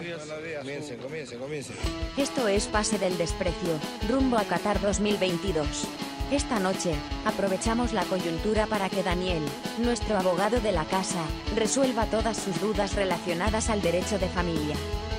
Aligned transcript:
Comiencen, 0.00 0.96
comiencen, 0.98 1.38
comiencen. 1.38 1.76
Esto 2.16 2.48
es 2.48 2.66
Pase 2.68 2.98
del 2.98 3.18
Desprecio, 3.18 3.78
rumbo 4.08 4.38
a 4.38 4.44
Qatar 4.44 4.80
2022. 4.80 5.86
Esta 6.32 6.58
noche, 6.58 6.94
aprovechamos 7.26 7.92
la 7.92 8.04
coyuntura 8.04 8.66
para 8.66 8.88
que 8.88 9.02
Daniel, 9.02 9.42
nuestro 9.78 10.16
abogado 10.16 10.58
de 10.60 10.72
la 10.72 10.86
casa, 10.86 11.22
resuelva 11.54 12.06
todas 12.06 12.38
sus 12.38 12.58
dudas 12.62 12.94
relacionadas 12.94 13.68
al 13.68 13.82
derecho 13.82 14.18
de 14.18 14.28
familia. 14.28 14.76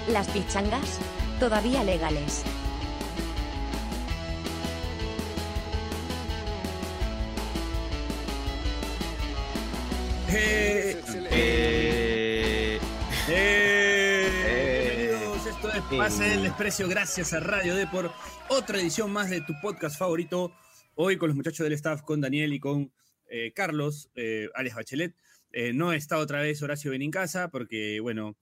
Las 0.07 0.27
pichangas, 0.29 0.97
todavía 1.39 1.83
legales. 1.83 2.43
Eh, 10.33 10.81
Eh, 11.33 11.70
Pase 15.97 16.23
del 16.23 16.43
Desprecio, 16.43 16.87
gracias 16.87 17.33
a 17.33 17.39
Radio 17.41 17.75
D 17.75 17.85
por 17.85 18.11
otra 18.49 18.79
edición 18.79 19.11
más 19.11 19.29
de 19.29 19.41
tu 19.41 19.53
podcast 19.61 19.99
favorito. 19.99 20.53
Hoy 20.95 21.17
con 21.17 21.27
los 21.27 21.35
muchachos 21.35 21.65
del 21.65 21.73
staff, 21.73 22.01
con 22.01 22.21
Daniel 22.21 22.53
y 22.53 22.59
con 22.59 22.91
eh, 23.27 23.51
Carlos, 23.53 24.09
eh, 24.15 24.49
alias 24.55 24.75
Bachelet. 24.75 25.15
Eh, 25.51 25.73
no 25.73 25.91
está 25.91 26.17
otra 26.17 26.41
vez 26.41 26.61
Horacio 26.61 26.91
Benincasa 26.91 27.49
porque, 27.49 27.99
bueno, 27.99 28.37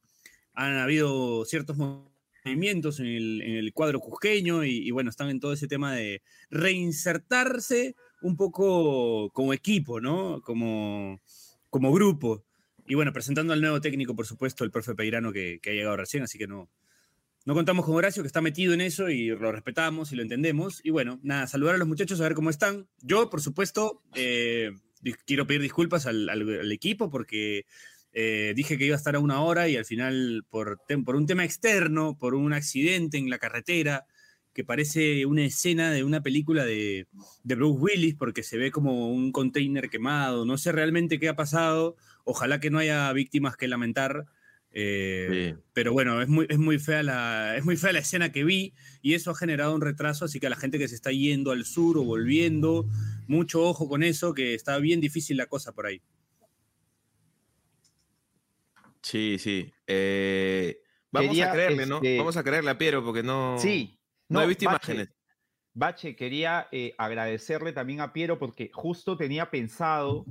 han 0.53 0.77
habido 0.77 1.43
ciertos 1.45 1.75
movimientos 1.77 2.99
en 2.99 3.07
el, 3.07 3.41
el 3.41 3.73
cuadro 3.73 3.99
cusqueño 3.99 4.63
y, 4.63 4.87
y, 4.87 4.91
bueno, 4.91 5.09
están 5.09 5.29
en 5.29 5.39
todo 5.39 5.53
ese 5.53 5.67
tema 5.67 5.95
de 5.95 6.21
reinsertarse 6.51 7.95
un 8.21 8.37
poco 8.37 9.31
como 9.31 9.53
equipo, 9.53 9.99
¿no? 9.99 10.41
Como, 10.41 11.19
como 11.69 11.91
grupo. 11.91 12.45
Y 12.85 12.95
bueno, 12.95 13.11
presentando 13.11 13.53
al 13.53 13.61
nuevo 13.61 13.81
técnico, 13.81 14.15
por 14.15 14.27
supuesto, 14.27 14.63
el 14.63 14.71
profe 14.71 14.95
Peirano 14.95 15.31
que, 15.31 15.59
que 15.61 15.71
ha 15.71 15.73
llegado 15.73 15.97
recién, 15.97 16.23
así 16.23 16.37
que 16.37 16.47
no, 16.47 16.69
no 17.45 17.53
contamos 17.53 17.85
con 17.85 17.95
Horacio, 17.95 18.21
que 18.21 18.27
está 18.27 18.41
metido 18.41 18.73
en 18.73 18.81
eso 18.81 19.09
y 19.09 19.27
lo 19.29 19.51
respetamos 19.51 20.11
y 20.11 20.15
lo 20.15 20.21
entendemos. 20.21 20.81
Y 20.83 20.89
bueno, 20.89 21.19
nada, 21.23 21.47
saludar 21.47 21.75
a 21.75 21.77
los 21.77 21.87
muchachos, 21.87 22.19
a 22.19 22.23
ver 22.23 22.33
cómo 22.33 22.49
están. 22.49 22.87
Yo, 23.01 23.29
por 23.29 23.41
supuesto, 23.41 24.03
eh, 24.13 24.71
quiero 25.25 25.47
pedir 25.47 25.61
disculpas 25.61 26.05
al, 26.05 26.71
equipo 26.71 27.09
porque 27.09 27.65
eh, 28.13 28.53
dije 28.55 28.77
que 28.77 28.85
iba 28.85 28.95
a 28.95 28.97
estar 28.97 29.15
a 29.15 29.19
una 29.19 29.41
hora 29.41 29.69
y 29.69 29.77
al 29.77 29.85
final, 29.85 30.45
por, 30.49 30.81
por 31.05 31.15
un 31.15 31.25
tema 31.25 31.45
externo, 31.45 32.17
por 32.17 32.35
un 32.35 32.53
accidente 32.53 33.17
en 33.17 33.29
la 33.29 33.39
carretera, 33.39 34.05
que 34.53 34.65
parece 34.65 35.25
una 35.25 35.45
escena 35.45 35.91
de 35.91 36.03
una 36.03 36.21
película 36.21 36.65
de, 36.65 37.07
de 37.43 37.55
Bruce 37.55 37.79
Willis, 37.79 38.15
porque 38.15 38.43
se 38.43 38.57
ve 38.57 38.71
como 38.71 39.09
un 39.09 39.31
container 39.31 39.89
quemado. 39.89 40.45
No 40.45 40.57
sé 40.57 40.71
realmente 40.71 41.19
qué 41.19 41.29
ha 41.29 41.35
pasado. 41.35 41.95
Ojalá 42.25 42.59
que 42.59 42.69
no 42.69 42.79
haya 42.79 43.11
víctimas 43.13 43.55
que 43.55 43.67
lamentar. 43.67 44.25
Eh, 44.71 45.53
sí. 45.55 45.61
Pero 45.73 45.93
bueno, 45.93 46.21
es 46.21 46.27
muy, 46.27 46.45
es, 46.49 46.59
muy 46.59 46.77
fea 46.77 47.01
la, 47.01 47.57
es 47.57 47.65
muy 47.65 47.75
fea 47.75 47.91
la 47.91 47.99
escena 47.99 48.31
que 48.31 48.43
vi 48.43 48.73
y 49.01 49.15
eso 49.15 49.31
ha 49.31 49.35
generado 49.35 49.73
un 49.73 49.81
retraso, 49.81 50.25
así 50.25 50.39
que 50.39 50.47
a 50.47 50.49
la 50.49 50.55
gente 50.55 50.77
que 50.77 50.87
se 50.87 50.95
está 50.95 51.11
yendo 51.11 51.51
al 51.51 51.65
sur 51.65 51.97
o 51.97 52.03
volviendo, 52.03 52.87
mucho 53.27 53.63
ojo 53.63 53.89
con 53.89 54.03
eso, 54.03 54.33
que 54.33 54.53
está 54.53 54.77
bien 54.77 55.01
difícil 55.01 55.37
la 55.37 55.47
cosa 55.47 55.73
por 55.73 55.87
ahí. 55.87 56.01
Sí, 59.01 59.37
sí. 59.39 59.71
Eh, 59.87 60.81
vamos 61.11 61.29
quería, 61.29 61.49
a 61.49 61.53
creerle, 61.53 61.85
¿no? 61.85 61.95
Este... 61.97 62.17
Vamos 62.17 62.37
a 62.37 62.43
creerle 62.43 62.69
a 62.69 62.77
Piero 62.77 63.03
porque 63.03 63.23
no, 63.23 63.57
sí, 63.57 63.97
no, 64.27 64.39
no 64.39 64.45
he 64.45 64.47
visto 64.47 64.65
Bache, 64.65 64.91
imágenes. 64.91 65.15
Bache, 65.73 66.15
quería 66.15 66.67
eh, 66.71 66.93
agradecerle 66.97 67.71
también 67.73 68.01
a 68.01 68.13
Piero 68.13 68.37
porque 68.37 68.69
justo 68.73 69.17
tenía 69.17 69.49
pensado 69.49 70.25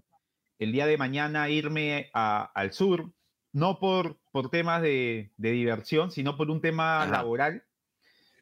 el 0.58 0.72
día 0.72 0.86
de 0.86 0.96
mañana 0.96 1.48
irme 1.48 2.10
a, 2.12 2.44
al 2.54 2.72
sur, 2.72 3.10
no 3.58 3.78
por, 3.78 4.18
por 4.30 4.50
temas 4.50 4.80
de, 4.82 5.32
de, 5.36 5.50
diversión, 5.50 6.10
sino 6.10 6.36
por 6.36 6.50
un 6.50 6.60
tema 6.60 7.02
Ajá. 7.02 7.12
laboral. 7.12 7.64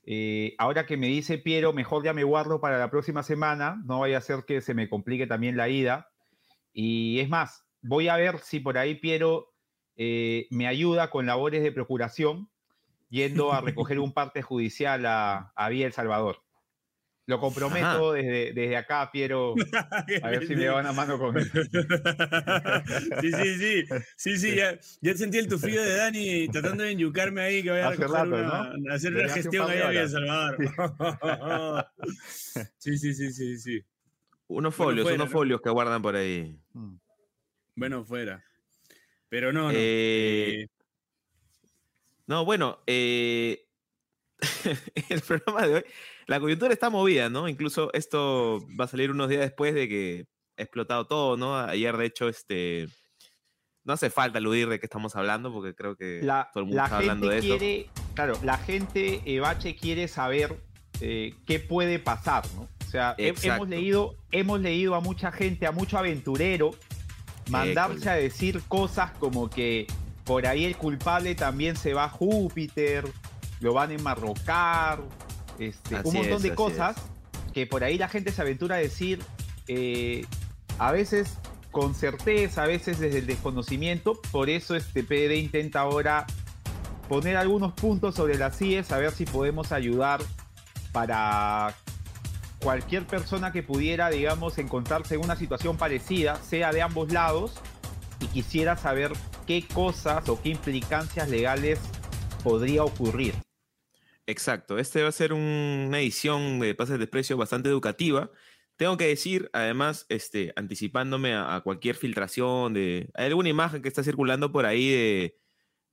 Eh, 0.05 0.55
ahora 0.59 0.86
que 0.86 0.97
me 0.97 1.09
dice 1.09 1.39
Piero, 1.39 1.72
mejor 1.72 2.05
ya 2.05 2.12
me 2.12 2.22
guardo 2.22 2.61
para 2.61 2.78
la 2.78 2.91
próxima 2.91 3.22
semana, 3.22 3.83
no 3.84 4.00
vaya 4.00 4.19
a 4.19 4.20
ser 4.20 4.44
que 4.44 4.61
se 4.61 4.75
me 4.75 4.89
complique 4.89 5.27
también 5.27 5.56
la 5.56 5.69
ida. 5.69 6.10
Y 6.72 7.19
es 7.21 7.28
más, 7.28 7.65
voy 7.82 8.09
a 8.09 8.16
ver 8.16 8.38
si 8.38 8.60
por 8.60 8.78
ahí 8.78 8.94
Piero 8.94 9.53
eh, 9.97 10.47
me 10.50 10.69
ayuda 10.69 11.10
con 11.10 11.27
labores 11.27 11.62
de 11.62 11.72
procuración, 11.72 12.50
yendo 13.09 13.53
a 13.53 13.60
recoger 13.60 13.98
un 13.98 14.12
parte 14.15 14.43
judicial 14.43 15.06
a, 15.06 15.53
a 15.56 15.69
Vía 15.71 15.87
El 15.87 15.93
Salvador. 15.93 16.46
Lo 17.26 17.41
comprometo 17.41 18.12
desde, 18.12 18.53
desde, 18.53 18.76
acá, 18.76 19.10
Piero. 19.10 19.54
A 20.22 20.31
ver 20.31 20.47
si 20.47 20.54
me 20.54 20.69
van 20.69 20.87
a 20.87 20.92
mano 20.92 21.19
con 21.19 21.34
sí, 23.20 23.32
sí, 23.32 23.59
sí. 23.59 23.84
Sí, 24.16 24.38
sí, 24.38 24.54
ya, 24.54 24.78
ya 25.00 25.14
sentí 25.14 25.38
el 25.38 25.48
tufillo 25.48 25.82
de 25.82 25.97
Dani 25.97 26.48
tratando 26.48 26.84
de 26.84 26.92
enyucarme 26.92 27.41
ahí 27.41 27.65
que 27.65 27.70
voy 27.70 27.81
a, 27.81 27.91
rato, 27.91 28.28
una, 28.28 28.72
¿no? 28.76 28.92
hacer 28.94 29.12
una 29.12 29.28
gestión 29.28 29.69
ahí 29.69 29.97
a 29.97 30.09
Salvador. 30.09 30.56
sí, 32.78 32.97
sí, 32.97 33.12
sí, 33.12 33.32
sí, 33.32 33.59
sí. 33.59 33.84
Unos 34.47 34.72
folios, 34.72 35.03
bueno, 35.03 35.16
fuera, 35.16 35.25
unos 35.25 35.32
folios 35.32 35.60
que 35.60 35.70
guardan 35.70 36.03
por 36.03 36.15
ahí. 36.15 36.56
Bueno, 37.75 38.04
fuera. 38.04 38.44
Pero 39.28 39.53
no, 39.53 39.65
no. 39.65 39.70
Eh... 39.72 40.62
Eh... 40.62 40.69
No, 42.28 42.44
bueno, 42.44 42.78
eh... 42.86 43.66
el 45.09 45.20
programa 45.22 45.66
de 45.66 45.75
hoy, 45.75 45.84
la 46.26 46.41
coyuntura 46.41 46.72
está 46.72 46.91
movida, 46.91 47.28
¿no? 47.28 47.48
Incluso 47.48 47.92
esto 47.92 48.66
va 48.78 48.87
a 48.87 48.88
salir 48.88 49.10
unos 49.10 49.28
días 49.28 49.42
después 49.42 49.75
de 49.75 49.88
que 49.88 50.26
ha 50.59 50.62
explotado 50.62 51.06
todo, 51.06 51.37
¿no? 51.37 51.56
Ayer, 51.56 51.97
de 51.97 52.06
hecho, 52.06 52.28
este. 52.28 52.88
No 53.84 53.92
hace 53.92 54.10
falta 54.10 54.38
aludir 54.38 54.69
de 54.69 54.81
qué 54.81 54.86
estamos 54.86 55.15
hablando, 55.15 55.53
porque 55.53 55.72
creo 55.72 55.94
que 55.94 56.20
la, 56.20 56.50
todo 56.53 56.65
el 56.65 56.66
mundo 56.66 56.82
está 56.82 56.97
hablando 56.97 57.28
de 57.28 57.38
quiere, 57.38 57.81
eso. 57.82 57.91
Claro, 58.15 58.36
la 58.42 58.59
gente, 58.59 59.22
Ebache, 59.25 59.76
quiere 59.76 60.09
saber 60.09 60.60
eh, 61.00 61.34
qué 61.47 61.60
puede 61.60 62.00
pasar, 62.00 62.44
¿no? 62.56 62.62
O 62.62 62.91
sea, 62.91 63.15
Exacto. 63.16 63.54
hemos 63.54 63.69
leído, 63.69 64.16
hemos 64.32 64.60
leído 64.60 64.97
a 64.97 65.00
mucha 65.00 65.31
gente, 65.31 65.66
a 65.66 65.72
mucho 65.72 65.98
aventurero, 65.98 66.72
mandarse 67.48 68.09
eh, 68.09 68.10
a 68.10 68.15
decir 68.16 68.60
cosas 68.66 69.12
como 69.19 69.48
que 69.48 69.86
por 70.25 70.48
ahí 70.48 70.65
el 70.65 70.76
culpable 70.76 71.36
también 71.36 71.76
se 71.76 71.94
va 71.94 72.04
a 72.04 72.09
Júpiter, 72.09 73.04
lo 73.60 73.72
van 73.72 73.91
a 73.91 73.94
enmarrocar, 73.94 75.00
este, 75.59 75.97
un 76.05 76.15
montón 76.15 76.37
es, 76.37 76.43
de 76.43 76.55
cosas 76.55 76.97
es. 76.97 77.53
que 77.53 77.67
por 77.67 77.84
ahí 77.84 77.99
la 77.99 78.09
gente 78.09 78.33
se 78.33 78.43
aventura 78.43 78.77
a 78.77 78.78
decir, 78.78 79.22
eh, 79.69 80.25
a 80.78 80.93
veces 80.93 81.39
con 81.71 81.94
certeza, 81.94 82.62
a 82.62 82.67
veces 82.67 82.99
desde 82.99 83.19
el 83.19 83.27
desconocimiento, 83.27 84.21
por 84.33 84.49
eso 84.49 84.75
este 84.77 85.03
PD 85.03 85.37
intenta 85.37 85.81
ahora 85.81 86.27
poner 87.09 87.37
algunos 87.37 87.72
puntos 87.72 88.15
sobre 88.15 88.37
las 88.39 88.56
CIES, 88.56 88.91
a 88.93 88.99
ver 88.99 89.12
si 89.12 89.27
podemos 89.27 89.72
ayudar 89.72 90.21
para 90.93 91.75
cualquier 92.61 93.06
persona 93.06 93.53
que 93.53 93.62
pudiera, 93.62 94.11
digamos, 94.11 94.59
encontrarse 94.59 95.15
en 95.15 95.21
una 95.22 95.37
situación 95.37 95.77
parecida, 95.77 96.37
sea 96.37 96.72
de 96.72 96.83
ambos 96.83 97.12
lados, 97.12 97.53
y 98.21 98.27
quisiera 98.27 98.77
saber 98.77 99.12
qué 99.47 99.66
cosas 99.66 100.28
o 100.28 100.41
qué 100.41 100.49
implicancias 100.50 101.28
legales 101.28 101.78
podría 102.43 102.84
ocurrir. 102.84 103.34
Exacto, 104.26 104.78
este 104.78 105.03
va 105.03 105.09
a 105.09 105.12
ser 105.12 105.32
un, 105.32 105.84
una 105.88 106.00
edición 106.00 106.59
de 106.59 106.75
Pases 106.75 106.98
de 106.98 107.06
Precio 107.06 107.37
bastante 107.37 107.69
educativa. 107.69 108.31
Tengo 108.76 108.97
que 108.97 109.06
decir, 109.06 109.48
además, 109.53 110.04
este, 110.09 110.53
anticipándome 110.56 111.32
a, 111.32 111.54
a, 111.54 111.60
cualquier 111.62 111.94
filtración 111.94 112.75
de 112.75 113.09
hay 113.15 113.26
alguna 113.26 113.48
imagen 113.48 113.81
que 113.81 113.88
está 113.88 114.03
circulando 114.03 114.53
por 114.53 114.66
ahí 114.66 114.91
de, 114.91 115.38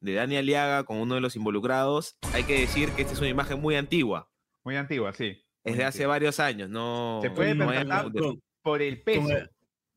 de 0.03 0.13
Dani 0.13 0.35
Aliaga 0.35 0.83
con 0.83 0.97
uno 0.97 1.15
de 1.15 1.21
los 1.21 1.35
involucrados, 1.37 2.17
hay 2.33 2.43
que 2.43 2.59
decir 2.59 2.89
que 2.91 3.03
esta 3.03 3.13
es 3.13 3.19
una 3.19 3.29
imagen 3.29 3.61
muy 3.61 3.75
antigua. 3.75 4.29
Muy 4.63 4.75
antigua, 4.75 5.13
sí. 5.13 5.41
Es 5.63 5.77
de 5.77 5.85
hace 5.85 6.05
varios 6.05 6.41
años, 6.41 6.69
no. 6.69 7.19
Se 7.21 7.29
puede 7.29 7.55
no 7.55 7.67
percatar 7.67 8.11
con, 8.11 8.41
por 8.61 8.81
el 8.81 9.01
peso. 9.01 9.21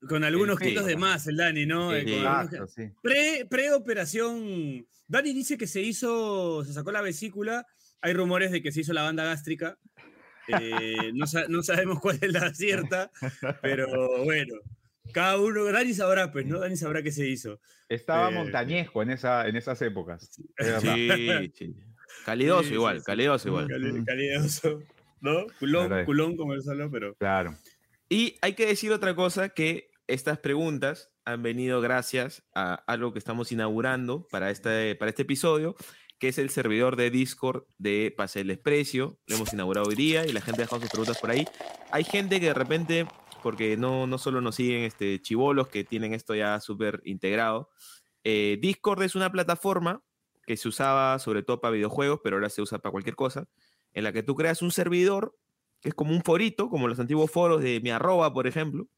Con, 0.00 0.08
con 0.08 0.24
algunos 0.24 0.60
kilos 0.60 0.86
de 0.86 0.96
más, 0.96 1.26
el 1.26 1.38
Dani, 1.38 1.66
¿no? 1.66 1.90
Sí, 1.90 1.96
Exacto, 2.06 2.66
sí. 2.68 2.82
Pre, 3.02 3.46
pre-operación. 3.50 4.86
Dani 5.08 5.32
dice 5.32 5.58
que 5.58 5.66
se 5.66 5.82
hizo, 5.82 6.64
se 6.64 6.72
sacó 6.72 6.92
la 6.92 7.00
vesícula 7.00 7.66
hay 8.00 8.12
rumores 8.12 8.50
de 8.50 8.62
que 8.62 8.72
se 8.72 8.80
hizo 8.80 8.92
la 8.92 9.02
banda 9.02 9.24
gástrica. 9.24 9.78
Eh, 10.48 11.12
no, 11.14 11.26
no, 11.48 11.62
sabemos 11.62 12.00
cuál 12.00 12.18
es 12.20 12.32
la 12.32 12.54
cierta, 12.54 13.10
pero 13.62 14.24
bueno. 14.24 14.54
Cada 15.12 15.38
uno, 15.38 15.64
Dani 15.64 15.94
sabrá, 15.94 16.30
pues, 16.32 16.46
¿no? 16.46 16.58
Dani 16.58 16.76
sabrá 16.76 17.02
qué 17.02 17.12
se 17.12 17.26
hizo. 17.28 17.60
Estaba 17.88 18.28
eh, 18.30 18.34
montañesco 18.34 19.02
en, 19.02 19.10
esa, 19.10 19.46
en 19.48 19.56
esas 19.56 19.80
épocas. 19.82 20.28
Sí, 20.80 21.10
sí. 21.54 21.76
Calidoso 22.24 22.68
sí, 22.68 22.74
igual, 22.74 23.02
calidoso 23.02 23.48
igual. 23.48 23.68
Cali, 23.68 24.04
calidoso, 24.04 24.82
¿no? 25.20 25.46
Culón, 25.58 26.04
culón 26.04 26.36
como 26.36 26.54
el 26.54 26.62
solo, 26.62 26.90
pero... 26.90 27.14
Claro. 27.16 27.56
Y 28.08 28.36
hay 28.40 28.54
que 28.54 28.66
decir 28.66 28.92
otra 28.92 29.14
cosa, 29.14 29.48
que 29.50 29.90
estas 30.06 30.38
preguntas 30.38 31.10
han 31.24 31.42
venido 31.42 31.80
gracias 31.80 32.44
a 32.54 32.74
algo 32.86 33.12
que 33.12 33.18
estamos 33.18 33.50
inaugurando 33.52 34.26
para 34.28 34.50
este, 34.50 34.94
para 34.94 35.08
este 35.08 35.22
episodio, 35.22 35.76
que 36.18 36.28
es 36.28 36.38
el 36.38 36.50
servidor 36.50 36.96
de 36.96 37.10
Discord 37.10 37.64
de 37.78 38.12
Pase 38.16 38.40
el 38.40 38.48
Desprecio. 38.48 39.18
Lo 39.26 39.36
hemos 39.36 39.52
inaugurado 39.52 39.88
hoy 39.88 39.94
día 39.94 40.26
y 40.26 40.32
la 40.32 40.40
gente 40.40 40.62
ha 40.62 40.64
dejado 40.64 40.82
sus 40.82 40.90
preguntas 40.90 41.18
por 41.18 41.30
ahí. 41.30 41.46
Hay 41.90 42.04
gente 42.04 42.40
que 42.40 42.46
de 42.46 42.54
repente, 42.54 43.06
porque 43.42 43.76
no, 43.76 44.06
no 44.06 44.18
solo 44.18 44.40
nos 44.40 44.54
siguen 44.56 44.84
este, 44.84 45.20
chivolos 45.20 45.68
que 45.68 45.84
tienen 45.84 46.14
esto 46.14 46.34
ya 46.34 46.60
súper 46.60 47.02
integrado, 47.04 47.70
eh, 48.24 48.58
Discord 48.60 49.02
es 49.02 49.14
una 49.14 49.30
plataforma 49.30 50.02
que 50.46 50.56
se 50.56 50.68
usaba 50.68 51.18
sobre 51.18 51.42
todo 51.42 51.60
para 51.60 51.74
videojuegos, 51.74 52.20
pero 52.22 52.36
ahora 52.36 52.50
se 52.50 52.62
usa 52.62 52.78
para 52.78 52.92
cualquier 52.92 53.16
cosa, 53.16 53.48
en 53.92 54.04
la 54.04 54.12
que 54.12 54.22
tú 54.22 54.34
creas 54.34 54.62
un 54.62 54.70
servidor 54.70 55.36
que 55.80 55.90
es 55.90 55.94
como 55.94 56.12
un 56.12 56.22
forito, 56.22 56.70
como 56.70 56.88
los 56.88 56.98
antiguos 56.98 57.30
foros 57.30 57.62
de 57.62 57.80
mi 57.80 57.90
arroba, 57.90 58.32
por 58.32 58.46
ejemplo, 58.46 58.88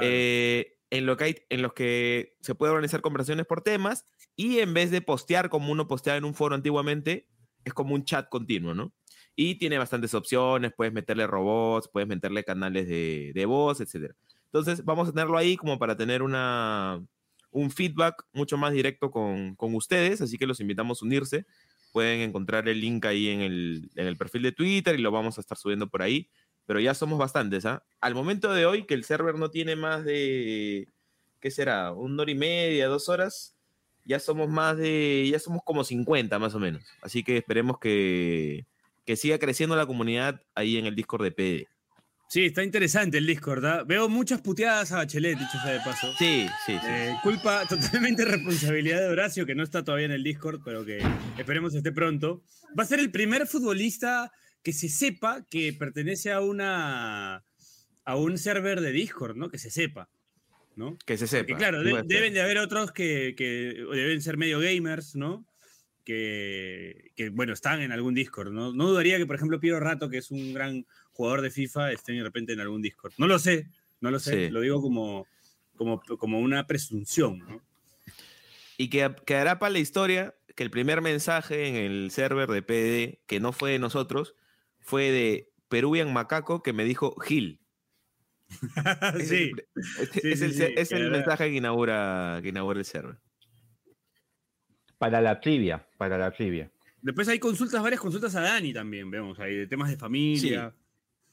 eh, 0.00 0.78
en, 0.90 1.06
lo 1.06 1.16
que 1.16 1.24
hay, 1.24 1.36
en 1.48 1.62
los 1.62 1.72
que 1.72 2.36
se 2.40 2.54
puede 2.54 2.72
organizar 2.72 3.00
conversaciones 3.00 3.46
por 3.46 3.62
temas 3.62 4.06
y 4.36 4.58
en 4.58 4.74
vez 4.74 4.90
de 4.90 5.00
postear 5.00 5.48
como 5.48 5.72
uno 5.72 5.88
posteaba 5.88 6.18
en 6.18 6.24
un 6.24 6.34
foro 6.34 6.54
antiguamente, 6.54 7.28
es 7.64 7.72
como 7.72 7.94
un 7.94 8.04
chat 8.04 8.28
continuo, 8.28 8.74
¿no? 8.74 8.92
Y 9.36 9.56
tiene 9.56 9.78
bastantes 9.78 10.14
opciones, 10.14 10.72
puedes 10.76 10.92
meterle 10.92 11.26
robots, 11.26 11.88
puedes 11.92 12.08
meterle 12.08 12.44
canales 12.44 12.88
de, 12.88 13.32
de 13.34 13.46
voz, 13.46 13.80
etc. 13.80 14.12
Entonces 14.46 14.84
vamos 14.84 15.08
a 15.08 15.12
tenerlo 15.12 15.38
ahí 15.38 15.56
como 15.56 15.78
para 15.78 15.96
tener 15.96 16.22
una, 16.22 17.00
un 17.50 17.70
feedback 17.70 18.24
mucho 18.32 18.56
más 18.58 18.72
directo 18.72 19.10
con, 19.10 19.54
con 19.54 19.74
ustedes, 19.74 20.20
así 20.20 20.36
que 20.36 20.46
los 20.46 20.60
invitamos 20.60 21.02
a 21.02 21.06
unirse. 21.06 21.46
Pueden 21.92 22.20
encontrar 22.20 22.68
el 22.68 22.80
link 22.80 23.04
ahí 23.06 23.28
en 23.28 23.40
el, 23.40 23.90
en 23.94 24.06
el 24.06 24.16
perfil 24.16 24.42
de 24.42 24.52
Twitter 24.52 24.98
y 24.98 25.02
lo 25.02 25.10
vamos 25.10 25.38
a 25.38 25.40
estar 25.40 25.56
subiendo 25.56 25.88
por 25.88 26.02
ahí 26.02 26.28
pero 26.70 26.78
ya 26.78 26.94
somos 26.94 27.18
bastantes, 27.18 27.66
¿ah? 27.66 27.82
Al 28.00 28.14
momento 28.14 28.52
de 28.52 28.64
hoy, 28.64 28.84
que 28.84 28.94
el 28.94 29.02
server 29.02 29.34
no 29.34 29.50
tiene 29.50 29.74
más 29.74 30.04
de, 30.04 30.86
¿qué 31.40 31.50
será? 31.50 31.90
Una 31.90 32.22
hora 32.22 32.30
y 32.30 32.36
media, 32.36 32.86
dos 32.86 33.08
horas, 33.08 33.56
ya 34.04 34.20
somos 34.20 34.48
más 34.48 34.76
de, 34.76 35.28
ya 35.28 35.40
somos 35.40 35.62
como 35.64 35.82
50 35.82 36.38
más 36.38 36.54
o 36.54 36.60
menos. 36.60 36.84
Así 37.02 37.24
que 37.24 37.38
esperemos 37.38 37.80
que, 37.80 38.66
que 39.04 39.16
siga 39.16 39.40
creciendo 39.40 39.74
la 39.74 39.84
comunidad 39.84 40.42
ahí 40.54 40.76
en 40.76 40.86
el 40.86 40.94
Discord 40.94 41.24
de 41.24 41.32
PD. 41.32 41.68
Sí, 42.28 42.44
está 42.44 42.62
interesante 42.62 43.18
el 43.18 43.26
Discord. 43.26 43.66
¿ah? 43.66 43.82
Veo 43.82 44.08
muchas 44.08 44.40
puteadas 44.40 44.92
a 44.92 44.98
Bachelet, 44.98 45.40
dicho 45.40 45.58
sea 45.64 45.72
de 45.72 45.80
paso. 45.80 46.06
Sí, 46.20 46.46
sí, 46.66 46.78
sí. 46.80 46.86
Eh, 46.86 47.16
culpa 47.24 47.66
totalmente 47.68 48.24
responsabilidad 48.24 49.00
de 49.00 49.08
Horacio, 49.08 49.44
que 49.44 49.56
no 49.56 49.64
está 49.64 49.82
todavía 49.82 50.06
en 50.06 50.12
el 50.12 50.22
Discord, 50.22 50.60
pero 50.64 50.84
que 50.84 51.02
esperemos 51.36 51.74
esté 51.74 51.90
pronto. 51.90 52.44
Va 52.78 52.84
a 52.84 52.86
ser 52.86 53.00
el 53.00 53.10
primer 53.10 53.48
futbolista 53.48 54.30
que 54.62 54.72
se 54.72 54.88
sepa 54.88 55.44
que 55.50 55.72
pertenece 55.72 56.32
a 56.32 56.40
una 56.40 57.44
a 58.04 58.16
un 58.16 58.38
server 58.38 58.80
de 58.80 58.92
Discord, 58.92 59.36
¿no? 59.36 59.48
Que 59.50 59.58
se 59.58 59.70
sepa, 59.70 60.08
¿no? 60.76 60.96
que 61.06 61.16
se 61.16 61.26
sepa. 61.26 61.46
Porque 61.48 61.58
claro, 61.58 61.82
de- 61.82 62.02
deben 62.04 62.32
de 62.34 62.40
haber 62.42 62.58
otros 62.58 62.92
que, 62.92 63.34
que 63.36 63.84
deben 63.92 64.20
ser 64.22 64.36
medio 64.36 64.58
gamers, 64.60 65.14
¿no? 65.16 65.44
Que, 66.04 67.12
que, 67.14 67.28
bueno, 67.28 67.52
están 67.52 67.82
en 67.82 67.92
algún 67.92 68.14
Discord, 68.14 68.52
¿no? 68.52 68.72
No 68.72 68.88
dudaría 68.88 69.16
que, 69.18 69.26
por 69.26 69.36
ejemplo, 69.36 69.60
Piero 69.60 69.78
Rato, 69.80 70.08
que 70.08 70.18
es 70.18 70.30
un 70.30 70.52
gran 70.54 70.84
jugador 71.12 71.40
de 71.42 71.50
FIFA, 71.50 71.92
esté 71.92 72.12
de 72.12 72.22
repente 72.22 72.52
en 72.52 72.60
algún 72.60 72.82
Discord. 72.82 73.12
No 73.18 73.26
lo 73.28 73.38
sé, 73.38 73.68
no 74.00 74.10
lo 74.10 74.18
sé, 74.18 74.46
Sí. 74.46 74.50
lo 74.50 74.60
digo 74.60 74.80
como, 74.80 75.26
como, 75.76 76.00
como 76.18 76.40
una 76.40 76.66
presunción, 76.66 77.38
¿no? 77.38 77.62
Y 78.76 78.88
que 78.88 79.14
quedará 79.26 79.58
para 79.58 79.70
la 79.74 79.78
historia 79.78 80.34
que 80.56 80.62
el 80.64 80.70
primer 80.70 81.00
mensaje 81.02 81.68
en 81.68 81.76
el 81.76 82.10
server 82.10 82.48
de 82.48 82.62
PD, 82.62 83.20
que 83.26 83.38
no 83.38 83.52
fue 83.52 83.72
de 83.72 83.78
nosotros, 83.78 84.34
fue 84.80 85.10
de 85.10 85.48
Peruvian 85.68 86.12
Macaco 86.12 86.62
que 86.62 86.72
me 86.72 86.84
dijo 86.84 87.14
Gil. 87.20 87.60
Es 89.16 89.28
sí, 89.28 89.52
el- 89.52 89.64
es, 89.76 90.08
Sí, 90.10 90.20
es 90.24 90.38
sí, 90.40 90.44
el, 90.46 90.52
sí, 90.54 90.62
es 90.76 90.92
el 90.92 90.98
quedará. 90.98 91.10
mensaje 91.16 91.50
que 91.50 91.56
inaugura, 91.56 92.40
que 92.42 92.48
inaugura 92.48 92.78
el 92.80 92.84
server. 92.84 93.18
Para 94.98 95.20
la 95.20 95.40
trivia, 95.40 95.86
para 95.96 96.18
la 96.18 96.30
trivia. 96.30 96.70
después 97.00 97.26
hay 97.28 97.38
consultas, 97.38 97.82
varias 97.82 98.00
consultas 98.00 98.34
a 98.36 98.40
Dani 98.42 98.72
también, 98.74 99.10
vemos 99.10 99.38
ahí, 99.38 99.54
de 99.56 99.66
temas 99.66 99.88
de 99.90 99.96
familia. 99.96 100.74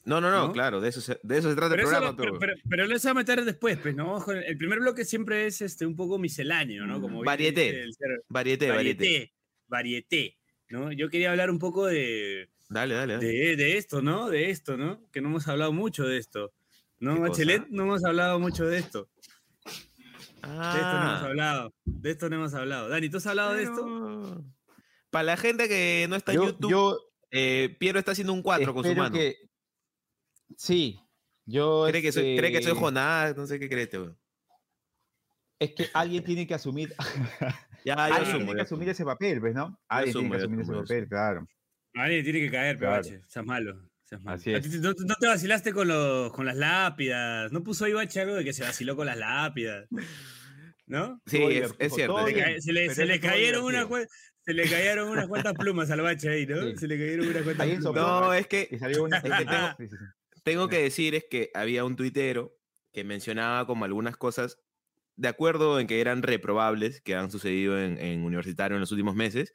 No, 0.05 0.21
no, 0.21 0.31
no, 0.31 0.47
¿No? 0.47 0.53
claro, 0.53 0.79
de 0.79 0.87
eso 0.87 1.01
se, 1.01 1.19
de 1.21 1.37
eso 1.37 1.49
se 1.49 1.55
trata 1.55 1.71
Pero, 1.75 1.81
el 1.81 1.87
eso 1.93 1.99
programa. 1.99 2.11
lo- 2.11 2.15
pero, 2.39 2.39
pero, 2.39 2.53
pero 2.69 2.95
eso 2.95 3.07
va 3.09 3.11
a 3.11 3.15
meter 3.15 3.43
después, 3.43 3.77
pues, 3.79 3.93
¿no? 3.93 4.23
El 4.31 4.57
primer 4.57 4.79
bloque 4.79 5.03
siempre 5.03 5.47
es 5.47 5.61
este, 5.61 5.85
un 5.85 5.97
poco 5.97 6.17
misceláneo, 6.17 6.85
¿no? 6.85 7.01
Como 7.01 7.15
bien 7.15 7.25
Varieté. 7.25 7.63
dice 7.65 7.83
el 7.83 7.93
ser- 7.93 8.23
varieté, 8.29 8.69
varieté. 8.69 9.03
varieté, 9.03 9.33
varieté, 9.67 10.37
¿no? 10.69 10.93
Yo 10.93 11.09
quería 11.09 11.31
hablar 11.31 11.49
un 11.51 11.59
poco 11.59 11.87
de, 11.87 12.49
Dale, 12.69 12.95
dale, 12.95 13.13
dale. 13.13 13.25
de, 13.27 13.55
de 13.55 13.77
esto, 13.77 14.01
¿no? 14.01 14.29
De 14.29 14.49
esto, 14.49 14.75
¿no? 14.77 15.09
Que 15.11 15.21
no 15.21 15.29
hemos 15.29 15.47
hablado 15.47 15.71
mucho 15.71 16.03
de 16.05 16.17
esto. 16.17 16.53
¿No, 16.99 17.15
¿Qué 17.15 17.21
Bachelet? 17.21 17.59
cosa? 17.61 17.69
No 17.71 17.83
hemos 17.83 18.03
hablado 18.03 18.39
mucho 18.39 18.65
de 18.65 18.77
esto. 18.79 19.09
De 19.63 19.69
esto 19.71 20.49
no 20.49 21.01
hemos 21.01 21.21
Ah, 21.21 21.25
hablado. 21.25 21.73
De 21.85 22.11
esto 22.11 22.29
no 22.29 22.35
hemos 22.37 22.53
hablado. 22.53 22.89
Dani, 22.89 23.09
¿tú 23.09 23.17
has 23.17 23.27
hablado 23.27 23.53
de 23.53 23.63
esto? 23.63 24.45
Para 25.09 25.23
la 25.23 25.37
gente 25.37 25.67
que 25.67 26.05
no 26.09 26.15
está 26.15 26.31
en 26.33 26.37
Yo, 26.39 26.45
YouTube, 26.47 26.69
yo 26.69 26.99
eh, 27.31 27.75
Piero 27.79 27.99
está 27.99 28.11
haciendo 28.11 28.33
un 28.33 28.41
4 28.41 28.73
con 28.73 28.83
su 28.83 28.95
mano. 28.95 29.15
que... 29.15 29.35
Sí, 30.55 30.99
yo... 31.45 31.85
Cree 31.89 32.01
que, 32.01 32.11
soy, 32.11 32.37
cree 32.37 32.51
que 32.51 32.61
soy 32.61 32.71
este, 32.71 32.79
Jonás, 32.83 33.35
no 33.35 33.45
sé 33.47 33.59
qué 33.59 33.69
crees, 33.69 33.89
weón. 33.93 34.17
Es 35.59 35.71
que 35.73 35.89
alguien 35.93 36.23
tiene 36.23 36.45
que 36.47 36.53
asumir... 36.53 36.93
Ya, 37.85 37.95
yo 37.95 38.01
alguien 38.01 38.21
asumo. 38.23 38.37
tiene 38.39 38.51
que 38.51 38.57
ya 38.57 38.63
asumir 38.63 38.89
ese 38.89 39.05
papel, 39.05 39.39
¿ves, 39.39 39.55
no? 39.55 39.79
Alguien 39.87 40.09
asumo, 40.09 40.21
tiene 40.23 40.37
que 40.37 40.43
asumir 40.43 40.61
asumo, 40.61 40.77
ese 40.83 40.93
papel, 40.93 41.07
claro. 41.07 41.47
Alguien 41.93 42.23
tiene 42.23 42.39
que 42.41 42.51
caer, 42.51 42.77
Claro. 42.77 43.01
Pebache. 43.03 43.21
Seas 43.27 43.45
malo. 43.45 43.89
Seas 44.05 44.21
malo. 44.23 44.35
Así 44.37 44.53
¿A 44.53 44.57
es. 44.57 44.63
ti 44.63 44.69
te- 44.71 44.77
¿No, 44.79 44.93
no 44.93 45.15
te 45.19 45.27
vacilaste 45.27 45.73
con, 45.73 45.87
los, 45.87 46.31
con 46.31 46.45
las 46.45 46.55
lápidas? 46.55 47.51
¿No 47.51 47.63
puso 47.63 47.85
ahí 47.85 47.93
Bache 47.93 48.21
algo 48.21 48.35
de 48.35 48.43
que 48.43 48.53
se 48.53 48.63
vaciló 48.63 48.95
con 48.95 49.05
las 49.07 49.17
lápidas? 49.17 49.87
¿no? 50.85 51.21
Sí, 51.25 51.37
es, 51.43 51.73
cierto. 51.93 52.25
Se, 52.25 52.33
bien, 52.33 52.55
le, 52.67 52.93
se 52.95 53.05
le 53.05 53.19
cayeron 53.19 53.63
una 53.65 53.85
se 54.45 54.53
le 54.53 54.63
cayeron 54.69 55.09
unas 55.09 55.27
cuantas 55.27 55.53
plumas 55.55 55.91
al 55.91 55.99
bache 55.99 56.29
ahí, 56.29 56.45
¿no? 56.45 56.61
Sí. 56.61 56.77
Se 56.77 56.87
le 56.87 56.97
cayeron 56.97 57.27
unas 57.27 57.43
cuantas 57.43 57.67
plumas. 57.67 57.93
No, 57.95 58.33
es 58.33 58.47
que 58.47 58.69
Y 58.71 58.79
salió 58.79 59.03
una... 59.03 59.17
Es 59.17 59.23
que 59.37 59.45
tengo- 59.45 59.75
tengo 60.43 60.69
que 60.69 60.81
decir 60.81 61.13
es 61.15 61.25
que 61.29 61.51
había 61.53 61.83
un 61.83 61.97
tuitero 61.97 62.55
que 62.93 63.03
mencionaba 63.03 63.67
como 63.67 63.83
algunas 63.83 64.15
cosas 64.15 64.59
de 65.17 65.27
acuerdo 65.27 65.79
en 65.81 65.87
que 65.87 65.99
eran 65.99 66.23
reprobables 66.23 67.01
que 67.01 67.15
han 67.15 67.29
sucedido 67.31 67.77
en, 67.77 67.97
en 67.97 68.23
universitario 68.23 68.77
en 68.77 68.81
los 68.81 68.91
últimos 68.93 69.15
meses, 69.15 69.53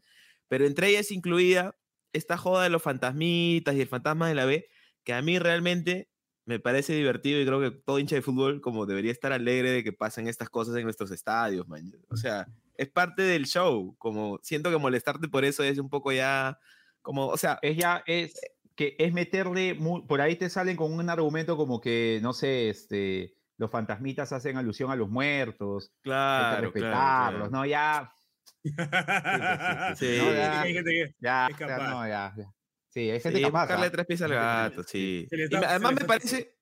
pero 0.48 0.66
entre 0.66 0.88
ellas 0.88 1.10
incluida 1.10 1.74
esta 2.12 2.36
joda 2.36 2.64
de 2.64 2.70
los 2.70 2.82
fantasmitas 2.82 3.74
y 3.74 3.80
el 3.80 3.88
fantasma 3.88 4.28
de 4.28 4.34
la 4.34 4.44
B, 4.44 4.68
que 5.04 5.12
a 5.14 5.22
mí 5.22 5.38
realmente 5.38 6.08
me 6.44 6.58
parece 6.58 6.94
divertido 6.94 7.40
y 7.40 7.46
creo 7.46 7.60
que 7.60 7.70
todo 7.70 7.98
hincha 7.98 8.16
de 8.16 8.22
fútbol 8.22 8.60
como 8.60 8.84
debería 8.86 9.12
estar 9.12 9.32
alegre 9.32 9.70
de 9.70 9.84
que 9.84 9.92
pasen 9.92 10.26
estas 10.26 10.50
cosas 10.50 10.76
en 10.76 10.84
nuestros 10.84 11.10
estadios, 11.12 11.68
man. 11.68 11.92
O 12.10 12.16
sea, 12.16 12.46
es 12.76 12.88
parte 12.90 13.22
del 13.22 13.46
show, 13.46 13.94
como 13.98 14.38
siento 14.42 14.70
que 14.70 14.78
molestarte 14.78 15.28
por 15.28 15.44
eso 15.44 15.62
es 15.62 15.78
un 15.78 15.88
poco 15.88 16.10
ya 16.12 16.58
como, 17.00 17.28
o 17.28 17.36
sea, 17.36 17.58
es 17.62 17.76
ya 17.76 18.02
es 18.06 18.40
que 18.74 18.96
es 18.98 19.12
meterle 19.12 19.74
mu- 19.74 20.06
por 20.06 20.20
ahí 20.20 20.36
te 20.36 20.48
salen 20.50 20.76
con 20.76 20.92
un 20.92 21.08
argumento 21.10 21.56
como 21.56 21.80
que 21.80 22.18
no 22.22 22.32
sé 22.32 22.70
este 22.70 23.34
los 23.58 23.70
fantasmitas 23.70 24.32
hacen 24.32 24.56
alusión 24.56 24.90
a 24.90 24.96
los 24.96 25.10
muertos 25.10 25.84
hay 25.84 25.90
que 26.00 26.02
claro, 26.08 26.72
claro, 26.72 26.72
respetarlos 26.72 27.48
claro. 27.48 27.50
no 27.50 27.66
ya 27.66 28.12
Sí, 28.64 28.70
sí. 29.96 30.18
No, 30.18 30.32
ya. 30.32 30.62
hay 30.62 30.74
gente 30.74 30.90
que- 30.90 31.14
ya, 31.20 31.46
Es 31.50 31.56
capaz. 31.56 31.88
no, 31.90 32.06
ya, 32.06 32.32
ya. 32.36 32.52
sí 32.88 33.10
hay 33.10 33.20
gente 33.20 33.38
Sí, 33.38 33.44
capaz 33.44 33.62
buscarle 33.62 33.86
¿ah? 33.86 33.90
tres 33.90 34.06
pies 34.06 34.22
al 34.22 34.30
gato, 34.32 34.82
sí. 34.84 35.28
Y 35.30 35.54
además 35.56 35.94
me 35.94 36.04
parece, 36.04 36.56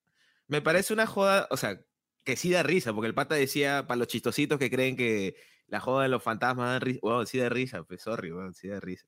me 0.46 0.62
parece 0.62 0.92
una 0.94 1.06
joda, 1.06 1.46
o 1.50 1.56
sea, 1.56 1.78
que 2.24 2.36
sí 2.36 2.50
da 2.50 2.62
risa, 2.62 2.92
porque 2.92 3.08
el 3.08 3.14
pata 3.14 3.34
decía, 3.34 3.86
para 3.86 3.98
los 3.98 4.08
chistositos 4.08 4.58
que 4.58 4.70
creen 4.70 4.96
que 4.96 5.34
la 5.66 5.80
joda 5.80 6.02
de 6.04 6.08
los 6.08 6.22
fantasmas 6.22 6.68
da 6.70 6.78
risa, 6.80 6.98
bueno, 7.02 7.26
sí 7.26 7.38
da 7.38 7.48
risa, 7.48 7.82
pues 7.84 8.02
sorry, 8.02 8.32
weón, 8.32 8.54
sí 8.54 8.68
da 8.68 8.80
risa. 8.80 9.06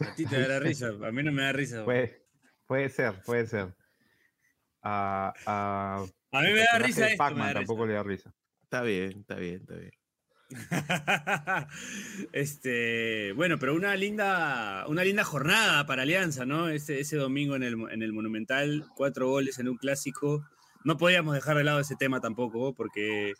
A 0.00 0.14
ti 0.14 0.26
te 0.26 0.38
dará 0.40 0.60
risa, 0.60 0.88
a 0.88 1.10
mí 1.10 1.22
no 1.22 1.32
me 1.32 1.42
da 1.42 1.52
risa. 1.52 1.84
puede, 1.84 2.24
puede 2.66 2.88
ser 2.88 3.20
puede 3.22 3.46
ser 3.46 3.74
Ah, 4.80 5.34
ah, 5.46 6.04
a 6.30 6.40
mí 6.40 6.52
me 6.52 6.60
da 6.60 6.78
risa 6.78 7.00
esto, 7.08 7.10
me 7.10 7.16
Pac-Man 7.16 7.48
da 7.48 7.54
tampoco 7.54 7.82
risa. 7.84 7.88
le 7.88 7.94
da 7.94 8.02
risa 8.04 8.34
Está 8.68 8.82
bien, 8.82 9.20
está 9.20 9.36
bien, 9.36 9.62
está 9.62 9.76
bien. 9.76 9.92
este, 12.32 13.32
bueno, 13.32 13.58
pero 13.58 13.74
una 13.74 13.96
linda, 13.96 14.84
una 14.88 15.04
linda 15.04 15.24
jornada 15.24 15.86
para 15.86 16.02
Alianza, 16.02 16.44
¿no? 16.44 16.68
Ese, 16.68 17.00
ese 17.00 17.16
domingo 17.16 17.56
en 17.56 17.62
el, 17.62 17.76
en 17.90 18.02
el 18.02 18.12
Monumental, 18.12 18.84
cuatro 18.94 19.30
goles 19.30 19.58
en 19.58 19.70
un 19.70 19.78
clásico. 19.78 20.44
No 20.84 20.98
podíamos 20.98 21.34
dejar 21.34 21.56
de 21.56 21.64
lado 21.64 21.80
ese 21.80 21.96
tema 21.96 22.20
tampoco, 22.20 22.74
porque 22.74 23.32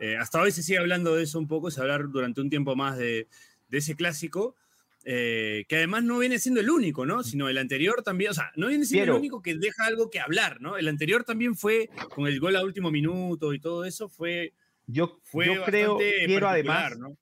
eh, 0.00 0.16
hasta 0.16 0.40
hoy 0.40 0.50
se 0.50 0.64
sigue 0.64 0.78
hablando 0.78 1.14
de 1.14 1.22
eso 1.22 1.38
un 1.38 1.46
poco, 1.46 1.70
se 1.70 1.80
hablar 1.80 2.08
durante 2.10 2.40
un 2.40 2.50
tiempo 2.50 2.74
más 2.74 2.98
de, 2.98 3.28
de 3.68 3.78
ese 3.78 3.94
clásico, 3.94 4.56
eh, 5.04 5.66
que 5.68 5.76
además 5.76 6.02
no 6.02 6.18
viene 6.18 6.40
siendo 6.40 6.60
el 6.60 6.70
único, 6.70 7.04
¿no? 7.04 7.22
Sino 7.22 7.48
el 7.48 7.58
anterior 7.58 8.02
también, 8.02 8.32
o 8.32 8.34
sea, 8.34 8.50
no 8.56 8.68
viene 8.68 8.86
siendo 8.86 9.12
el 9.12 9.18
único 9.20 9.40
que 9.40 9.54
deja 9.54 9.84
algo 9.84 10.10
que 10.10 10.18
hablar, 10.18 10.60
¿no? 10.60 10.78
El 10.78 10.88
anterior 10.88 11.24
también 11.24 11.54
fue, 11.54 11.90
con 12.14 12.26
el 12.26 12.40
gol 12.40 12.56
a 12.56 12.64
último 12.64 12.90
minuto 12.90 13.52
y 13.52 13.60
todo 13.60 13.84
eso, 13.84 14.08
fue, 14.08 14.54
yo, 14.86 15.20
fue 15.22 15.46
yo 15.46 15.64
creo 15.64 15.98
quiero 15.98 16.48
además 16.48 16.98
¿no? 16.98 17.16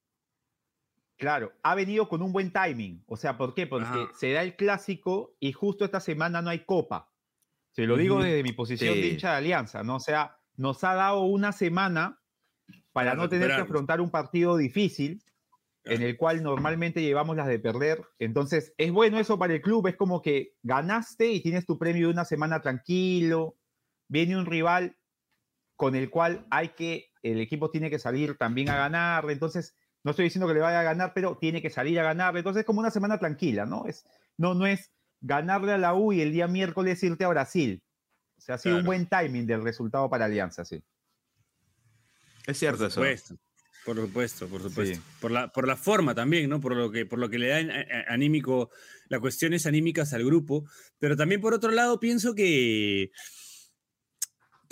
Claro, 1.22 1.52
ha 1.62 1.76
venido 1.76 2.08
con 2.08 2.20
un 2.20 2.32
buen 2.32 2.52
timing. 2.52 3.04
O 3.06 3.16
sea, 3.16 3.38
¿por 3.38 3.54
qué? 3.54 3.68
Porque 3.68 3.86
Ajá. 3.86 4.10
se 4.12 4.32
da 4.32 4.42
el 4.42 4.56
clásico 4.56 5.36
y 5.38 5.52
justo 5.52 5.84
esta 5.84 6.00
semana 6.00 6.42
no 6.42 6.50
hay 6.50 6.64
copa. 6.64 7.12
Se 7.70 7.86
lo 7.86 7.96
digo 7.96 8.20
desde 8.20 8.42
mi 8.42 8.52
posición 8.52 8.94
de 8.94 9.06
hincha 9.06 9.30
de 9.30 9.36
Alianza, 9.36 9.84
¿no? 9.84 9.96
O 9.96 10.00
sea, 10.00 10.40
nos 10.56 10.82
ha 10.82 10.94
dado 10.94 11.20
una 11.22 11.52
semana 11.52 12.20
para 12.92 13.12
Para 13.12 13.14
no 13.14 13.28
tener 13.28 13.48
que 13.48 13.60
afrontar 13.60 14.00
un 14.00 14.10
partido 14.10 14.56
difícil 14.56 15.22
en 15.84 16.02
el 16.02 16.16
cual 16.16 16.42
normalmente 16.42 17.02
llevamos 17.02 17.36
las 17.36 17.46
de 17.46 17.60
perder. 17.60 18.02
Entonces, 18.18 18.74
es 18.76 18.90
bueno 18.90 19.18
eso 19.20 19.38
para 19.38 19.54
el 19.54 19.62
club, 19.62 19.86
es 19.86 19.96
como 19.96 20.22
que 20.22 20.56
ganaste 20.62 21.30
y 21.30 21.40
tienes 21.40 21.66
tu 21.66 21.78
premio 21.78 22.08
de 22.08 22.12
una 22.12 22.24
semana 22.24 22.60
tranquilo. 22.60 23.56
Viene 24.08 24.36
un 24.36 24.46
rival 24.46 24.96
con 25.76 25.94
el 25.94 26.10
cual 26.10 26.46
hay 26.50 26.70
que, 26.70 27.10
el 27.22 27.40
equipo 27.40 27.70
tiene 27.70 27.90
que 27.90 27.98
salir 27.98 28.36
también 28.36 28.68
a 28.70 28.76
ganar. 28.76 29.30
Entonces, 29.30 29.74
No 30.04 30.10
estoy 30.10 30.24
diciendo 30.24 30.48
que 30.48 30.54
le 30.54 30.60
vaya 30.60 30.80
a 30.80 30.82
ganar, 30.82 31.12
pero 31.14 31.38
tiene 31.38 31.62
que 31.62 31.70
salir 31.70 31.98
a 32.00 32.02
ganar. 32.02 32.36
Entonces 32.36 32.60
es 32.60 32.66
como 32.66 32.80
una 32.80 32.90
semana 32.90 33.18
tranquila, 33.18 33.66
¿no? 33.66 33.86
Es, 33.86 34.04
no, 34.36 34.54
no 34.54 34.66
es 34.66 34.90
ganarle 35.20 35.72
a 35.72 35.78
la 35.78 35.94
U 35.94 36.12
y 36.12 36.20
el 36.20 36.32
día 36.32 36.48
miércoles 36.48 37.02
irte 37.02 37.24
a 37.24 37.28
Brasil. 37.28 37.82
O 38.36 38.40
sea, 38.40 38.56
ha 38.56 38.58
sido 38.58 38.78
un 38.78 38.84
buen 38.84 39.06
timing 39.06 39.46
del 39.46 39.62
resultado 39.62 40.10
para 40.10 40.24
Alianza, 40.24 40.64
sí. 40.64 40.82
Es 42.44 42.58
cierto 42.58 42.78
por 42.78 42.86
eso. 42.88 42.94
supuesto, 42.96 43.36
Por 43.84 43.96
supuesto, 43.96 44.48
por 44.48 44.62
supuesto. 44.62 45.00
Por, 45.20 45.30
la, 45.30 45.52
por 45.52 45.68
la 45.68 45.76
forma 45.76 46.12
también, 46.16 46.50
¿no? 46.50 46.60
Por 46.60 46.74
lo 46.74 46.90
que, 46.90 47.06
por 47.06 47.20
lo 47.20 47.30
que 47.30 47.38
le 47.38 47.48
da 47.48 47.84
anímico, 48.08 48.70
las 49.08 49.20
cuestiones 49.20 49.66
anímicas 49.66 50.12
al 50.12 50.24
grupo. 50.24 50.64
Pero 50.98 51.16
también 51.16 51.40
por 51.40 51.54
otro 51.54 51.70
lado 51.70 52.00
pienso 52.00 52.34
que, 52.34 53.12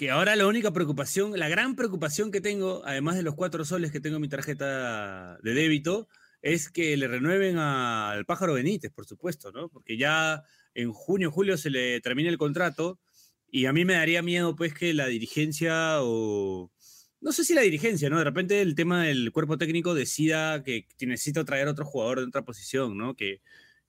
que 0.00 0.10
ahora 0.10 0.34
la 0.34 0.46
única 0.46 0.72
preocupación, 0.72 1.38
la 1.38 1.50
gran 1.50 1.76
preocupación 1.76 2.30
que 2.30 2.40
tengo, 2.40 2.80
además 2.86 3.16
de 3.16 3.22
los 3.22 3.34
cuatro 3.34 3.66
soles 3.66 3.92
que 3.92 4.00
tengo 4.00 4.16
en 4.16 4.22
mi 4.22 4.30
tarjeta 4.30 5.36
de 5.42 5.52
débito, 5.52 6.08
es 6.40 6.70
que 6.70 6.96
le 6.96 7.06
renueven 7.06 7.58
al 7.58 8.24
pájaro 8.24 8.54
Benítez, 8.54 8.90
por 8.92 9.04
supuesto, 9.04 9.52
¿no? 9.52 9.68
Porque 9.68 9.98
ya 9.98 10.42
en 10.72 10.90
junio, 10.90 11.30
julio 11.30 11.58
se 11.58 11.68
le 11.68 12.00
termina 12.00 12.30
el 12.30 12.38
contrato 12.38 12.98
y 13.46 13.66
a 13.66 13.74
mí 13.74 13.84
me 13.84 13.92
daría 13.92 14.22
miedo, 14.22 14.56
pues, 14.56 14.72
que 14.72 14.94
la 14.94 15.06
dirigencia 15.06 15.98
o 16.00 16.72
no 17.20 17.32
sé 17.32 17.44
si 17.44 17.52
la 17.52 17.60
dirigencia, 17.60 18.08
¿no? 18.08 18.16
De 18.16 18.24
repente 18.24 18.62
el 18.62 18.74
tema 18.74 19.04
del 19.04 19.30
cuerpo 19.32 19.58
técnico 19.58 19.92
decida 19.92 20.62
que, 20.62 20.86
necesita 21.00 21.44
traer 21.44 21.68
otro 21.68 21.84
jugador 21.84 22.20
de 22.20 22.24
otra 22.24 22.40
posición, 22.40 22.96
¿no? 22.96 23.14
Que, 23.16 23.42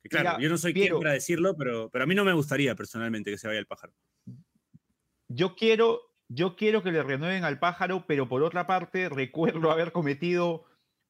claro, 0.10 0.42
yo 0.42 0.50
no 0.50 0.58
soy 0.58 0.74
quien 0.74 1.00
para 1.00 1.14
decirlo, 1.14 1.56
pero, 1.56 1.90
pero 1.90 2.04
a 2.04 2.08
mí 2.08 2.16
no 2.16 2.26
me 2.26 2.34
gustaría 2.34 2.76
personalmente 2.76 3.32
que 3.32 3.38
se 3.38 3.48
vaya 3.48 3.62
el 3.62 3.66
pájaro. 3.66 3.94
Yo 5.34 5.56
quiero, 5.56 6.02
yo 6.28 6.56
quiero 6.56 6.84
que 6.84 6.92
le 6.92 7.04
renueven 7.04 7.46
al 7.46 7.58
pájaro, 7.58 8.06
pero 8.06 8.28
por 8.28 8.44
otra 8.44 8.68
parte 8.68 9.08
recuerdo 9.08 9.72
haber 9.72 9.92
cometido 9.94 10.66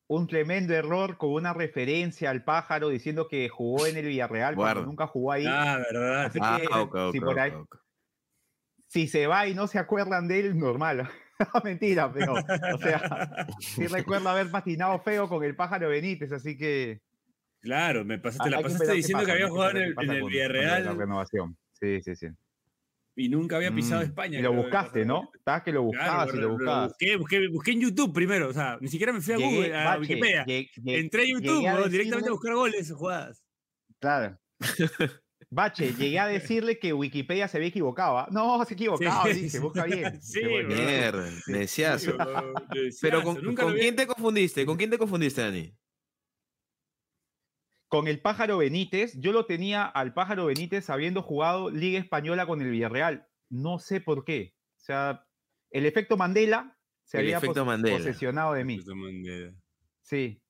un 0.08 0.28
tremendo 0.28 0.74
error 0.74 1.18
con 1.18 1.32
una 1.32 1.54
referencia 1.54 2.30
al 2.30 2.44
pájaro 2.44 2.90
diciendo 2.90 3.28
que 3.28 3.50
jugó 3.50 3.88
en 3.88 3.98
el 3.98 4.06
Villarreal 4.06 4.56
cuando 4.56 4.86
nunca 4.86 5.08
jugó 5.08 5.32
ahí. 5.32 5.46
Ah, 5.48 5.80
verdad. 5.92 6.32
si 8.88 9.08
se 9.08 9.26
va 9.26 9.48
y 9.48 9.56
no 9.56 9.68
se 9.68 9.80
acuerdan 9.80 10.28
de 10.28 10.42
él, 10.42 10.60
normal. 10.60 11.10
Mentira, 11.64 12.12
pero, 12.12 12.34
o 12.34 12.78
sea, 12.78 13.48
sí 13.60 13.88
recuerdo 13.88 14.30
haber 14.30 14.52
patinado 14.52 15.00
feo 15.00 15.28
con 15.28 15.44
el 15.44 15.56
pájaro 15.56 15.90
Benítez, 15.90 16.32
así 16.32 16.58
que. 16.58 17.02
Claro, 17.62 18.06
me 18.06 18.20
pasaste, 18.20 18.50
la 18.50 18.62
pasaste 18.62 18.94
diciendo 18.94 19.26
que 19.26 19.32
había 19.32 19.50
jugado 19.50 19.72
en 19.78 19.96
el, 19.98 20.24
Villarreal. 20.26 20.86
la 20.86 20.94
renovación. 20.94 21.58
Sí, 21.74 22.02
sí, 22.02 22.16
sí. 22.16 22.28
Y 23.16 23.30
nunca 23.30 23.58
había 23.58 23.74
pisado 23.74 24.02
mm, 24.02 24.06
España. 24.06 24.40
Y 24.40 24.42
lo 24.42 24.54
buscaste, 24.54 25.06
¿no? 25.06 25.30
Estabas 25.36 25.64
que 25.64 25.72
lo 25.72 25.84
buscabas 25.84 26.34
y 26.34 26.38
lo 26.38 26.50
buscabas. 26.52 26.94
busqué, 27.18 27.48
busqué, 27.50 27.72
en 27.72 27.82
YouTube 27.82 28.14
primero, 28.14 28.50
o 28.50 28.54
sea, 28.54 28.78
ni 28.80 28.88
siquiera 28.88 29.12
me 29.12 29.22
fui 29.22 29.34
a 29.34 29.38
Google, 29.38 29.76
a 29.76 29.98
Wikipedia. 30.00 30.46
Entré 30.48 31.24
a 31.24 31.26
YouTube, 31.26 31.90
directamente 31.90 32.30
a 32.30 32.32
buscar 32.32 32.54
goles 32.54 32.92
o 32.92 32.96
jugadas. 32.96 33.44
Claro. 34.00 34.40
Bache, 35.54 35.94
llegué 35.94 36.18
a 36.18 36.28
decirle 36.28 36.80
que 36.80 36.94
Wikipedia 36.94 37.46
se 37.50 37.58
había 37.58 37.68
equivocado. 37.68 38.20
¿ah? 38.20 38.28
No, 38.32 38.64
se 38.64 38.74
equivocaba, 38.74 39.26
sí. 39.34 39.50
se 39.50 39.60
busca 39.60 39.84
bien. 39.84 40.18
Sí, 40.22 40.42
Mierda, 40.66 41.30
decías. 41.46 42.08
Pero 43.02 43.22
¿con, 43.22 43.36
quién 43.76 43.96
te 43.98 44.08
confundiste? 44.08 44.66
¿Con 44.66 44.78
quién 44.78 44.90
te 44.90 44.98
confundiste, 44.98 45.42
Dani? 45.42 45.76
Con 47.92 48.08
el 48.08 48.22
Pájaro 48.22 48.60
Benítez. 48.60 49.20
Yo 49.20 49.34
lo 49.34 49.46
tenía 49.46 49.86
al 49.86 50.14
Pájaro 50.14 50.46
Benítez 50.46 50.90
habiendo 50.90 51.22
jugado 51.22 51.70
Liga 51.70 52.00
Española 52.00 52.46
con 52.48 52.62
el 52.62 52.72
Villarreal. 52.72 53.28
No 53.50 53.80
sé 53.80 54.00
por 54.00 54.24
qué. 54.24 54.56
O 54.78 54.84
sea, 54.84 55.28
el 55.72 55.86
efecto 55.86 56.16
Mandela 56.16 56.80
se 57.04 57.18
había 57.18 57.42
posesionado 57.42 58.54
de 58.54 58.64
mí. 58.64 58.80
Sí, 60.02 60.42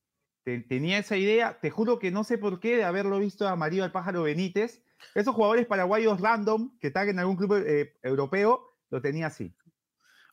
tenía 0.44 1.00
esa 1.00 1.18
idea. 1.18 1.60
Te 1.60 1.72
juro 1.72 1.98
que 1.98 2.12
no 2.12 2.24
sé 2.24 2.38
por 2.38 2.60
qué 2.60 2.78
de 2.78 2.84
haberlo 2.84 3.18
visto 3.18 3.48
a 3.48 3.56
Mario 3.56 3.86
al 3.86 3.92
Pájaro 3.92 4.22
Benítez 4.22 4.84
esos 5.16 5.34
jugadores 5.34 5.66
paraguayos 5.66 6.22
random 6.22 6.78
que 6.80 6.88
están 6.88 7.10
en 7.10 7.18
algún 7.18 7.38
club 7.38 7.64
eh, 7.66 7.98
europeo, 8.04 8.78
lo 8.92 9.02
tenía 9.02 9.26
así. 9.26 9.56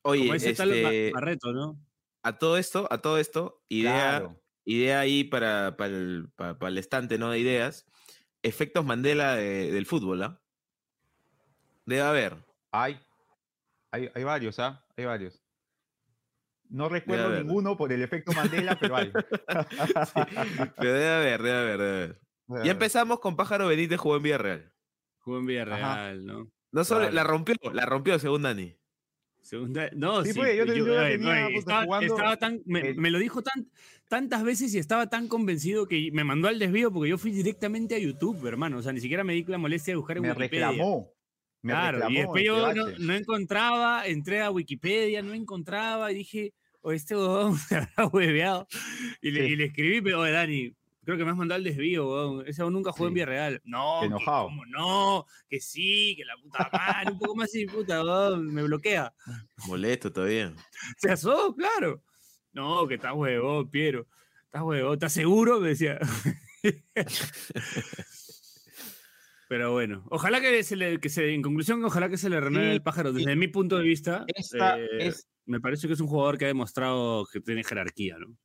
Oye, 0.03 0.31
este, 0.35 1.13
¿no? 1.55 1.81
A 2.23 2.39
todo 2.39 2.59
esto, 2.59 2.87
a 2.91 3.01
todo 3.01 3.17
esto, 3.17 3.63
idea, 3.69 4.29
idea 4.69 5.01
ahí 5.01 5.25
para, 5.25 5.77
para, 5.77 5.91
el, 5.91 6.79
estante, 6.79 7.19
¿no? 7.19 7.31
De 7.31 7.39
ideas. 7.39 7.87
Efectos 8.43 8.85
Mandela 8.85 9.35
del 9.35 9.87
fútbol, 9.87 10.23
¿ah? 10.23 10.41
Debe 11.87 12.03
haber. 12.03 12.37
Hay, 12.71 13.01
hay, 13.91 14.11
hay 14.15 14.25
varios, 14.25 14.59
¿ah? 14.59 14.85
Hay 14.97 15.07
varios. 15.07 15.43
No 16.69 16.91
recuerdo 16.91 17.31
ninguno 17.31 17.79
por 17.79 17.93
el 17.93 18.03
efecto 18.03 18.33
Mandela, 18.33 18.79
pero 18.79 18.97
hay. 18.97 19.11
pero 20.77 20.93
debe 20.93 21.09
haber, 21.09 21.43
debe 21.43 21.59
haber, 21.59 21.79
debe 21.79 22.19
haber. 22.49 22.65
Ya 22.65 22.73
empezamos 22.73 23.21
con 23.21 23.37
Pájaro 23.37 23.69
Benítez 23.69 23.99
jugó 23.99 24.17
en 24.17 24.23
Villarreal. 24.23 24.73
Jugó 25.19 25.39
en 25.39 25.47
Villarreal, 25.47 26.27
¿no? 26.27 26.51
No 26.71 26.85
solo 26.85 27.11
la 27.11 27.25
rompió, 27.25 27.55
la 27.73 27.87
rompió 27.87 28.19
según 28.19 28.43
Dani. 28.43 28.78
No, 29.53 30.25
sí, 30.25 30.33
pues, 30.35 30.57
yo, 30.57 30.67
tenía, 30.67 31.49
estaba, 31.49 32.37
tan, 32.37 32.63
me, 32.65 33.11
lo 33.11 33.19
dijo 33.19 33.43
tan, 33.43 33.71
tantas 34.09 34.43
veces 34.45 34.75
y 34.75 34.79
estaba 34.79 35.09
tan 35.09 35.29
convencido 35.29 35.87
que 35.87 36.11
me 36.13 36.25
mandó 36.25 36.49
al 36.49 36.59
desvío 36.59 36.93
porque 36.93 37.11
yo 37.11 37.19
fui 37.19 37.31
directamente 37.31 37.95
a 37.95 37.99
YouTube, 37.99 38.47
hermano. 38.47 38.79
O 38.79 38.83
sea, 38.83 38.93
ni 38.93 39.01
siquiera 39.01 39.25
me 39.25 39.35
di 39.35 39.45
la 39.45 39.59
molestia 39.59 39.93
de 39.93 39.97
buscar 39.97 40.17
en 40.17 40.23
me 40.23 40.33
Wikipedia. 40.33 40.71
Reclamó. 40.71 41.13
Me 41.63 41.73
claro, 41.73 42.09
y 42.11 42.15
después 42.15 42.45
yo 42.45 42.73
no, 42.73 43.15
encontraba, 43.15 44.07
entré 44.07 44.43
a 44.43 44.51
Wikipedia, 44.51 45.23
no 45.23 45.35
encontraba 45.35 46.13
y 46.13 46.15
dije, 46.15 46.55
o 46.81 46.93
este 46.93 47.17
huevón 47.17 47.57
se 47.59 47.77
habrá 47.77 48.07
hueveado. 48.07 48.69
Y, 49.21 49.31
le, 49.33 49.49
y 49.49 49.57
le 49.57 49.65
escribí, 49.65 50.01
pero 50.01 50.23
Dani, 50.23 50.73
Creo 51.09 51.17
que 51.17 51.25
me 51.25 51.31
has 51.31 51.39
mandado 51.39 51.57
al 51.57 51.65
desvío, 51.65 52.07
weón. 52.07 52.47
Ese 52.47 52.61
aún 52.61 52.75
nunca 52.75 52.93
jugó 52.93 53.09
en 53.09 53.15
Villarreal. 53.15 53.63
No, 53.65 54.05
enojado. 54.05 54.49
¿cómo 54.49 54.67
no? 54.67 55.25
Que 55.49 55.59
sí, 55.59 56.15
que 56.15 56.27
la 56.27 56.37
puta 56.37 56.69
madre, 56.71 57.13
un 57.13 57.19
poco 57.19 57.35
más 57.35 57.49
así, 57.49 57.65
puta, 57.65 58.05
weón, 58.05 58.53
me 58.53 58.63
bloquea. 58.65 59.15
Molesto 59.67 60.13
todavía. 60.13 60.53
Se 60.99 61.11
asó, 61.11 61.57
claro. 61.57 62.03
No, 62.53 62.87
que 62.87 62.97
está 62.97 63.15
huevón, 63.15 63.71
Piero. 63.71 64.07
Estás 64.45 64.61
huevón, 64.61 64.93
¿estás 64.93 65.15
seguro? 65.15 65.61
Me 65.61 65.69
decía. 65.69 65.99
Pero 69.49 69.73
bueno, 69.73 70.05
ojalá 70.11 70.43
que 70.43 70.63
se 70.63 70.77
le, 70.77 71.01
que 71.01 71.09
se, 71.09 71.33
en 71.33 71.41
conclusión, 71.41 71.83
ojalá 71.87 72.11
que 72.11 72.19
se 72.19 72.29
le 72.29 72.39
renueve 72.39 72.71
el 72.71 72.83
pájaro. 72.83 73.15
Desde 73.15 73.35
mi 73.35 73.49
punto 73.49 73.79
de 73.79 73.85
vista, 73.85 74.27
eh, 74.29 75.15
me 75.47 75.59
parece 75.59 75.87
que 75.87 75.95
es 75.95 76.01
un 76.01 76.09
jugador 76.09 76.37
que 76.37 76.45
ha 76.45 76.49
demostrado 76.49 77.25
que 77.33 77.41
tiene 77.41 77.65
jerarquía, 77.65 78.19
¿no? 78.19 78.37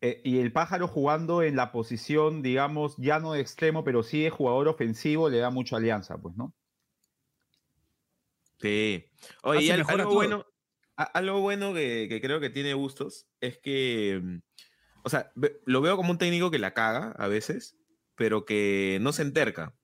Eh, 0.00 0.20
y 0.24 0.38
el 0.38 0.52
pájaro 0.52 0.86
jugando 0.86 1.42
en 1.42 1.56
la 1.56 1.72
posición, 1.72 2.42
digamos, 2.42 2.94
ya 2.98 3.18
no 3.18 3.32
de 3.32 3.40
extremo, 3.40 3.82
pero 3.82 4.02
sí 4.02 4.22
de 4.22 4.30
jugador 4.30 4.68
ofensivo, 4.68 5.28
le 5.28 5.38
da 5.38 5.50
mucha 5.50 5.76
alianza, 5.76 6.18
pues, 6.18 6.36
¿no? 6.36 6.54
Sí. 8.60 9.06
Oye, 9.42 9.72
algo, 9.72 10.14
bueno, 10.14 10.46
algo 10.96 11.40
bueno 11.40 11.74
que, 11.74 12.18
creo 12.22 12.40
que 12.40 12.50
tiene 12.50 12.74
gustos 12.74 13.26
es 13.40 13.58
que, 13.58 14.20
mm, 14.22 14.38
o 15.02 15.08
sea, 15.08 15.32
lo 15.64 15.80
veo 15.80 15.96
como 15.96 16.12
un 16.12 16.18
técnico 16.18 16.50
que 16.50 16.58
la 16.58 16.74
caga 16.74 17.12
a 17.18 17.28
veces, 17.28 17.76
pero 18.14 18.44
que 18.44 18.98
no 19.00 19.12
se 19.12 19.22
enterca. 19.22 19.74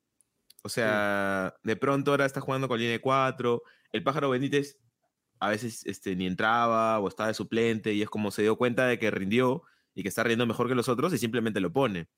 O 0.63 0.69
sea, 0.69 1.55
de 1.63 1.77
pronto 1.77 2.13
ahora 2.13 2.25
está 2.25 2.41
jugando 2.41 2.69
con 2.69 2.81
línea 2.81 3.01
4, 3.01 3.63
el 3.93 4.03
pájaro 4.03 4.31
Benítez 4.31 4.79
a 5.41 5.51
veces 5.51 5.85
este, 5.87 6.17
ni 6.17 6.27
entraba 6.27 6.99
o 7.01 7.09
estaba 7.09 7.29
de 7.29 7.35
suplente 7.35 7.93
y 7.93 8.03
es 8.03 8.09
como 8.09 8.31
se 8.31 8.43
dio 8.43 8.57
cuenta 8.57 8.87
de 8.87 8.99
que 8.99 9.11
rindió 9.11 9.63
y 9.95 10.03
que 10.03 10.09
está 10.09 10.23
riendo 10.23 10.47
mejor 10.47 10.69
que 10.69 10.75
los 10.75 10.89
otros 10.89 11.13
y 11.13 11.19
simplemente 11.19 11.61
lo 11.61 11.73
pone. 11.73 12.09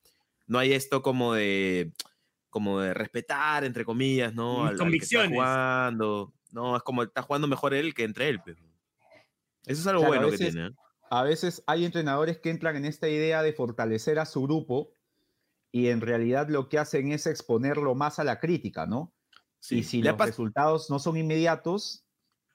No 0.47 0.59
hay 0.59 0.73
esto 0.73 1.01
como 1.01 1.33
de 1.33 1.91
como 2.49 2.79
de 2.79 2.93
respetar, 2.93 3.63
entre 3.63 3.85
comillas, 3.85 4.33
¿no? 4.33 4.65
Al, 4.65 4.77
convicciones. 4.77 5.31
jugando. 5.31 6.33
No, 6.51 6.75
es 6.75 6.83
como 6.83 7.03
está 7.03 7.21
jugando 7.21 7.47
mejor 7.47 7.73
él 7.73 7.93
que 7.93 8.03
entre 8.03 8.29
él. 8.29 8.41
Pero... 8.43 8.63
Eso 9.65 9.81
es 9.81 9.87
algo 9.87 10.05
bueno 10.05 10.29
que 10.31 10.37
tiene. 10.37 10.67
¿eh? 10.67 10.71
A 11.09 11.23
veces 11.23 11.63
hay 11.67 11.85
entrenadores 11.85 12.39
que 12.39 12.49
entran 12.49 12.75
en 12.75 12.85
esta 12.85 13.09
idea 13.09 13.43
de 13.43 13.53
fortalecer 13.53 14.17
a 14.19 14.25
su 14.25 14.43
grupo 14.43 14.91
y 15.71 15.87
en 15.87 16.01
realidad 16.01 16.49
lo 16.49 16.69
que 16.69 16.79
hacen 16.79 17.11
es 17.11 17.27
exponerlo 17.27 17.93
más 17.95 18.19
a 18.19 18.23
la 18.23 18.39
crítica, 18.39 18.85
¿no? 18.85 19.13
y 19.69 19.83
si 19.83 20.01
los 20.01 20.17
resultados 20.17 20.89
no 20.89 20.99
son 20.99 21.17
inmediatos, 21.17 22.05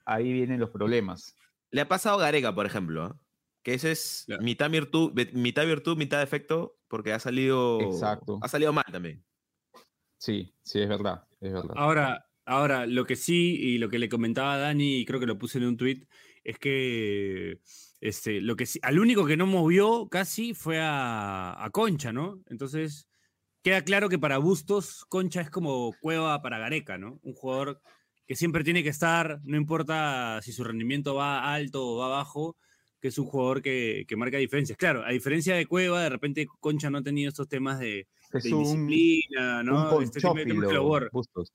ahí 0.05 0.33
vienen 0.33 0.61
los 0.61 0.71
problemas. 0.71 1.37
Le 1.71 1.83
ha 1.83 1.89
pasado 1.89 2.19
a 2.19 2.23
Garega, 2.23 2.55
por 2.55 2.65
ejemplo. 2.65 3.07
¿eh? 3.07 3.11
Que 3.63 3.75
ese 3.75 3.93
es 3.93 4.27
mitad 4.41 4.71
virtud, 4.71 5.13
mitad 5.33 5.67
virtud, 5.67 5.97
mitad 5.97 6.19
defecto, 6.19 6.79
porque 6.89 7.13
ha 7.13 7.19
salido, 7.19 7.81
Exacto. 7.81 8.39
ha 8.43 8.49
salido 8.49 8.73
mal 8.73 8.85
también. 8.91 9.25
Sí, 10.19 10.55
sí, 10.63 10.81
es 10.81 10.89
verdad, 10.89 11.25
es 11.41 11.53
verdad. 11.53 11.75
Ahora, 11.77 12.27
ahora, 12.45 12.87
lo 12.87 13.07
que 13.07 13.17
sí, 13.17 13.57
y 13.57 13.79
lo 13.79 13.89
que 13.89 13.99
le 13.99 14.09
comentaba 14.09 14.55
a 14.55 14.59
Dani, 14.59 14.99
y 14.99 15.05
creo 15.05 15.21
que 15.21 15.27
lo 15.27 15.39
puse 15.39 15.59
en 15.59 15.65
un 15.65 15.77
tweet, 15.77 16.07
es 16.45 16.59
que 16.59 17.61
este, 18.01 18.41
lo 18.41 18.57
que 18.57 18.67
sí, 18.67 18.81
al 18.83 18.99
único 18.99 19.25
que 19.27 19.37
no 19.37 19.47
movió 19.47 20.09
casi 20.09 20.55
fue 20.55 20.81
a, 20.81 21.65
a 21.65 21.71
Concha, 21.71 22.13
¿no? 22.13 22.43
Entonces, 22.51 23.09
queda 23.63 23.83
claro 23.83 24.09
que 24.09 24.19
para 24.19 24.39
Bustos, 24.39 25.05
Concha 25.09 25.41
es 25.41 25.51
como 25.51 25.95
Cueva 26.01 26.43
para 26.43 26.59
Gareca, 26.59 26.99
¿no? 26.99 27.21
Un 27.23 27.35
jugador 27.35 27.81
que 28.27 28.35
siempre 28.35 28.65
tiene 28.65 28.83
que 28.83 28.89
estar, 28.89 29.41
no 29.45 29.57
importa 29.57 30.41
si 30.43 30.53
su 30.53 30.65
rendimiento 30.65 31.15
va 31.15 31.53
alto 31.53 31.87
o 31.87 31.99
va 31.99 32.09
bajo, 32.09 32.57
que 33.03 33.09
es 33.09 33.19
un 33.19 33.27
jugador 33.27 33.63
que, 33.63 34.05
que 34.07 34.15
marca 34.15 34.39
diferencias. 34.39 34.79
Claro, 34.79 35.05
a 35.05 35.11
diferencia 35.11 35.57
de 35.57 35.67
Cueva, 35.67 36.05
de 36.05 36.09
repente 36.09 36.47
Concha 36.61 36.89
no 36.89 36.99
ha 36.99 37.03
tenido 37.03 37.31
estos 37.31 37.49
temas 37.49 37.81
de, 37.81 38.07
Es 38.33 38.45
de 38.45 38.55
un, 38.55 38.63
disciplina, 38.63 39.65
¿no? 39.65 39.97
un 39.97 40.05
Este 40.05 40.21
tema 40.21 40.35
de 40.35 40.47
temas 40.47 40.69
que 40.69 40.75
lo 40.75 40.85
borra. 40.85 41.09
Bustos. 41.13 41.51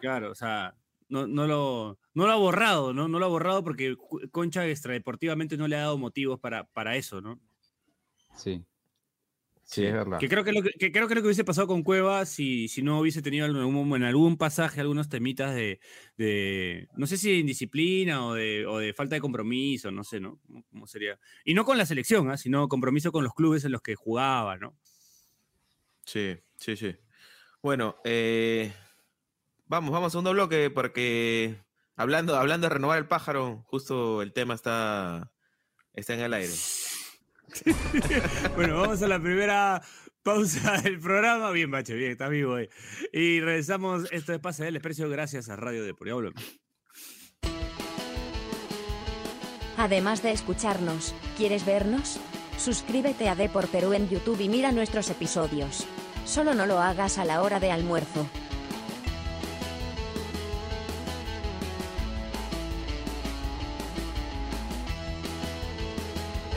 Claro, 0.00 0.32
o 0.32 0.34
sea, 0.34 0.74
no, 1.08 1.28
no, 1.28 1.46
lo, 1.46 2.00
no 2.14 2.26
lo 2.26 2.32
ha 2.32 2.36
borrado, 2.36 2.92
¿no? 2.92 3.06
No 3.06 3.20
lo 3.20 3.26
ha 3.26 3.28
borrado 3.28 3.62
porque 3.62 3.96
Concha 4.32 4.66
extradeportivamente 4.66 5.56
no 5.56 5.68
le 5.68 5.76
ha 5.76 5.82
dado 5.82 5.98
motivos 5.98 6.40
para, 6.40 6.64
para 6.64 6.96
eso, 6.96 7.20
¿no? 7.20 7.38
Sí. 8.36 8.64
Sí, 9.70 9.84
es 9.84 9.92
verdad. 9.92 10.18
Que 10.18 10.30
creo 10.30 10.44
que, 10.44 10.52
lo 10.52 10.62
que, 10.62 10.70
que 10.70 10.90
creo 10.90 11.06
que 11.08 11.14
lo 11.14 11.20
que 11.20 11.26
hubiese 11.26 11.44
pasado 11.44 11.66
con 11.66 11.82
Cueva 11.82 12.24
si, 12.24 12.68
si 12.68 12.80
no 12.80 13.00
hubiese 13.00 13.20
tenido 13.20 13.44
en 13.44 13.54
algún, 13.54 13.96
en 13.96 14.02
algún 14.02 14.38
pasaje 14.38 14.80
algunos 14.80 15.10
temitas 15.10 15.54
de, 15.54 15.78
de, 16.16 16.88
no 16.96 17.06
sé 17.06 17.18
si 17.18 17.32
de 17.32 17.36
indisciplina 17.36 18.24
o 18.24 18.32
de, 18.32 18.64
o 18.66 18.78
de 18.78 18.94
falta 18.94 19.16
de 19.16 19.20
compromiso, 19.20 19.90
no 19.90 20.04
sé, 20.04 20.20
¿no? 20.20 20.38
¿Cómo, 20.46 20.64
cómo 20.70 20.86
sería? 20.86 21.20
Y 21.44 21.52
no 21.52 21.66
con 21.66 21.76
la 21.76 21.84
selección, 21.84 22.30
¿ah? 22.30 22.38
sino 22.38 22.66
compromiso 22.66 23.12
con 23.12 23.24
los 23.24 23.34
clubes 23.34 23.62
en 23.66 23.72
los 23.72 23.82
que 23.82 23.94
jugaba, 23.94 24.56
¿no? 24.56 24.74
Sí, 26.06 26.38
sí, 26.56 26.74
sí. 26.74 26.96
Bueno, 27.62 27.96
eh, 28.04 28.72
vamos, 29.66 29.90
vamos 29.90 30.06
a 30.06 30.10
segundo 30.12 30.32
bloque 30.32 30.70
porque 30.70 31.58
hablando, 31.94 32.36
hablando 32.36 32.68
de 32.68 32.74
renovar 32.74 32.96
el 32.96 33.06
pájaro, 33.06 33.66
justo 33.66 34.22
el 34.22 34.32
tema 34.32 34.54
está, 34.54 35.30
está 35.92 36.14
en 36.14 36.20
el 36.20 36.32
aire. 36.32 36.54
Bueno, 38.56 38.80
vamos 38.80 39.02
a 39.02 39.08
la 39.08 39.20
primera 39.20 39.82
pausa 40.22 40.80
del 40.82 40.98
programa. 40.98 41.50
Bien, 41.50 41.70
Bache, 41.70 41.94
bien, 41.94 42.12
está 42.12 42.28
vivo 42.28 42.54
hoy. 42.54 42.68
Y 43.12 43.40
regresamos. 43.40 44.10
Esto 44.12 44.32
es 44.32 44.38
Pase 44.40 44.64
del 44.64 44.74
Desprecio 44.74 45.08
gracias 45.08 45.48
a 45.48 45.56
Radio 45.56 45.84
de 45.84 45.94
Hablo. 46.10 46.32
Además 49.76 50.22
de 50.22 50.32
escucharnos, 50.32 51.14
¿quieres 51.36 51.64
vernos? 51.64 52.18
Suscríbete 52.56 53.28
a 53.28 53.36
D 53.36 53.48
por 53.48 53.68
Perú 53.68 53.92
en 53.92 54.08
YouTube 54.08 54.40
y 54.40 54.48
mira 54.48 54.72
nuestros 54.72 55.08
episodios. 55.10 55.86
Solo 56.24 56.52
no 56.54 56.66
lo 56.66 56.80
hagas 56.80 57.18
a 57.18 57.24
la 57.24 57.42
hora 57.42 57.60
de 57.60 57.70
almuerzo. 57.70 58.28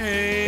Segundo, 0.01 0.40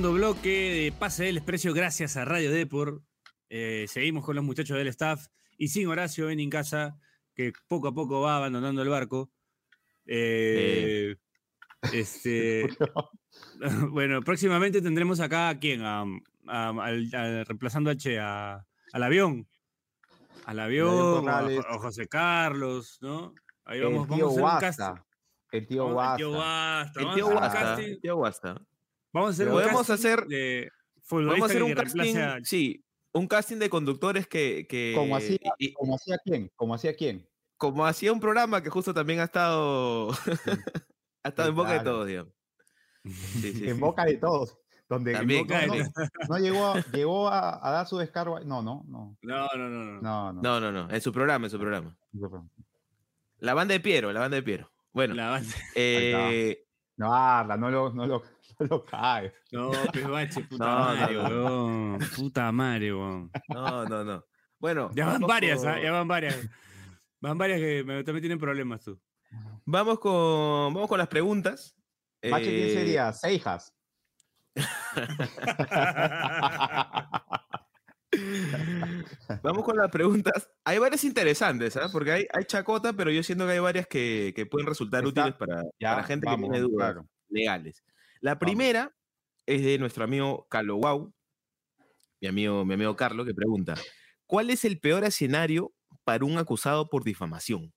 segundo 0.00 0.16
bloque 0.16 0.48
de 0.48 0.92
Pase 0.98 1.24
del 1.24 1.34
Desprecio 1.34 1.74
gracias 1.74 2.16
a 2.16 2.24
Radio 2.24 2.50
Depor. 2.50 3.02
Eh, 3.50 3.84
seguimos 3.86 4.24
con 4.24 4.34
los 4.34 4.42
muchachos 4.42 4.78
del 4.78 4.86
staff 4.86 5.26
y 5.58 5.68
sin 5.68 5.88
Horacio 5.88 6.28
ven 6.28 6.40
en 6.40 6.48
casa, 6.48 6.96
que 7.34 7.52
poco 7.68 7.88
a 7.88 7.92
poco 7.94 8.22
va 8.22 8.36
abandonando 8.38 8.80
el 8.80 8.88
barco. 8.88 9.30
Eh, 10.06 11.16
Este, 11.92 12.66
bueno, 13.90 14.22
próximamente 14.22 14.80
tendremos 14.80 15.20
acá 15.20 15.50
a 15.50 15.58
quién, 15.58 15.82
A- 15.82 16.06
a- 16.46 16.68
al- 16.70 17.10
reemplazando 17.44 17.90
a 17.90 17.94
Che, 17.96 18.18
a- 18.18 18.64
al 18.94 19.02
avión. 19.02 19.46
Al 20.46 20.60
avión, 20.60 21.28
a, 21.28 21.46
José 21.78 22.08
Carlos, 22.08 22.96
¿no? 23.02 23.34
Ahí 23.66 23.80
El 23.80 23.84
vamos, 23.84 24.08
tío 24.08 24.28
vamos 24.30 24.38
a 24.38 24.56
hacer 24.56 24.80
un 24.80 24.94
casting. 24.94 25.04
El 25.52 25.66
tío 25.66 25.92
Guasta. 25.92 26.20
el 26.96 27.14
tío 27.14 27.26
Guasta, 27.26 27.80
El 27.82 28.00
tío 28.00 28.16
Guasta, 28.16 28.62
Vamos 29.12 29.30
a 29.30 29.32
hacer 29.32 29.48
un 29.48 29.54
Podemos 29.54 29.86
casting 29.86 29.94
hacer- 29.94 30.26
de 30.26 30.70
Vamos 30.70 30.96
a 30.98 31.08
futbolista 31.08 31.46
hacer 31.46 31.62
un 31.62 31.74
casting, 31.74 32.16
a- 32.16 32.38
sí, 32.44 32.84
un 33.12 33.26
casting 33.26 33.56
de 33.56 33.68
conductores 33.70 34.26
que, 34.28 34.66
que 34.68 34.92
Como 34.96 35.16
hacía, 35.16 35.38
y- 35.58 35.72
como 35.72 35.94
hacía 35.96 36.18
quién, 36.24 36.50
como 36.56 36.74
hacía 36.74 36.94
quién. 36.94 37.26
como 37.56 37.84
hacía 37.86 38.12
un 38.12 38.20
programa 38.20 38.62
que 38.62 38.70
justo 38.70 38.94
también 38.94 39.18
ha 39.20 39.24
estado, 39.24 40.10
ha 41.24 41.28
estado 41.28 41.48
en 41.48 41.54
boca 41.56 41.72
de 41.72 41.80
todos, 41.80 42.06
digamos. 42.06 42.32
Sí, 43.04 43.52
sí, 43.52 43.68
en 43.68 43.74
sí. 43.76 43.80
boca 43.80 44.04
de 44.04 44.16
todos. 44.16 44.56
Donde 44.88 45.12
También, 45.12 45.46
no, 45.46 45.66
no- 45.76 45.84
no 46.28 46.38
llegó, 46.38 46.66
a, 46.66 46.80
llegó 46.92 47.28
a, 47.28 47.66
a 47.66 47.70
dar 47.70 47.86
su 47.86 47.96
descargo. 47.96 48.40
No, 48.40 48.60
no, 48.60 48.84
no. 48.88 49.16
No, 49.22 49.46
no, 49.56 49.68
no, 49.68 49.84
no. 50.00 50.32
No, 50.32 50.60
no. 50.60 50.72
No, 50.72 50.90
en 50.90 51.00
su 51.00 51.12
programa, 51.12 51.46
en 51.46 51.50
su 51.50 51.58
programa. 51.60 51.96
La 53.38 53.54
banda 53.54 53.72
de 53.72 53.80
Piero, 53.80 54.12
la 54.12 54.18
banda 54.20 54.34
de 54.36 54.42
Piero. 54.42 54.70
Bueno, 54.92 55.14
La 55.14 55.30
banda- 55.30 55.48
eh, 55.76 56.64
No, 56.96 57.14
Arla, 57.14 57.56
no 57.56 57.70
lo, 57.70 57.92
no 57.92 58.06
lo, 58.06 58.22
lo 58.70 58.84
cae. 58.84 59.32
No, 59.52 59.70
pues 59.92 60.08
bache, 60.08 60.42
puta 60.44 60.64
No, 60.64 60.78
madre, 60.78 61.14
no. 61.14 61.22
weón. 61.28 61.98
Puta 62.16 62.52
madre, 62.52 62.94
weón. 62.94 63.30
no, 63.48 63.84
no, 63.86 64.04
no. 64.04 64.24
Bueno, 64.58 64.90
Ya 64.94 65.06
van 65.06 65.20
varias, 65.22 65.64
¿ah? 65.64 65.78
Ya 65.82 65.92
van 65.92 66.06
varias. 66.08 66.36
Van 67.20 67.38
varias 67.38 67.60
que 67.60 67.82
me- 67.84 68.04
también 68.04 68.22
tienen 68.22 68.38
problemas 68.38 68.82
tú. 68.84 69.00
Vamos 69.64 69.98
con, 70.00 70.74
vamos 70.74 70.88
con 70.88 70.98
las 70.98 71.08
preguntas. 71.08 71.74
Macho, 72.22 72.44
¿quién 72.46 72.68
Eh, 72.68 72.74
sería? 72.74 73.12
Seijas. 73.12 73.74
Vamos 79.42 79.64
con 79.64 79.76
las 79.76 79.90
preguntas. 79.90 80.50
Hay 80.64 80.78
varias 80.78 81.04
interesantes, 81.04 81.76
¿ah? 81.76 81.88
Porque 81.92 82.12
hay, 82.12 82.26
hay 82.32 82.44
chacota, 82.44 82.92
pero 82.92 83.10
yo 83.10 83.22
siento 83.22 83.46
que 83.46 83.52
hay 83.52 83.58
varias 83.60 83.86
que, 83.86 84.32
que 84.34 84.46
pueden 84.46 84.66
resultar 84.66 85.04
Está- 85.06 85.26
útiles 85.26 85.38
para, 85.38 85.62
Ya, 85.78 85.92
para 85.94 86.02
gente 86.04 86.26
vamos, 86.26 86.48
que 86.48 86.52
tiene 86.54 86.60
dudas 86.68 86.92
claro. 86.92 87.06
legales. 87.28 87.82
La 88.20 88.38
primera 88.38 88.94
es 89.46 89.62
de 89.62 89.78
nuestro 89.78 90.04
amigo 90.04 90.46
Carlo 90.48 90.76
Wow, 90.76 91.12
mi 92.20 92.28
amigo, 92.28 92.64
mi 92.64 92.74
amigo 92.74 92.96
Carlos, 92.96 93.26
que 93.26 93.34
pregunta: 93.34 93.74
¿Cuál 94.26 94.50
es 94.50 94.64
el 94.64 94.78
peor 94.80 95.04
escenario 95.04 95.72
para 96.04 96.24
un 96.24 96.38
acusado 96.38 96.88
por 96.88 97.04
difamación? 97.04 97.72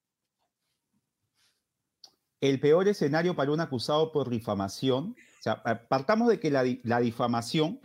El 2.41 2.59
peor 2.59 2.87
escenario 2.87 3.35
para 3.35 3.51
un 3.51 3.61
acusado 3.61 4.11
por 4.11 4.29
difamación, 4.29 5.15
o 5.39 5.41
sea, 5.41 5.63
pa- 5.63 5.87
partamos 5.87 6.27
de 6.27 6.39
que 6.39 6.51
la, 6.51 6.63
la 6.83 6.99
difamación 6.99 7.79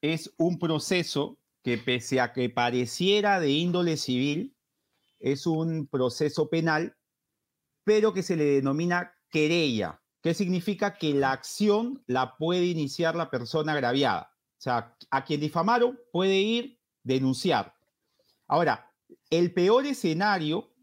es 0.00 0.32
un 0.38 0.58
proceso 0.58 1.38
que 1.64 1.76
pese 1.78 2.20
a 2.20 2.32
que 2.32 2.48
pareciera 2.48 3.40
de 3.40 3.50
índole 3.50 3.96
civil, 3.96 4.56
es 5.18 5.46
un 5.46 5.88
proceso 5.88 6.48
penal, 6.48 6.96
pero 7.84 8.12
que 8.14 8.22
se 8.22 8.36
le 8.36 8.44
denomina 8.44 9.14
querella. 9.30 10.02
¿Qué 10.26 10.34
significa? 10.34 10.98
Que 10.98 11.14
la 11.14 11.30
acción 11.30 12.02
la 12.08 12.36
puede 12.36 12.64
iniciar 12.64 13.14
la 13.14 13.30
persona 13.30 13.74
agraviada. 13.74 14.32
O 14.58 14.60
sea, 14.60 14.96
a 15.08 15.24
quien 15.24 15.38
difamaron 15.38 16.00
puede 16.12 16.40
ir 16.40 16.80
denunciar. 17.04 17.76
Ahora, 18.48 18.92
el 19.30 19.54
peor 19.54 19.86
escenario, 19.86 20.74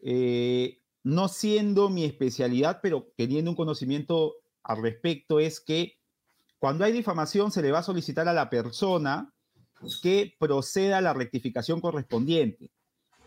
eh, 0.00 0.82
no 1.04 1.28
siendo 1.28 1.90
mi 1.90 2.04
especialidad, 2.04 2.80
pero 2.82 3.12
teniendo 3.16 3.52
un 3.52 3.56
conocimiento 3.56 4.34
al 4.64 4.82
respecto, 4.82 5.38
es 5.38 5.60
que 5.60 6.00
cuando 6.58 6.84
hay 6.84 6.90
difamación 6.90 7.52
se 7.52 7.62
le 7.62 7.70
va 7.70 7.78
a 7.78 7.84
solicitar 7.84 8.26
a 8.26 8.32
la 8.32 8.50
persona 8.50 9.32
que 10.02 10.34
proceda 10.40 10.98
a 10.98 11.02
la 11.02 11.14
rectificación 11.14 11.80
correspondiente. 11.80 12.72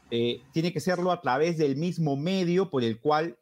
Eh, 0.10 0.42
tiene 0.52 0.74
que 0.74 0.82
serlo 0.82 1.14
a 1.14 1.22
través 1.22 1.58
del 1.58 1.78
mismo 1.78 2.18
medio 2.18 2.70
por 2.70 2.84
el 2.84 3.00
cual 3.00 3.38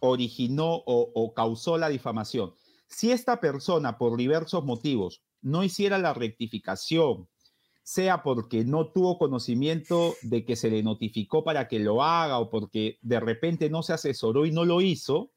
originó 0.00 0.82
o, 0.86 1.32
causó 1.34 1.78
la 1.78 1.88
difamación. 1.88 2.52
Si 2.88 3.10
esta 3.10 3.40
persona, 3.40 3.98
por 3.98 4.16
diversos 4.16 4.64
motivos, 4.64 5.22
no 5.42 5.64
hiciera 5.64 5.98
la 5.98 6.14
rectificación, 6.14 7.28
sea 7.82 8.22
porque 8.22 8.64
no 8.64 8.90
tuvo 8.92 9.18
conocimiento 9.18 10.14
de 10.22 10.44
que 10.44 10.56
se 10.56 10.70
le 10.70 10.82
notificó 10.82 11.44
para 11.44 11.68
que 11.68 11.78
lo 11.78 12.02
haga 12.02 12.38
o 12.38 12.50
porque 12.50 12.98
de 13.02 13.20
repente 13.20 13.70
no 13.70 13.82
se 13.82 13.92
asesoró 13.92 14.44
y 14.44 14.50
no 14.50 14.64
lo 14.64 14.80
hizo, 14.80 15.30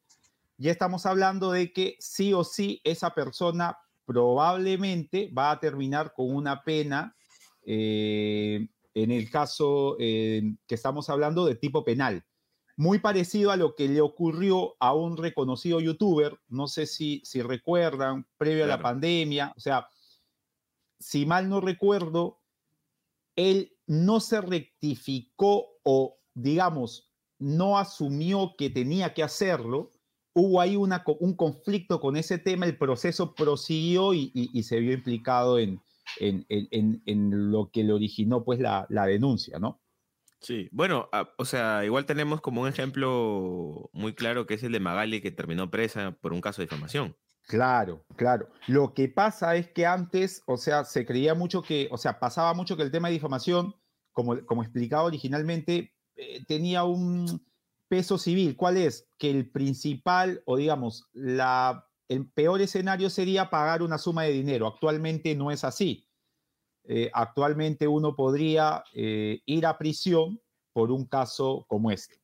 ya 0.58 0.72
estamos 0.72 1.06
hablando 1.06 1.52
de 1.52 1.72
que 1.72 1.96
sí 2.00 2.34
o 2.34 2.44
sí 2.44 2.82
esa 2.84 3.14
persona 3.14 3.78
probablemente 4.06 5.32
va 5.32 5.52
a 5.52 5.60
terminar 5.60 6.14
con 6.14 6.36
una 6.36 6.64
pena, 6.64 7.16
eh, 7.64 8.68
en 8.94 9.12
el 9.12 9.30
caso 9.30 9.96
eh, 10.00 10.42
que 10.68 10.76
estamos 10.76 11.10
hablando 11.10 11.46
de 11.46 11.56
tipo 11.56 11.86
penal. 11.86 12.26
Muy 12.80 13.00
parecido 13.00 13.52
a 13.52 13.58
lo 13.58 13.76
que 13.76 13.90
le 13.90 14.00
ocurrió 14.00 14.78
a 14.80 14.94
un 14.94 15.18
reconocido 15.18 15.82
youtuber, 15.82 16.40
no 16.48 16.68
sé 16.70 16.86
si, 16.86 17.22
si 17.26 17.42
recuerdan, 17.42 18.26
previo 18.38 18.64
a 18.64 18.68
la 18.68 18.78
pandemia, 18.82 19.54
o 19.58 19.60
sea, 19.60 19.86
si 20.98 21.26
mal 21.26 21.50
no 21.50 21.60
recuerdo, 21.60 22.40
él 23.36 23.74
no 23.86 24.22
se 24.22 24.40
rectificó 24.40 25.66
o, 25.84 26.20
digamos, 26.34 27.12
no 27.38 27.78
asumió 27.78 28.54
que 28.58 28.70
tenía 28.70 29.14
que 29.14 29.24
hacerlo, 29.24 29.92
hubo 30.34 30.62
ahí 30.62 30.78
una, 30.78 31.04
un 31.20 31.36
conflicto 31.36 32.00
con 32.00 32.16
ese 32.16 32.38
tema, 32.38 32.66
el 32.66 32.78
proceso 32.78 33.36
prosiguió 33.36 34.14
y, 34.14 34.32
y- 34.34 34.58
y 34.58 34.64
se 34.64 34.80
vio 34.80 34.94
implicado 34.94 35.60
en- 35.60 35.82
en- 36.20 36.46
en 37.06 37.52
lo 37.52 37.72
que 37.72 37.84
le 37.84 37.92
originó 37.92 38.46
pues 38.46 38.62
la, 38.62 38.86
la 38.90 39.06
denuncia, 39.06 39.60
¿no? 39.60 39.82
Sí, 40.42 40.70
bueno, 40.72 41.10
ah, 41.12 41.30
o 41.38 41.46
sea, 41.46 41.84
igual 41.86 42.06
tenemos 42.06 42.42
como 42.42 42.62
un 42.62 42.68
ejemplo 42.68 43.90
muy 43.94 44.14
claro 44.14 44.46
que 44.46 44.54
es 44.54 44.64
el 44.64 44.72
de 44.72 44.80
Magali 44.80 45.22
que 45.22 45.32
terminó 45.32 45.70
presa 45.70 46.12
por 46.22 46.34
un 46.34 46.42
caso 46.42 46.62
de 46.62 46.68
difamación. 46.68 47.16
Claro, 47.44 48.06
claro. 48.16 48.50
Lo 48.68 48.94
que 48.94 49.10
pasa 49.10 49.56
es 49.56 49.68
que 49.68 49.86
antes, 49.86 50.44
o 50.46 50.58
sea, 50.58 50.86
se 50.86 51.06
creía 51.06 51.34
mucho 51.34 51.62
que, 51.62 51.90
o 51.92 51.98
sea, 51.98 52.20
pasaba 52.20 52.54
mucho 52.54 52.78
que 52.78 52.84
el 52.84 52.92
tema 52.92 53.08
de 53.08 53.16
difamación, 53.16 53.76
como, 54.12 54.46
como 54.46 54.64
explicaba 54.64 55.04
originalmente, 55.04 55.94
eh, 56.16 56.46
tenía 56.46 56.84
un, 56.84 57.42
peso 57.90 58.18
civil. 58.18 58.56
¿Cuál 58.56 58.78
es? 58.78 59.10
Que 59.18 59.30
el 59.32 59.50
principal, 59.50 60.42
o 60.46 60.56
digamos, 60.56 61.10
la, 61.12 61.90
el 62.08 62.30
peor 62.30 62.62
escenario 62.62 63.10
sería 63.10 63.50
pagar 63.50 63.82
una 63.82 63.98
suma 63.98 64.24
de 64.24 64.32
dinero. 64.32 64.68
Actualmente 64.68 65.36
no 65.36 65.52
es 65.52 65.66
así. 65.66 66.08
Eh, 66.92 67.12
actualmente 67.14 67.88
uno 67.88 68.16
podría 68.16 68.84
eh, 68.96 69.42
ir 69.46 69.68
a 69.68 69.78
prisión 69.78 70.42
por 70.74 70.90
un 70.92 71.06
caso 71.06 71.64
como 71.68 71.92
este. 71.92 72.20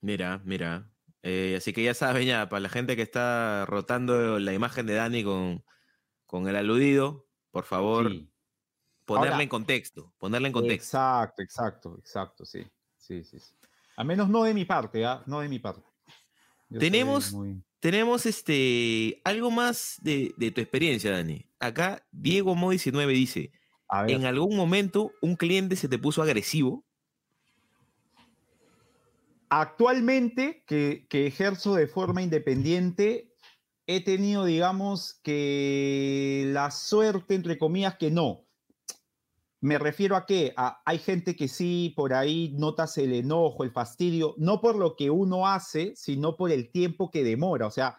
Mira, 0.00 0.40
mira. 0.44 0.90
Eh, 1.22 1.54
así 1.56 1.72
que 1.72 1.84
ya 1.84 1.94
saben, 1.94 2.26
ya, 2.26 2.48
para 2.48 2.58
la 2.58 2.68
gente 2.68 2.96
que 2.96 3.02
está 3.02 3.64
rotando 3.66 4.40
la 4.40 4.52
imagen 4.52 4.86
de 4.86 4.94
Dani 4.94 5.22
con, 5.22 5.64
con 6.26 6.48
el 6.48 6.56
aludido, 6.56 7.28
por 7.52 7.62
favor, 7.64 8.10
Sí. 8.10 8.28
ponerla 9.04 9.34
Ahora- 9.36 9.42
en 9.44 9.48
contexto. 9.48 10.12
Ponerla 10.18 10.48
en 10.48 10.52
contexto. 10.54 10.96
Exacto, 10.98 11.42
exacto, 11.42 11.96
exacto, 12.00 12.44
sí. 12.44 12.66
Sí, 12.96 13.22
sí, 13.22 13.38
sí. 13.38 13.54
A 13.96 14.02
menos 14.02 14.28
no 14.28 14.42
de 14.42 14.54
mi 14.54 14.64
parte, 14.64 15.06
¿ah? 15.06 15.22
No 15.26 15.38
de 15.38 15.48
mi 15.48 15.60
parte. 15.60 15.84
Yo 16.68 16.80
Tenemos- 16.80 17.32
muy- 17.32 17.62
Tenemos 17.82 18.26
este 18.26 19.20
algo 19.24 19.50
más 19.50 19.96
de, 20.02 20.32
de 20.36 20.52
tu 20.52 20.60
experiencia, 20.60 21.10
Dani. 21.10 21.46
Acá 21.58 22.06
Diego 22.12 22.54
Mo 22.54 22.70
19 22.70 23.12
dice: 23.12 23.50
¿En 24.06 24.24
algún 24.24 24.56
momento 24.56 25.10
un 25.20 25.34
cliente 25.34 25.74
se 25.74 25.88
te 25.88 25.98
puso 25.98 26.22
agresivo? 26.22 26.84
Actualmente, 29.48 30.62
que, 30.64 31.08
que 31.08 31.26
ejerzo 31.26 31.74
de 31.74 31.88
forma 31.88 32.22
independiente, 32.22 33.34
he 33.88 34.00
tenido, 34.00 34.44
digamos, 34.44 35.14
que 35.24 36.44
la 36.52 36.70
suerte, 36.70 37.34
entre 37.34 37.58
comillas, 37.58 37.96
que 37.96 38.12
no. 38.12 38.46
Me 39.62 39.78
refiero 39.78 40.16
a 40.16 40.26
que 40.26 40.52
a- 40.56 40.82
hay 40.84 40.98
gente 40.98 41.36
que 41.36 41.46
sí, 41.46 41.92
por 41.96 42.12
ahí 42.12 42.52
notas 42.58 42.98
el 42.98 43.12
enojo, 43.12 43.62
el 43.62 43.70
fastidio, 43.70 44.34
no 44.36 44.60
por 44.60 44.74
lo 44.76 44.96
que 44.96 45.08
uno 45.08 45.46
hace, 45.46 45.94
sino 45.94 46.36
por 46.36 46.50
el 46.50 46.70
tiempo 46.72 47.10
que 47.12 47.22
demora. 47.22 47.68
O 47.68 47.70
sea, 47.70 47.96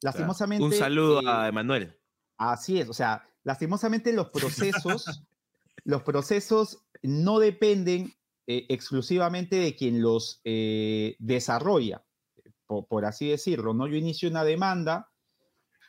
lastimosamente... 0.00 0.64
Un 0.64 0.72
saludo 0.72 1.20
eh, 1.20 1.24
a 1.28 1.46
Emanuel. 1.46 1.94
Así 2.38 2.80
es, 2.80 2.88
o 2.88 2.94
sea, 2.94 3.22
lastimosamente 3.44 4.14
los 4.14 4.30
procesos, 4.30 5.04
los 5.84 6.02
procesos 6.02 6.78
no 7.02 7.38
dependen 7.38 8.14
eh, 8.46 8.64
exclusivamente 8.70 9.56
de 9.56 9.76
quien 9.76 10.00
los 10.00 10.40
eh, 10.44 11.16
desarrolla, 11.18 12.02
por, 12.66 12.86
por 12.86 13.04
así 13.04 13.28
decirlo, 13.28 13.74
¿no? 13.74 13.86
Yo 13.86 13.96
inicio 13.96 14.30
una 14.30 14.42
demanda, 14.42 15.10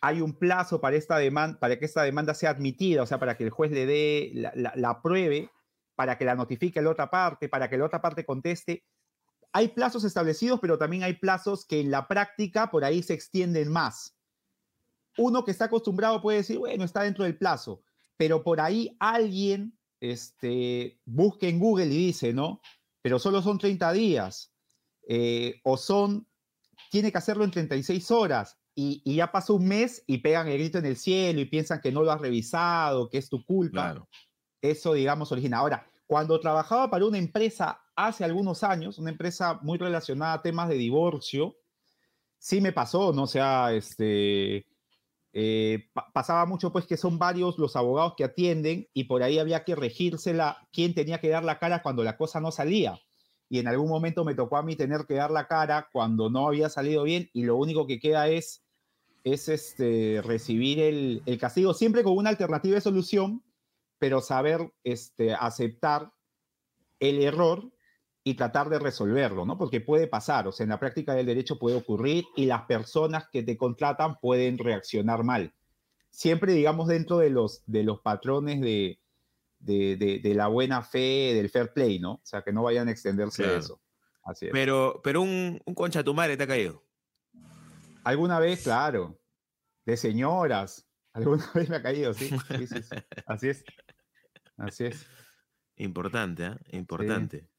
hay 0.02 0.22
un 0.22 0.38
plazo 0.38 0.82
para, 0.82 0.96
esta 0.96 1.18
demanda, 1.18 1.60
para 1.60 1.78
que 1.80 1.86
esta 1.86 2.04
demanda 2.04 2.34
sea 2.34 2.52
admitida, 2.52 3.04
o 3.04 3.06
sea, 3.06 3.20
para 3.20 3.38
que 3.38 3.44
el 3.46 3.50
juez 3.50 3.72
le 3.72 3.86
dé, 3.86 4.32
la, 4.34 4.74
la- 4.76 4.90
apruebe, 4.90 5.50
para 5.96 6.18
que 6.18 6.26
la 6.26 6.36
notifique 6.36 6.80
a 6.80 6.82
la 6.82 6.92
otra 6.92 7.10
parte, 7.10 7.50
para 7.50 7.70
que 7.70 7.78
la 7.78 7.86
otra 7.86 8.02
parte 8.02 8.26
conteste. 8.26 8.84
Hay 9.54 9.70
plazos 9.70 10.04
establecidos, 10.04 10.60
pero 10.60 10.78
también 10.78 11.04
hay 11.04 11.14
plazos 11.14 11.66
que 11.66 11.80
en 11.80 11.90
la 11.92 12.08
práctica 12.08 12.70
por 12.70 12.84
ahí 12.84 13.02
se 13.02 13.14
extienden 13.14 13.72
más 13.72 14.16
uno 15.18 15.44
que 15.44 15.52
está 15.52 15.66
acostumbrado 15.66 16.22
puede 16.22 16.40
decir, 16.40 16.58
bueno, 16.58 16.84
está 16.84 17.04
dentro 17.04 17.24
del 17.24 17.38
plazo, 17.38 17.84
pero 18.18 18.44
por 18.44 18.60
ahí 18.60 18.96
alguien 19.00 19.78
este, 20.00 21.00
busca 21.06 21.48
en 21.48 21.60
Google 21.60 21.86
y 21.88 22.08
dice, 22.08 22.34
¿no? 22.34 22.62
Pero 23.02 23.20
solo 23.20 23.42
son 23.42 23.58
30 23.58 23.92
días, 23.94 24.54
eh, 25.08 25.62
o 25.64 25.78
son, 25.78 26.28
tiene 26.92 27.12
que 27.12 27.18
hacerlo 27.18 27.44
en 27.44 27.52
36 27.52 28.12
horas, 28.12 28.60
y, 28.76 29.02
y 29.06 29.16
ya 29.16 29.32
pasó 29.32 29.56
un 29.56 29.68
mes 29.68 30.04
y 30.08 30.20
pegan 30.20 30.48
el 30.48 30.58
grito 30.60 30.78
en 30.78 30.86
el 30.86 30.98
cielo 30.98 31.40
y 31.42 31.46
piensan 31.46 31.82
que 31.82 31.92
no 31.92 32.04
lo 32.04 32.12
has 32.12 32.22
revisado, 32.22 33.10
que 33.10 33.18
es 33.18 33.30
tu 33.30 33.44
culpa. 33.46 33.92
Claro. 33.94 34.10
Eso, 34.62 34.94
digamos, 34.94 35.32
origina. 35.32 35.58
Ahora, 35.60 35.88
cuando 36.08 36.40
trabajaba 36.40 36.90
para 36.90 37.06
una 37.06 37.18
empresa 37.18 37.82
hace 37.96 38.24
algunos 38.24 38.64
años, 38.64 38.98
una 39.00 39.12
empresa 39.12 39.60
muy 39.62 39.78
relacionada 39.78 40.34
a 40.34 40.42
temas 40.42 40.70
de 40.70 40.76
divorcio, 40.76 41.56
sí 42.38 42.62
me 42.62 42.74
pasó, 42.74 43.14
¿no? 43.14 43.24
O 43.24 43.28
sea, 43.28 43.74
este, 43.74 44.68
eh, 45.34 45.90
pa- 45.94 46.12
pasaba 46.14 46.46
mucho 46.46 46.72
pues 46.72 46.86
que 46.88 46.98
son 46.98 47.20
varios 47.20 47.58
los 47.58 47.76
abogados 47.76 48.14
que 48.18 48.24
atienden 48.24 48.88
y 48.94 49.06
por 49.06 49.24
ahí 49.24 49.40
había 49.40 49.64
que 49.64 49.76
regírsela 49.76 50.68
quién 50.72 50.94
tenía 50.94 51.20
que 51.20 51.30
dar 51.30 51.44
la 51.44 51.60
cara 51.60 51.82
cuando 51.82 52.04
la 52.04 52.18
cosa 52.18 52.40
no 52.40 52.52
salía. 52.52 53.00
Y 53.50 53.60
en 53.60 53.68
algún 53.68 53.90
momento 53.90 54.26
me 54.26 54.36
tocó 54.36 54.58
a 54.58 54.64
mí 54.64 54.76
tener 54.76 55.06
que 55.08 55.16
dar 55.16 55.32
la 55.32 55.48
cara 55.48 55.90
cuando 55.92 56.30
no 56.30 56.48
había 56.48 56.70
salido 56.70 57.04
bien 57.04 57.30
y 57.34 57.44
lo 57.44 57.58
único 57.58 57.86
que 57.88 58.00
queda 58.00 58.28
es, 58.28 58.65
es 59.26 59.50
este, 59.50 60.22
recibir 60.24 60.80
el, 60.80 61.22
el 61.26 61.38
castigo, 61.38 61.74
siempre 61.74 62.04
con 62.04 62.16
una 62.16 62.30
alternativa 62.30 62.76
de 62.76 62.82
solución, 62.82 63.44
pero 63.98 64.22
saber 64.22 64.72
este, 64.84 65.34
aceptar 65.34 66.14
el 67.00 67.22
error 67.22 67.72
y 68.24 68.36
tratar 68.36 68.70
de 68.70 68.80
resolverlo, 68.80 69.46
¿no? 69.46 69.58
Porque 69.58 69.82
puede 69.82 70.08
pasar, 70.08 70.48
o 70.48 70.52
sea, 70.52 70.64
en 70.64 70.70
la 70.70 70.80
práctica 70.80 71.14
del 71.16 71.26
derecho 71.26 71.58
puede 71.60 71.76
ocurrir 71.76 72.26
y 72.36 72.46
las 72.46 72.64
personas 72.64 73.28
que 73.32 73.44
te 73.44 73.58
contratan 73.58 74.18
pueden 74.20 74.58
reaccionar 74.60 75.24
mal. 75.24 75.54
Siempre, 76.12 76.54
digamos, 76.54 76.88
dentro 76.88 77.18
de 77.18 77.30
los, 77.32 77.64
de 77.66 77.84
los 77.84 78.00
patrones 78.02 78.62
de, 78.62 79.00
de, 79.60 79.98
de- 79.98 80.20
de 80.20 80.34
la 80.36 80.48
buena 80.48 80.82
fe, 80.84 81.34
del 81.34 81.50
fair 81.50 81.74
play, 81.74 82.00
¿no? 82.00 82.14
O 82.14 82.22
sea, 82.24 82.42
que 82.44 82.54
no 82.54 82.64
vayan 82.64 82.88
a 82.88 82.92
extenderse 82.92 83.42
a 83.44 83.46
Claro. 83.48 83.60
eso. 83.60 83.82
Así 84.24 84.46
es. 84.46 84.52
Pero, 84.52 85.02
pero 85.04 85.22
un, 85.22 85.60
un 85.66 85.74
concha 85.76 86.04
tu 86.04 86.14
madre 86.14 86.38
te 86.38 86.44
ha 86.44 86.48
caído. 86.48 86.84
Alguna 88.06 88.40
vez, 88.40 88.62
claro, 88.64 89.20
de 89.84 89.98
señoras, 89.98 90.88
alguna 91.14 91.52
vez 91.54 91.70
me 91.70 91.78
ha 91.78 91.82
caído, 91.82 92.14
sí. 92.14 92.30
sí, 92.30 92.68
sí, 92.68 92.84
sí. 92.84 92.96
Así 93.26 93.50
es. 93.50 93.66
Así 94.58 94.86
es. 94.86 95.08
Importante, 95.76 96.46
¿ah? 96.46 96.60
Importante. 96.72 97.50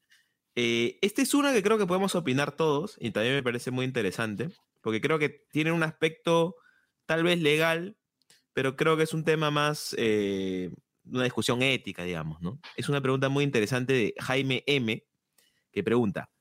Eh, 0.55 0.97
esta 1.01 1.21
es 1.21 1.33
una 1.33 1.53
que 1.53 1.61
creo 1.61 1.77
que 1.77 1.85
podemos 1.85 2.15
opinar 2.15 2.53
todos 2.53 2.97
y 2.99 3.11
también 3.11 3.35
me 3.35 3.43
parece 3.43 3.71
muy 3.71 3.85
interesante, 3.85 4.49
porque 4.81 5.01
creo 5.01 5.19
que 5.19 5.29
tiene 5.51 5.71
un 5.71 5.83
aspecto 5.83 6.55
tal 7.05 7.23
vez 7.23 7.39
legal, 7.39 7.97
pero 8.53 8.75
creo 8.75 8.97
que 8.97 9.03
es 9.03 9.13
un 9.13 9.23
tema 9.23 9.51
más, 9.51 9.93
eh, 9.99 10.71
una 11.05 11.25
discusión 11.25 11.61
ética, 11.61 12.03
digamos, 12.03 12.41
¿no? 12.41 12.59
Es 12.75 12.89
una 12.89 13.01
pregunta 13.01 13.29
muy 13.29 13.43
interesante 13.43 13.93
de 13.93 14.15
Jaime 14.17 14.63
M, 14.65 15.05
que 15.71 15.83
pregunta, 15.83 16.31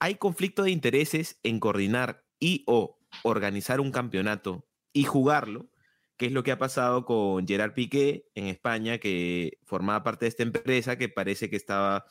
¿hay 0.00 0.16
conflicto 0.16 0.62
de 0.64 0.70
intereses 0.70 1.38
en 1.44 1.60
coordinar 1.60 2.24
y 2.40 2.64
o 2.66 2.99
organizar 3.22 3.80
un 3.80 3.90
campeonato 3.92 4.66
y 4.92 5.04
jugarlo? 5.04 5.70
que 6.16 6.26
es 6.26 6.32
lo 6.32 6.42
que 6.42 6.52
ha 6.52 6.58
pasado 6.58 7.06
con 7.06 7.48
Gerard 7.48 7.72
Piqué 7.72 8.26
en 8.34 8.48
España, 8.48 8.98
que 8.98 9.56
formaba 9.64 10.02
parte 10.02 10.26
de 10.26 10.28
esta 10.28 10.42
empresa 10.42 10.98
que 10.98 11.08
parece 11.08 11.48
que 11.48 11.56
estaba 11.56 12.04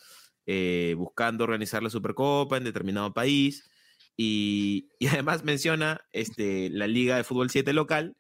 eh, 0.48 0.96
buscando 0.98 1.44
organizar 1.44 1.84
la 1.84 1.92
Supercopa 1.92 2.58
en 2.58 2.64
determinado 2.64 3.14
país. 3.14 3.70
Y, 4.18 4.90
y 4.98 5.06
además 5.10 5.44
menciona 5.44 6.02
este, 6.12 6.72
la 6.72 6.88
Liga 6.88 7.18
de 7.18 7.24
Fútbol 7.24 7.52
7 7.52 7.72
local, 7.72 8.18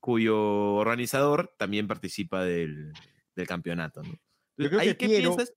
cuyo 0.00 0.36
organizador 0.74 1.54
también 1.56 1.86
participa 1.86 2.42
del, 2.42 2.92
del 3.36 3.46
campeonato. 3.46 4.02
¿no? 4.02 4.12
Yo 4.56 4.68
creo 4.68 4.80
¿ahí 4.80 4.88
que 4.88 4.96
qué 4.96 5.06
Piero- 5.06 5.36
piensas? 5.36 5.54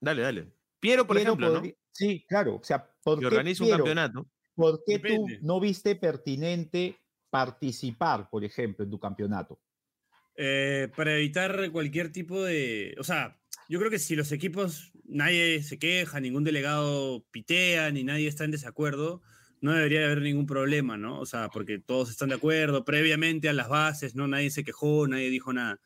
Dale, 0.00 0.22
dale. 0.22 0.52
Piero, 0.80 1.06
por 1.06 1.16
Piero 1.16 1.32
ejemplo, 1.34 1.60
¿no? 1.60 1.62
Sí, 1.92 2.24
claro. 2.26 2.56
O 2.56 2.64
sea, 2.64 2.90
¿por 3.02 3.16
Que 3.16 3.20
qué 3.20 3.26
organiza 3.26 3.62
un 3.62 3.70
campeonato. 3.70 4.26
¿Por 4.56 4.82
qué 4.84 4.98
tú 4.98 5.26
no 5.42 5.60
viste 5.60 5.94
pertinente 5.94 6.96
participar, 7.30 8.28
por 8.30 8.42
ejemplo, 8.42 8.84
en 8.84 8.90
tu 8.90 8.98
campeonato? 8.98 9.60
Eh, 10.34 10.88
para 10.96 11.14
evitar 11.14 11.70
cualquier 11.70 12.10
tipo 12.10 12.42
de. 12.42 12.94
O 12.98 13.04
sea, 13.04 13.38
yo 13.68 13.78
creo 13.78 13.90
que 13.90 13.98
si 13.98 14.16
los 14.16 14.32
equipos, 14.32 14.92
nadie 15.04 15.62
se 15.62 15.78
queja, 15.78 16.20
ningún 16.20 16.44
delegado 16.44 17.24
pitea, 17.30 17.90
ni 17.90 18.02
nadie 18.02 18.28
está 18.28 18.44
en 18.44 18.50
desacuerdo, 18.50 19.22
no 19.60 19.72
debería 19.72 20.06
haber 20.06 20.22
ningún 20.22 20.46
problema, 20.46 20.96
¿no? 20.96 21.20
O 21.20 21.26
sea, 21.26 21.48
porque 21.48 21.78
todos 21.78 22.10
están 22.10 22.30
de 22.30 22.36
acuerdo 22.36 22.84
previamente 22.84 23.48
a 23.48 23.52
las 23.52 23.68
bases, 23.68 24.14
¿no? 24.14 24.26
Nadie 24.26 24.50
se 24.50 24.64
quejó, 24.64 25.06
nadie 25.06 25.30
dijo 25.30 25.52
nada. 25.52 25.80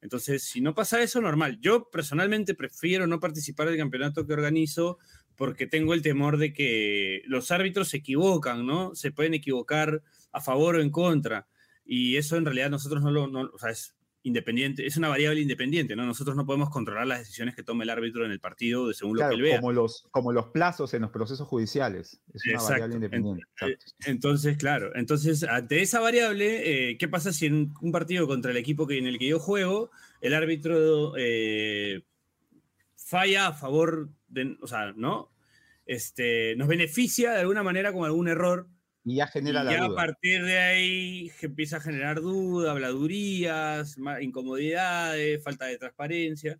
Entonces, 0.00 0.42
si 0.42 0.60
no 0.60 0.74
pasa 0.74 1.02
eso, 1.02 1.20
normal. 1.22 1.58
Yo 1.60 1.88
personalmente 1.90 2.54
prefiero 2.54 3.06
no 3.06 3.20
participar 3.20 3.68
del 3.68 3.78
campeonato 3.78 4.26
que 4.26 4.34
organizo 4.34 4.98
porque 5.36 5.66
tengo 5.66 5.94
el 5.94 6.02
temor 6.02 6.38
de 6.38 6.52
que 6.52 7.22
los 7.26 7.50
árbitros 7.50 7.88
se 7.88 7.98
equivocan, 7.98 8.66
¿no? 8.66 8.94
Se 8.94 9.10
pueden 9.12 9.34
equivocar 9.34 10.02
a 10.32 10.40
favor 10.40 10.76
o 10.76 10.80
en 10.82 10.90
contra. 10.90 11.46
Y 11.84 12.16
eso 12.16 12.36
en 12.36 12.44
realidad 12.44 12.70
nosotros 12.70 13.02
no 13.02 13.10
lo, 13.10 13.26
no- 13.26 13.50
o 13.52 13.58
sea, 13.58 13.70
es 13.70 13.94
independiente, 14.26 14.86
es 14.86 14.96
una 14.96 15.08
variable 15.10 15.42
independiente, 15.42 15.94
¿no? 15.94 16.06
Nosotros 16.06 16.34
no 16.34 16.46
podemos 16.46 16.70
controlar 16.70 17.06
las 17.06 17.18
decisiones 17.18 17.54
que 17.54 17.62
tome 17.62 17.84
el 17.84 17.90
árbitro 17.90 18.24
en 18.24 18.30
el 18.32 18.40
partido 18.40 18.88
de 18.88 18.94
según 18.94 19.18
lo 19.18 19.28
que 19.28 19.34
él 19.34 19.42
vea. 19.42 19.56
como 19.60 19.70
los, 19.72 20.08
como 20.12 20.32
los 20.32 20.46
plazos 20.46 20.94
en 20.94 21.02
los 21.02 21.10
procesos 21.10 21.46
judiciales. 21.46 22.22
Es 22.32 22.42
una 22.46 22.54
Exacto. 22.54 22.70
variable 22.72 22.94
independiente. 22.94 23.42
Ent- 23.42 23.72
exacto. 23.72 23.84
Entonces, 24.10 24.56
claro, 24.56 24.96
entonces 24.96 25.42
ante 25.44 25.82
esa 25.82 26.00
variable, 26.00 26.90
eh, 26.92 26.96
¿qué 26.96 27.06
pasa 27.06 27.34
si 27.34 27.44
en 27.46 27.74
un 27.82 27.92
partido 27.92 28.26
contra 28.26 28.50
el 28.50 28.56
equipo 28.56 28.86
que, 28.86 28.96
en 28.96 29.06
el 29.06 29.18
que 29.18 29.28
yo 29.28 29.38
juego, 29.38 29.90
el 30.22 30.32
árbitro 30.32 31.12
eh, 31.18 32.02
falla 32.96 33.48
a 33.48 33.52
favor 33.52 34.08
de, 34.34 34.56
o 34.60 34.66
sea, 34.66 34.92
¿no? 34.96 35.32
Este, 35.86 36.56
nos 36.56 36.68
beneficia 36.68 37.32
de 37.32 37.40
alguna 37.40 37.62
manera 37.62 37.92
con 37.92 38.04
algún 38.04 38.28
error 38.28 38.68
Y 39.04 39.16
ya 39.16 39.26
y 39.26 39.28
genera 39.28 39.62
la 39.64 39.72
ya 39.72 39.84
a 39.84 39.88
duda. 39.88 39.94
partir 39.94 40.44
de 40.44 40.58
ahí 40.58 41.32
empieza 41.42 41.76
a 41.78 41.80
generar 41.80 42.20
dudas, 42.20 42.70
habladurías, 42.70 43.96
incomodidades, 44.20 45.42
falta 45.42 45.66
de 45.66 45.78
transparencia. 45.78 46.58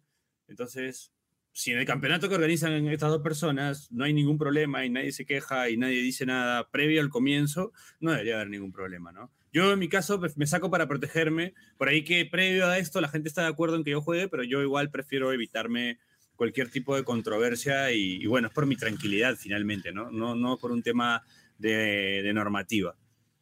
Entonces, 0.48 1.12
si 1.52 1.70
en 1.72 1.78
el 1.78 1.87
campeonato 1.87 2.28
que 2.28 2.34
organizan 2.34 2.72
estas 2.88 3.10
dos 3.10 3.22
personas 3.22 3.90
no 3.92 4.04
hay 4.04 4.12
ningún 4.12 4.38
problema 4.38 4.84
y 4.84 4.90
nadie 4.90 5.12
se 5.12 5.24
queja 5.24 5.70
y 5.70 5.76
nadie 5.76 6.02
dice 6.02 6.26
nada 6.26 6.70
previo 6.70 7.00
al 7.00 7.08
comienzo, 7.10 7.72
no 8.00 8.10
debería 8.12 8.37
haber 8.37 8.50
ningún 8.50 8.72
problema, 8.72 9.12
¿no? 9.12 9.32
Yo 9.52 9.72
en 9.72 9.78
mi 9.78 9.88
caso 9.88 10.18
pues, 10.18 10.37
me 10.37 10.46
saco 10.46 10.70
para 10.70 10.88
protegerme, 10.88 11.54
por 11.78 11.88
ahí 11.88 12.02
que 12.04 12.26
previo 12.26 12.66
a 12.66 12.78
esto 12.78 13.00
la 13.00 13.08
gente 13.08 13.28
está 13.28 13.42
de 13.42 13.48
acuerdo 13.48 13.76
en 13.76 13.84
que 13.84 13.92
yo 13.92 14.02
juegue, 14.02 14.28
pero 14.28 14.42
yo 14.42 14.62
igual 14.62 14.90
prefiero 14.90 15.32
evitarme 15.32 15.98
cualquier 16.36 16.70
tipo 16.70 16.96
de 16.96 17.04
controversia 17.04 17.92
y, 17.92 18.26
bueno, 18.26 18.48
es 18.48 18.54
por 18.54 18.66
mi 18.66 18.76
tranquilidad 18.76 19.36
finalmente, 19.36 19.92
¿no? 19.92 20.10
No, 20.10 20.34
no 20.34 20.58
por 20.58 20.72
un 20.72 20.82
tema 20.82 21.22
de, 21.58 22.30
normativa. 22.34 22.96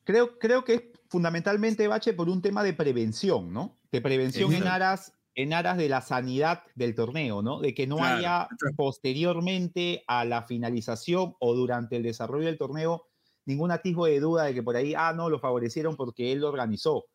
Creo, 0.04 0.38
creo 0.38 0.64
que 0.64 0.74
es 0.74 0.82
fundamentalmente, 1.08 1.88
Bache, 1.88 2.12
por 2.12 2.28
un 2.28 2.42
tema 2.42 2.62
de 2.62 2.74
prevención, 2.74 3.52
¿no? 3.52 3.78
De 3.90 4.00
prevención 4.00 4.52
en 4.52 4.66
aras 4.66 5.12
en 5.34 5.54
aras 5.54 5.78
de 5.78 5.88
la 5.88 6.02
sanidad 6.02 6.62
del 6.74 6.94
torneo, 6.94 7.40
¿no? 7.40 7.60
De 7.60 7.72
que 7.72 7.86
no 7.86 8.04
haya 8.04 8.48
posteriormente 8.76 10.04
a 10.06 10.24
la 10.26 10.42
finalización 10.42 11.34
o 11.40 11.54
durante 11.54 11.96
el 11.96 12.02
desarrollo 12.02 12.46
del 12.46 12.58
torneo 12.58 13.06
ningún 13.44 13.70
atisbo 13.70 14.06
de 14.06 14.20
duda 14.20 14.44
de 14.44 14.54
que 14.54 14.62
por 14.62 14.76
ahí, 14.76 14.94
ah, 14.96 15.12
no, 15.14 15.28
lo 15.28 15.38
favorecieron 15.38 15.96
porque 15.96 16.32
él 16.32 16.40
lo 16.40 16.48
organizó. 16.48 17.06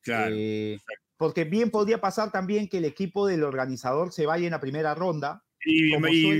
Claro. 0.00 0.34
Eh, 0.36 0.78
porque 1.18 1.44
bien 1.44 1.70
podría 1.70 2.00
pasar 2.00 2.30
también 2.30 2.68
que 2.68 2.78
el 2.78 2.84
equipo 2.84 3.26
del 3.26 3.42
organizador 3.42 4.12
se 4.12 4.24
vaya 4.24 4.46
en 4.46 4.52
la 4.52 4.60
primera 4.60 4.94
ronda. 4.94 5.44
Y, 5.64 5.90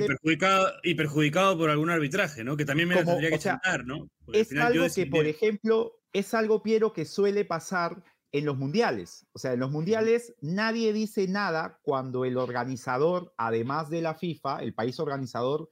perjudicado, 0.06 0.72
y 0.84 0.94
perjudicado 0.94 1.58
por 1.58 1.68
algún 1.68 1.90
arbitraje, 1.90 2.44
¿no? 2.44 2.56
Que 2.56 2.64
también 2.64 2.88
me 2.88 3.04
tendría 3.04 3.30
que 3.30 3.38
chantar, 3.38 3.84
¿no? 3.84 4.08
es 4.32 4.56
algo 4.56 4.86
que, 4.94 5.06
por 5.06 5.26
ejemplo, 5.26 6.00
es 6.12 6.32
algo, 6.32 6.62
Piero, 6.62 6.92
que 6.92 7.04
suele 7.04 7.44
pasar 7.44 8.02
en 8.30 8.44
los 8.44 8.56
mundiales. 8.56 9.26
O 9.32 9.38
sea, 9.40 9.52
en 9.52 9.60
los 9.60 9.72
mundiales 9.72 10.34
nadie 10.40 10.92
dice 10.92 11.26
nada 11.26 11.80
cuando 11.82 12.24
el 12.24 12.36
organizador, 12.36 13.34
además 13.36 13.90
de 13.90 14.02
la 14.02 14.14
FIFA, 14.14 14.62
el 14.62 14.74
país 14.74 15.00
organizador, 15.00 15.70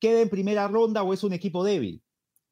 queda 0.00 0.22
en 0.22 0.30
primera 0.30 0.66
ronda 0.66 1.02
o 1.02 1.12
es 1.12 1.22
un 1.22 1.34
equipo 1.34 1.62
débil. 1.62 2.02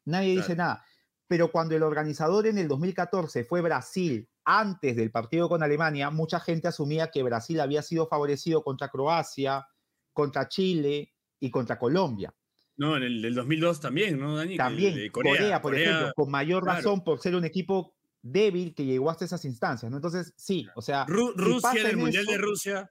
Nadie 0.05 0.37
dice 0.37 0.55
nada. 0.55 0.85
Pero 1.27 1.51
cuando 1.51 1.75
el 1.75 1.83
organizador 1.83 2.47
en 2.47 2.59
el 2.59 2.69
2014 2.69 3.45
fue 3.45 3.63
Brasil, 3.63 4.29
antes 4.45 4.97
del 4.97 5.11
partido 5.11 5.49
con 5.49 5.63
Alemania, 5.63 6.11
mucha 6.11 6.41
gente 6.41 6.69
asumía 6.69 7.11
que 7.11 7.23
Brasil 7.23 7.61
había 7.61 7.83
sido 7.83 8.07
favorecido 8.07 8.63
contra 8.63 8.89
Croacia, 8.89 9.67
contra 10.13 10.49
Chile 10.49 11.13
y 11.41 11.51
contra 11.51 11.79
Colombia. 11.79 12.35
No, 12.77 12.97
en 12.97 13.05
el 13.05 13.23
del 13.23 13.35
2002 13.35 13.81
también, 13.81 14.19
¿no, 14.19 14.37
Dani? 14.37 14.57
También, 14.57 15.11
Corea, 15.11 15.63
por 15.63 15.75
ejemplo, 15.75 16.13
con 16.15 16.31
mayor 16.31 16.65
razón 16.65 17.05
por 17.05 17.21
ser 17.21 17.37
un 17.37 17.45
equipo 17.45 17.95
débil 18.21 18.75
que 18.75 18.85
llegó 18.85 19.11
hasta 19.11 19.25
esas 19.25 19.45
instancias, 19.45 19.91
¿no? 19.91 19.99
Entonces, 19.99 20.33
sí, 20.37 20.67
o 20.75 20.83
sea... 20.83 21.05
Rusia, 21.07 21.81
en 21.83 21.87
el 21.87 21.97
Mundial 21.97 22.27
de 22.27 22.39
Rusia, 22.39 22.91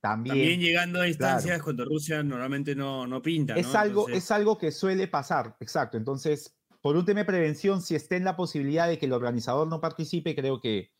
también, 0.00 0.60
llegando 0.60 1.00
a 1.00 1.08
instancias 1.08 1.62
cuando 1.62 1.86
Rusia 1.86 2.22
normalmente 2.22 2.74
no, 2.74 3.06
no 3.06 3.22
pinta. 3.22 3.54
Es, 3.54 3.74
algo, 3.74 4.08
es 4.10 4.30
algo 4.30 4.58
que 4.58 4.70
suele 4.70 5.08
pasar, 5.08 5.56
exacto. 5.60 5.96
Entonces, 5.96 6.54
por 6.84 6.98
un 6.98 7.06
tema 7.06 7.20
de 7.20 7.24
prevención, 7.24 7.80
si 7.80 7.94
está 7.94 8.14
en 8.14 8.24
la 8.24 8.36
posibilidad 8.36 8.86
de 8.86 8.98
que 8.98 9.06
el 9.06 9.14
organizador 9.14 9.66
no 9.66 9.80
participe, 9.80 10.34
creo 10.34 10.60
que, 10.60 10.90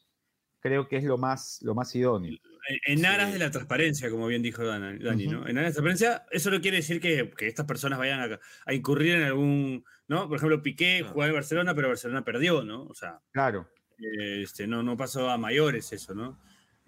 creo 0.60 0.88
que 0.88 0.96
es 0.96 1.04
lo 1.04 1.18
más, 1.18 1.58
lo 1.60 1.74
más 1.74 1.94
idóneo. 1.94 2.38
En, 2.86 3.04
aras 3.04 3.34
de 3.34 3.38
la 3.38 3.50
transparencia, 3.50 4.08
como 4.08 4.26
bien 4.26 4.40
dijo 4.40 4.64
Dani, 4.64 5.26
¿no? 5.26 5.46
En 5.46 5.58
aras 5.58 5.74
de 5.74 5.82
la 5.82 5.92
transparencia, 5.92 6.24
eso 6.30 6.50
no 6.50 6.62
quiere 6.62 6.78
decir 6.78 7.02
que, 7.02 7.30
que 7.36 7.48
estas 7.48 7.66
personas 7.66 7.98
vayan 7.98 8.32
a, 8.32 8.40
a, 8.64 8.72
incurrir 8.72 9.16
en 9.16 9.24
algún 9.24 9.84
¿no? 10.08 10.26
Por 10.26 10.38
ejemplo, 10.38 10.62
Piqué 10.62 11.02
jugaba 11.02 11.28
en 11.28 11.34
Barcelona, 11.34 11.74
pero 11.74 11.88
Barcelona 11.88 12.24
perdió, 12.24 12.64
¿no? 12.64 12.84
O 12.84 12.94
sea, 12.94 13.20
claro. 13.30 13.68
Este, 13.98 14.66
no, 14.66 14.82
no 14.82 14.96
pasó 14.96 15.28
a 15.28 15.36
mayores 15.36 15.92
eso, 15.92 16.14
¿no? 16.14 16.40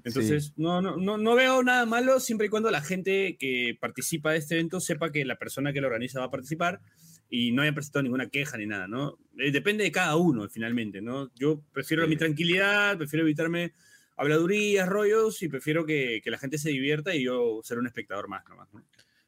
Entonces, 0.04 0.54
no, 0.56 0.80
no, 0.80 0.96
no, 0.96 1.34
veo 1.34 1.62
nada 1.62 1.84
malo 1.84 2.18
siempre 2.18 2.46
y 2.46 2.50
cuando 2.50 2.70
la 2.70 2.80
gente 2.80 3.36
que 3.38 3.76
participa 3.78 4.32
de 4.32 4.38
este 4.38 4.54
evento 4.54 4.80
sepa 4.80 5.12
que 5.12 5.22
la 5.26 5.36
persona 5.36 5.74
que 5.74 5.82
lo 5.82 5.88
organiza 5.88 6.20
va 6.20 6.26
a 6.26 6.30
participar 6.30 6.80
y 7.28 7.52
no 7.52 7.62
haya 7.62 7.72
presentado 7.72 8.02
ninguna 8.02 8.28
queja 8.28 8.56
ni 8.56 8.66
nada, 8.66 8.86
¿no? 8.86 9.18
Eh, 9.38 9.50
depende 9.50 9.84
de 9.84 9.92
cada 9.92 10.16
uno, 10.16 10.48
finalmente, 10.48 11.00
¿no? 11.00 11.30
Yo 11.34 11.60
prefiero 11.72 12.06
mi 12.06 12.16
tranquilidad, 12.16 12.96
prefiero 12.96 13.24
evitarme 13.24 13.72
habladurías, 14.16 14.88
rollos 14.88 15.42
y 15.42 15.48
prefiero 15.48 15.84
que, 15.84 16.20
que, 16.24 16.30
la 16.30 16.38
gente 16.38 16.56
se 16.56 16.70
divierta 16.70 17.14
y 17.14 17.24
yo 17.24 17.60
ser 17.62 17.78
un 17.78 17.86
espectador 17.86 18.28
más 18.28 18.48
nomás, 18.48 18.72
¿no? 18.72 18.82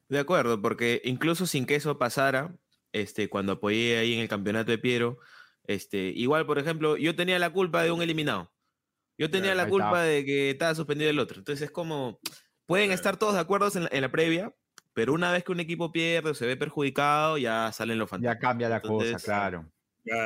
De 0.09 0.19
acuerdo, 0.19 0.63
porque 0.63 1.03
incluso 1.05 1.47
sin 1.47 1.67
que 1.67 1.75
eso 1.75 1.99
pasara, 1.99 2.57
este, 2.93 3.29
cuando 3.29 3.53
apoyé 3.53 3.99
ahí 3.99 4.15
en 4.15 4.21
el 4.21 4.29
campeonato 4.29 4.71
de 4.71 4.79
Piero, 4.79 5.19
este, 5.65 6.13
igual, 6.17 6.47
por 6.47 6.59
ejemplo, 6.59 6.97
yo 6.97 7.15
tenía 7.15 7.39
la 7.39 7.51
culpa 7.51 7.83
de 7.83 7.93
un 7.93 8.01
eliminado. 8.01 8.51
Yo 9.19 9.31
tenía 9.31 9.55
la 9.55 9.69
culpa 9.69 10.03
de 10.03 10.25
que 10.25 10.51
estaba 10.51 10.75
suspendido 10.75 11.11
el 11.11 11.19
otro. 11.19 11.39
Entonces 11.39 11.67
es 11.67 11.71
como, 11.71 12.21
pueden 12.67 12.93
estar 12.93 13.17
todos 13.17 13.35
de 13.35 13.41
acuerdo 13.41 13.69
en 13.75 14.01
la, 14.01 14.11
previa, 14.11 14.55
pero 14.99 15.13
una 15.13 15.31
vez 15.31 15.45
que 15.45 15.53
un 15.53 15.61
equipo 15.61 15.93
pierde 15.93 16.31
o 16.31 16.35
se 16.35 16.45
ve 16.45 16.57
perjudicado, 16.57 17.39
ya 17.39 17.71
salen 17.71 18.01
los 18.01 18.11
fantasmas. 18.11 18.35
Ya 18.35 18.41
cambia 18.41 18.69
la 18.69 18.83
cosa, 18.83 19.17
claro. 19.21 19.73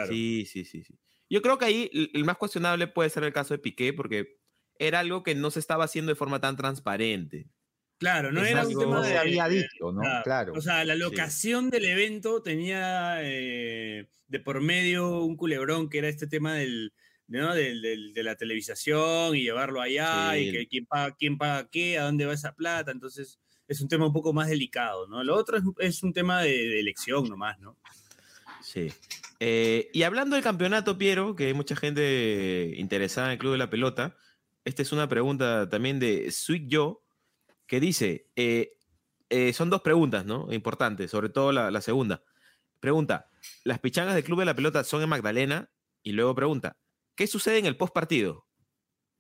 Sí, 0.09 0.47
sí, 0.47 0.65
sí, 0.65 0.83
sí. 0.83 0.99
Yo 1.29 1.43
creo 1.43 1.59
que 1.59 1.67
ahí 1.67 2.11
el 2.15 2.25
más 2.25 2.39
cuestionable 2.39 2.87
puede 2.87 3.11
ser 3.11 3.23
el 3.25 3.35
caso 3.35 3.53
de 3.53 3.59
Piqué, 3.59 3.93
porque 3.93 4.39
era 4.79 5.01
algo 5.01 5.23
que 5.25 5.35
no 5.35 5.51
se 5.51 5.61
estaba 5.61 5.85
haciendo 5.85 6.09
de 6.09 6.17
forma 6.17 6.41
tan 6.41 6.57
transparente. 6.57 7.51
Claro, 7.99 8.33
no 8.33 8.43
era 8.43 8.67
un 8.67 8.79
tema 8.79 9.07
de. 9.07 9.19
había 9.19 9.47
dicho, 9.47 9.93
¿no? 9.93 10.01
Claro. 10.25 10.55
O 10.57 10.63
sea, 10.63 10.87
la 10.87 10.95
locación 10.95 11.69
del 11.69 11.85
evento 11.85 12.41
tenía 12.41 13.19
eh, 13.21 14.09
de 14.27 14.41
por 14.41 14.63
medio 14.63 15.23
un 15.23 15.37
culebrón 15.37 15.91
que 15.91 15.99
era 15.99 16.09
este 16.09 16.27
tema 16.27 16.55
del, 16.55 16.95
¿no? 17.27 17.55
de 17.55 18.23
la 18.23 18.37
televisación 18.37 19.37
y 19.37 19.43
llevarlo 19.43 19.83
allá 19.83 20.39
y 20.39 20.51
que 20.51 20.67
quién 20.67 20.87
paga, 20.87 21.15
quién 21.15 21.37
paga 21.37 21.69
qué, 21.71 21.99
a 21.99 22.05
dónde 22.05 22.25
va 22.25 22.33
esa 22.33 22.55
plata. 22.55 22.91
Entonces, 22.91 23.39
es 23.73 23.81
un 23.81 23.89
tema 23.89 24.07
un 24.07 24.13
poco 24.13 24.33
más 24.33 24.49
delicado, 24.49 25.07
¿no? 25.09 25.25
Lo 25.25 25.37
otro 25.37 25.59
es, 25.79 26.03
un 26.03 26.13
tema 26.13 26.43
de, 26.43 26.79
elección 26.79 27.29
nomás, 27.29 27.59
¿no? 27.59 27.77
Sí. 28.63 28.93
Eh, 29.41 29.91
y 29.93 30.05
hablando 30.05 30.37
del 30.37 30.45
campeonato, 30.45 30.97
Piero, 30.97 31.35
que 31.35 31.47
hay 31.47 31.55
mucha 31.55 31.75
gente 31.75 32.75
interesada 32.77 33.29
en 33.29 33.33
el 33.33 33.39
Club 33.39 33.53
de 33.53 33.59
la 33.59 33.71
Pelota, 33.71 34.17
esta 34.65 34.83
es 34.83 34.93
una 34.93 35.09
pregunta 35.09 35.69
también 35.69 35.99
de 35.99 36.31
Sweet 36.31 36.69
Joe 36.71 36.97
que 37.67 37.81
dice, 37.81 38.29
eh, 38.37 38.77
eh, 39.31 39.53
son 39.53 39.71
dos 39.71 39.83
preguntas, 39.83 40.25
¿no? 40.25 40.53
Importantes, 40.53 41.11
sobre 41.11 41.31
todo 41.31 41.53
la, 41.53 41.81
segunda. 41.81 42.23
Pregunta, 42.81 43.31
¿las 43.65 43.79
pichangas 43.79 44.15
del 44.15 44.25
Club 44.25 44.41
de 44.41 44.45
la 44.45 44.55
Pelota 44.55 44.85
son 44.85 45.03
en 45.03 45.09
Magdalena? 45.09 45.71
Y 46.03 46.13
luego 46.13 46.35
pregunta, 46.35 46.77
¿qué 47.15 47.27
sucede 47.27 47.59
en 47.59 47.67
el 47.67 47.77
post 47.77 47.95
partido? 47.95 48.47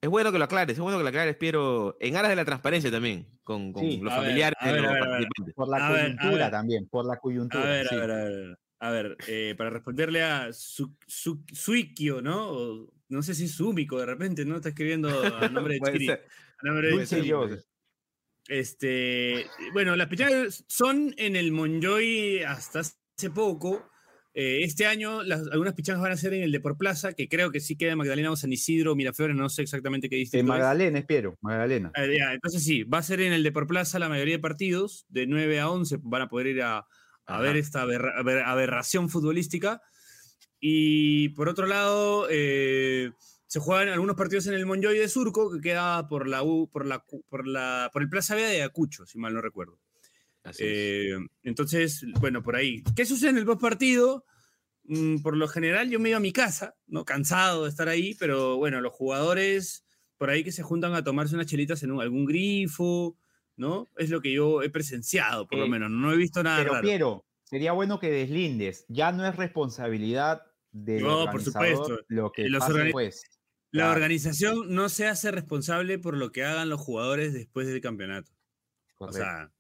Es 0.03 0.11
bueno 0.11 0.33
que 0.33 0.39
lo 0.39 0.45
aclares, 0.45 0.75
es 0.75 0.81
bueno 0.81 0.99
que 0.99 1.05
lo 1.05 1.09
aclares, 1.11 1.37
pero 1.39 1.97
en 2.01 2.17
aras 2.17 2.31
de 2.31 2.37
la 2.37 2.45
transparencia 2.45 2.91
también, 2.91 3.25
con, 3.45 3.73
los 3.73 4.13
familiares 4.13 4.59
de 4.61 4.81
los 4.81 4.99
participantes. 4.99 5.55
Por 5.55 5.69
la 5.69 5.89
coyuntura 5.89 6.51
también, 6.51 6.89
por 6.89 7.07
la 7.07 7.17
coyuntura. 7.19 7.63
A 7.63 7.69
ver, 7.69 7.87
a 7.89 7.97
ver, 7.97 8.11
a 8.11 8.17
ver. 8.17 8.59
A 8.81 8.91
ver, 8.91 9.17
eh, 9.29 9.55
para 9.57 9.71
responderle 9.71 10.25
a 10.25 10.53
su, 10.53 10.97
Suikio, 11.07 12.21
¿no? 12.21 12.89
no 13.09 13.23
sé 13.23 13.33
si 13.33 13.45
es 13.45 13.53
Sumiko 13.53 14.01
de 14.01 14.07
repente, 14.07 14.45
¿no? 14.45 14.57
Está 14.57 14.71
escribiendo 14.71 15.09
a 15.09 15.49
nombre 15.49 15.75
de 15.75 15.93
Chiri. 15.93 16.11
A 16.11 16.19
nombre 16.65 16.97
de 16.97 17.07
Chiri. 17.07 17.33
Este, 18.49 19.47
bueno, 19.73 19.95
las 19.95 20.09
pichangas 20.09 20.65
son 20.67 21.15
en 21.17 21.37
el 21.37 21.53
Monjoy 21.53 22.43
hasta 22.43 22.81
hace 22.81 23.31
poco. 23.33 23.89
Eh, 24.35 24.61
este 24.63 24.87
año 24.87 25.21
algunas 25.21 25.75
pichangas 25.75 26.03
van 26.03 26.13
a 26.13 26.17
ser 26.17 26.33
en 26.33 26.43
el 26.43 26.53
de 26.53 26.61
por 26.61 26.79
Plaza, 26.79 27.13
que 27.13 27.29
creo 27.29 27.51
que 27.51 27.61
sí 27.61 27.77
queda 27.77 27.93
en 27.93 27.99
Magdalena 27.99 28.31
o 28.31 28.37
San 28.37 28.53
Isidro, 28.53 28.97
Miraflores, 28.97 29.37
no 29.37 29.49
sé 29.51 29.63
exactamente 29.63 30.09
qué 30.09 30.17
dice. 30.17 30.39
En 30.39 30.47
Magdalena, 30.47 30.99
espero, 30.99 31.37
Magdalena. 31.43 31.93
Eh, 31.97 32.17
entonces 32.33 32.65
sí, 32.65 32.83
va 32.85 32.99
a 32.99 33.03
ser 33.03 33.21
en 33.21 33.35
el 33.35 33.43
de 33.43 33.53
por 33.53 33.67
Plaza 33.67 33.99
la 33.99 34.09
mayoría 34.09 34.37
de 34.37 34.41
partidos, 34.41 35.05
de 35.11 35.27
9 35.27 35.61
a 35.61 35.71
11 35.71 35.99
van 36.03 36.23
a 36.23 36.29
poder 36.29 36.47
ir 36.47 36.63
a, 36.63 36.87
ver 37.41 37.57
esta 37.57 37.83
aberración 37.83 39.11
futbolística. 39.11 39.83
Y 40.59 41.31
por 41.31 41.49
otro 41.49 41.67
lado, 41.67 42.27
eh, 42.31 43.11
se 43.47 43.61
juegan 43.61 43.89
algunos 43.89 44.17
partidos 44.17 44.47
en 44.47 44.55
el 44.55 44.65
Monjoy 44.65 44.97
de 44.97 45.09
Surco, 45.09 45.53
que 45.53 45.61
queda 45.61 46.09
por 46.09 46.27
la 46.27 46.43
por 46.43 46.87
la 46.87 47.05
por 47.29 47.47
la 47.47 47.91
por 47.93 48.01
el 48.01 48.09
Plaza 48.09 48.35
Vea 48.35 48.49
de 48.49 48.63
Acucho, 48.63 49.05
si 49.05 49.19
mal 49.19 49.35
no 49.35 49.43
recuerdo. 49.43 49.79
Eh, 50.59 51.17
entonces, 51.43 52.05
bueno, 52.21 52.43
por 52.43 52.57
ahí. 52.57 52.83
¿Qué 52.97 53.05
sucede 53.05 53.31
en 53.31 53.39
el 53.39 53.47
post 53.47 53.61
partido? 53.61 54.25
Mm, 54.85 55.19
por 55.23 55.37
lo 55.37 55.47
general, 55.49 55.91
yo 55.91 56.01
me 56.01 56.09
iba 56.09 56.19
a 56.19 56.21
mi 56.21 56.33
casa, 56.33 56.75
¿no? 56.87 57.05
Cansado 57.05 57.65
de 57.65 57.71
estar 57.71 57.89
ahí, 57.89 58.15
pero 58.15 58.57
bueno, 58.57 58.81
los 58.81 58.93
jugadores 58.93 59.85
por 60.23 60.31
ahí 60.31 60.45
que 60.45 60.53
se 60.53 60.63
juntan 60.63 60.95
a 60.95 61.03
tomarse 61.03 61.35
unas 61.35 61.49
chelitas 61.49 61.83
en 61.83 61.99
algún 62.01 62.27
grifo, 62.27 63.17
¿no? 63.57 63.89
Es 63.97 64.09
lo 64.09 64.21
que 64.21 64.33
yo 64.33 64.63
he 64.63 64.71
presenciado, 64.71 65.49
por 65.49 65.59
lo 65.59 65.67
menos. 65.67 65.91
No 65.91 66.13
he 66.13 66.17
visto 66.17 66.43
nada. 66.43 66.63
Pero, 66.63 66.81
Piero, 66.81 67.27
sería 67.43 67.73
bueno 67.73 67.99
que 67.99 68.09
deslindes. 68.09 68.85
Ya 68.89 69.11
no 69.11 69.27
es 69.27 69.35
responsabilidad 69.35 70.43
de 70.71 71.01
no, 71.01 71.27
por 71.31 71.43
supuesto. 71.43 71.99
lo 72.07 72.31
que 72.31 72.49
los 72.49 72.65
pase, 72.65 72.91
pues. 72.93 73.23
La 73.73 73.91
organización 73.91 74.73
no 74.75 74.89
se 74.89 75.09
hace 75.09 75.31
responsable 75.31 75.99
por 75.99 76.17
lo 76.17 76.31
que 76.31 76.45
hagan 76.45 76.69
los 76.69 76.81
jugadores 76.81 77.33
después 77.33 77.67
del 77.67 77.81
campeonato. 77.81 78.31
O 78.99 79.11
sea, 79.11 79.51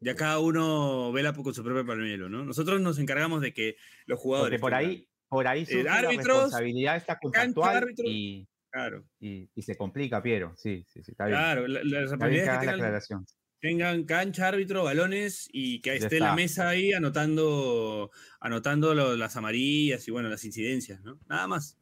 ya 0.00 0.14
cada 0.14 0.38
uno 0.38 1.12
vela 1.12 1.32
con 1.32 1.54
su 1.54 1.64
propio 1.64 1.84
palmero, 1.84 2.28
¿no? 2.28 2.44
Nosotros 2.44 2.80
nos 2.80 2.98
encargamos 2.98 3.40
de 3.40 3.52
que 3.52 3.76
los 4.06 4.18
jugadores. 4.18 4.60
Porque 4.60 4.74
por 4.74 4.74
ahí, 4.74 5.08
por 5.28 5.46
ahí 5.46 5.66
la 5.82 6.02
responsabilidad 6.02 6.96
está 6.96 7.18
contractual 7.18 7.94
y, 7.98 8.46
claro. 8.70 9.04
y, 9.20 9.48
se 9.60 9.76
complica, 9.76 10.22
Piero. 10.22 10.54
Sí, 10.56 10.84
sí, 10.86 11.02
sí, 11.02 11.10
está 11.12 11.26
bien. 11.26 11.38
Claro, 11.38 11.66
la, 11.66 12.00
responsabilidad 12.00 12.54
es 12.54 12.60
que 12.60 12.66
la 12.66 12.72
aclaración. 12.72 13.26
tengan 13.60 14.04
cancha, 14.04 14.48
árbitro, 14.48 14.84
balones 14.84 15.48
y 15.52 15.80
que 15.80 15.96
esté 15.96 16.18
en 16.18 16.24
la 16.24 16.34
mesa 16.34 16.68
ahí 16.68 16.92
anotando, 16.92 18.10
anotando 18.40 18.94
las 18.94 19.36
amarillas 19.36 20.06
y 20.06 20.10
bueno, 20.10 20.28
las 20.28 20.44
incidencias, 20.44 21.02
¿no? 21.02 21.18
Nada 21.28 21.46
más. 21.46 21.76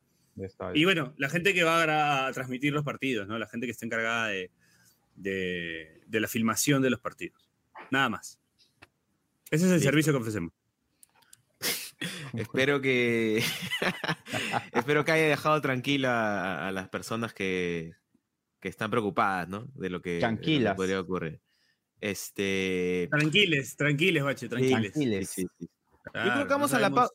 Y 0.75 0.85
bueno, 0.85 1.15
la 1.17 1.29
gente 1.31 1.55
que 1.55 1.65
va 1.65 2.27
a, 2.27 2.33
transmitir 2.33 2.73
los 2.73 2.85
partidos, 2.85 3.27
¿no? 3.27 3.39
La 3.39 3.47
gente 3.47 3.67
que 3.67 3.73
está 3.73 3.87
encargada 3.87 4.29
de, 4.29 4.51
de, 5.17 6.21
la 6.21 6.29
filmación 6.29 6.83
de 6.83 6.91
los 6.91 7.01
partidos. 7.01 7.46
Nada 7.91 8.09
más. 8.09 8.39
Ese 9.51 9.67
es 9.67 9.73
el 9.73 9.81
servicio 9.81 10.13
que 10.13 10.19
ofrecemos. 10.19 10.53
espero 12.35 12.81
que 12.81 13.39
espero 14.73 15.05
que 15.05 15.13
haya 15.13 15.29
dejado 15.29 15.61
tranquila 15.61 16.67
a, 16.67 16.73
las 16.73 16.89
personas 16.89 17.33
que, 17.33 17.95
que, 18.61 18.69
están 18.69 18.91
preocupadas, 18.91 19.49
¿no? 19.49 19.67
De 19.75 19.89
lo 19.89 20.03
que, 20.03 20.19
Tranquilas. 20.19 20.77
podría 20.77 21.01
ocurrir. 21.01 21.41
Este. 22.01 23.09
Tranquiles, 23.11 23.77
tranquiles, 23.77 24.23
bache, 24.23 24.49
tranquiles. 24.49 25.35
yo 25.37 25.47
creo 26.13 26.47
que 26.47 26.53
vamos 26.53 26.75
a 26.75 26.81
la 26.81 26.91
pausa. 26.91 27.13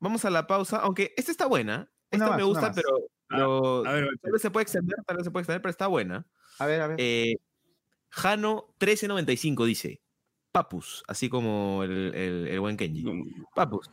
Vamos 0.00 0.24
a 0.24 0.30
la 0.30 0.46
pausa, 0.48 0.78
aunque 0.78 1.14
esta 1.16 1.30
está 1.30 1.46
buena. 1.46 1.88
Esta 2.10 2.36
me 2.36 2.42
gusta, 2.42 2.72
pero, 2.72 3.84
ah, 3.86 3.90
a 3.90 3.92
ver, 3.94 4.08
tal 4.20 4.32
vez 4.32 4.42
se 4.42 4.50
puede 4.50 4.62
extender, 4.64 4.96
tal 5.06 5.16
vez 5.16 5.24
se 5.24 5.30
puede 5.30 5.42
extender, 5.42 5.62
pero 5.62 5.70
está 5.70 5.86
buena. 5.86 6.26
A 6.58 6.66
ver, 6.66 6.80
a 6.80 6.86
ver. 6.88 6.96
Eh, 7.00 7.36
Jano 8.12 8.66
1395 8.78 9.64
dice: 9.64 10.02
Papus, 10.52 11.02
así 11.08 11.30
como 11.30 11.82
el, 11.82 12.14
el, 12.14 12.60
buen 12.60 12.76
Kenji. 12.76 13.04
Papus, 13.54 13.90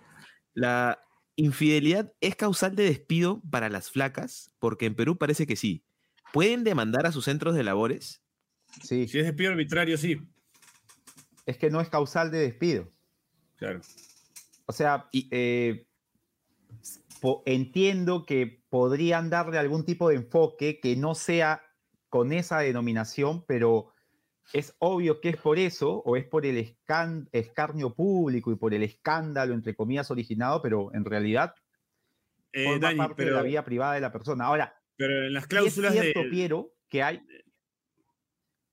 la 0.53 0.99
infidelidad 1.38 2.13
es 2.19 2.36
causal 2.36 2.75
de 2.75 2.84
despido 2.84 3.41
para 3.49 3.69
las 3.69 3.89
flacas, 3.89 4.51
porque 4.60 4.86
en 4.86 4.95
Perú 4.95 5.17
parece 5.17 5.47
que 5.47 5.55
sí. 5.55 5.86
¿Pueden 6.34 6.63
demandar 6.65 7.08
a 7.08 7.12
sus 7.13 7.25
centros 7.25 7.55
de 7.55 7.63
labores? 7.63 8.21
Sí. 8.84 9.08
Si 9.08 9.19
es 9.19 9.25
despido 9.25 9.51
arbitrario, 9.51 9.97
sí. 9.97 10.21
Es 11.45 11.58
que 11.58 11.69
no 11.69 11.79
es 11.79 11.89
causal 11.89 12.29
de 12.29 12.39
despido. 12.39 12.91
Claro. 13.55 13.79
O 14.65 14.73
sea, 14.73 15.10
eh, 15.13 15.88
entiendo 17.45 18.25
que 18.25 18.63
podrían 18.69 19.29
darle 19.29 19.58
algún 19.58 19.86
tipo 19.86 20.10
de 20.10 20.17
enfoque 20.17 20.79
que 20.82 20.97
no 20.97 21.15
sea 21.15 21.63
con 22.10 22.34
esa 22.34 22.60
denominación, 22.60 23.45
pero 23.47 23.93
es 24.53 24.75
obvio 24.79 25.21
que 25.21 25.29
es 25.29 25.38
por 25.38 25.59
eso, 25.59 26.01
o 26.05 26.15
es 26.15 26.25
por 26.25 26.45
el 26.45 26.75
escarnio 27.31 27.93
público 27.93 28.51
y 28.51 28.55
por 28.55 28.73
el 28.73 28.83
escándalo, 28.83 29.53
entre 29.53 29.75
comillas, 29.75 30.09
originado, 30.12 30.62
pero 30.62 30.93
en 30.93 31.05
realidad 31.05 31.53
eh, 32.51 32.65
forma 32.65 33.07
parte 33.07 33.25
de 33.25 33.31
la 33.31 33.41
vida 33.41 33.63
privada 33.63 33.93
de 33.93 34.01
la 34.01 34.12
persona. 34.12 34.45
Ahora, 34.45 34.75
pero 34.95 35.25
en 35.27 35.33
las 35.33 35.47
cláusulas 35.47 35.95
es 35.95 36.01
cierto, 36.01 36.21
Piero, 36.29 36.73
que 36.89 37.03
hay... 37.03 37.21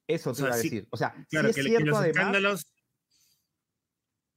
Eso 0.08 0.32
te 0.32 0.42
iba 0.42 0.52
a 0.52 0.56
decir. 0.56 0.86
O 0.90 0.96
sea, 0.96 1.14
es 1.30 1.54
cierto, 1.54 1.96
además... 1.96 2.66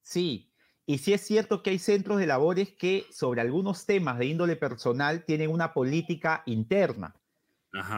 Sí, 0.01 0.51
y 0.85 0.97
sí 0.97 1.13
es 1.13 1.21
cierto 1.21 1.61
que 1.61 1.69
hay 1.69 1.79
centros 1.79 2.19
de 2.19 2.25
labores 2.25 2.73
que 2.73 3.05
sobre 3.11 3.41
algunos 3.41 3.85
temas 3.85 4.17
de 4.17 4.25
índole 4.25 4.55
personal 4.55 5.23
tienen 5.23 5.51
una 5.51 5.71
política 5.71 6.41
interna. 6.47 7.15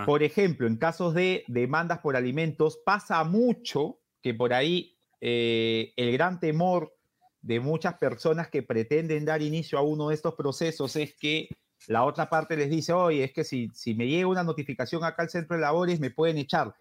Por 0.06 0.22
ejemplo, 0.22 0.68
en 0.68 0.78
casos 0.78 1.14
de 1.14 1.46
demandas 1.48 2.00
por 2.00 2.16
alimentos, 2.16 2.80
pasa 2.86 3.24
mucho 3.24 4.00
que 4.22 4.34
por 4.34 4.54
ahí 4.54 4.98
eh, 5.22 5.94
el 5.96 6.12
gran 6.12 6.40
temor 6.40 6.94
de 7.42 7.60
muchas 7.60 7.96
personas 7.96 8.50
que 8.50 8.64
pretenden 8.64 9.26
dar 9.26 9.42
inicio 9.42 9.78
a 9.78 9.82
uno 9.82 10.10
de 10.10 10.16
estos 10.16 10.36
procesos 10.36 10.96
es 10.96 11.16
que 11.16 11.50
la 11.88 12.04
otra 12.04 12.30
parte 12.30 12.56
les 12.56 12.70
dice, 12.70 12.94
oye, 12.94 13.24
es 13.24 13.34
que 13.34 13.44
si, 13.44 13.70
si 13.74 13.96
me 13.96 14.08
llega 14.08 14.28
una 14.28 14.44
notificación 14.44 15.04
acá 15.04 15.24
al 15.24 15.30
centro 15.30 15.56
de 15.56 15.62
labores, 15.62 16.00
me 16.00 16.12
pueden 16.12 16.38
echar. 16.38 16.76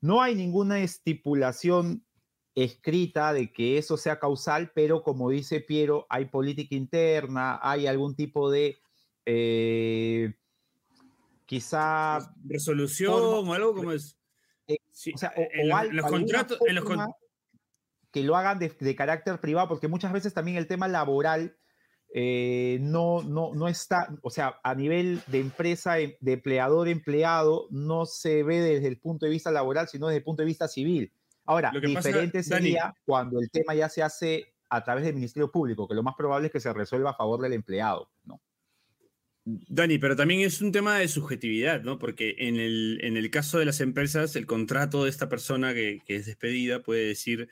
No 0.00 0.20
hay 0.20 0.34
ninguna 0.34 0.80
estipulación 0.80 2.04
escrita 2.54 3.32
de 3.32 3.52
que 3.52 3.78
eso 3.78 3.96
sea 3.96 4.18
causal, 4.18 4.72
pero 4.74 5.02
como 5.02 5.30
dice 5.30 5.60
Piero, 5.60 6.06
hay 6.10 6.26
política 6.26 6.74
interna, 6.74 7.58
hay 7.62 7.86
algún 7.86 8.14
tipo 8.14 8.50
de 8.50 8.78
eh, 9.24 10.34
quizá 11.52 12.34
resolución 12.46 13.12
o 13.12 13.52
algo 13.52 13.74
como 13.74 13.92
es. 13.92 14.16
Eh, 14.66 14.78
o 15.14 15.18
sea, 15.18 15.34
en, 15.36 15.68
los 15.94 16.06
contratos, 16.06 16.58
que 18.10 18.22
lo 18.22 18.36
hagan 18.36 18.58
de, 18.58 18.96
carácter 18.96 19.38
privado, 19.38 19.68
porque 19.68 19.86
muchas 19.86 20.14
veces 20.14 20.32
también 20.32 20.56
el 20.56 20.66
tema 20.66 20.88
laboral 20.88 21.54
eh, 22.14 22.78
no, 22.80 23.22
no, 23.22 23.52
no 23.54 23.68
está, 23.68 24.08
o 24.22 24.30
sea, 24.30 24.60
a 24.64 24.74
nivel 24.74 25.20
de 25.26 25.40
empresa, 25.40 25.96
de 25.96 26.16
empleador, 26.22 26.88
empleado, 26.88 27.66
no 27.70 28.06
se 28.06 28.42
ve 28.44 28.60
desde 28.60 28.88
el 28.88 28.98
punto 28.98 29.26
de 29.26 29.32
vista 29.32 29.50
laboral, 29.50 29.88
sino 29.88 30.06
desde 30.06 30.18
el 30.18 30.24
punto 30.24 30.40
de 30.40 30.46
vista 30.46 30.68
civil. 30.68 31.12
Ahora, 31.44 31.70
diferente 31.82 32.42
sería 32.42 32.94
cuando 33.04 33.40
el 33.40 33.50
tema 33.50 33.74
ya 33.74 33.90
se 33.90 34.02
hace 34.02 34.54
a 34.70 34.82
través 34.82 35.04
del 35.04 35.16
Ministerio 35.16 35.52
Público, 35.52 35.86
que 35.86 35.94
lo 35.94 36.02
más 36.02 36.14
probable 36.16 36.46
es 36.46 36.52
que 36.52 36.60
se 36.60 36.72
resuelva 36.72 37.10
a 37.10 37.14
favor 37.14 37.42
del 37.42 37.52
empleado, 37.52 38.10
¿no? 38.24 38.40
Dani, 39.44 39.98
pero 39.98 40.14
también 40.14 40.40
es 40.40 40.60
un 40.60 40.70
tema 40.70 40.98
de 40.98 41.08
subjetividad, 41.08 41.82
¿no? 41.82 41.98
Porque 41.98 42.36
en 42.38 42.56
el, 42.56 43.00
en 43.02 43.16
el 43.16 43.30
caso 43.30 43.58
de 43.58 43.64
las 43.64 43.80
empresas, 43.80 44.36
el 44.36 44.46
contrato 44.46 45.04
de 45.04 45.10
esta 45.10 45.28
persona 45.28 45.74
que, 45.74 46.00
es 46.06 46.26
despedida 46.26 46.82
puede 46.82 47.06
decir, 47.06 47.48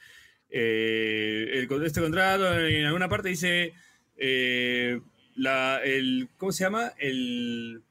eh, 0.51 1.67
este 1.85 2.01
contrato 2.01 2.59
en 2.61 2.85
alguna 2.87 3.09
parte 3.09 3.31
dice, 3.31 3.73
eh, 4.17 5.01
la, 5.35 5.81
el, 5.83 6.29
¿cómo 6.37 6.53
se 6.53 6.65
llama? 6.65 6.93
El, 6.99 7.83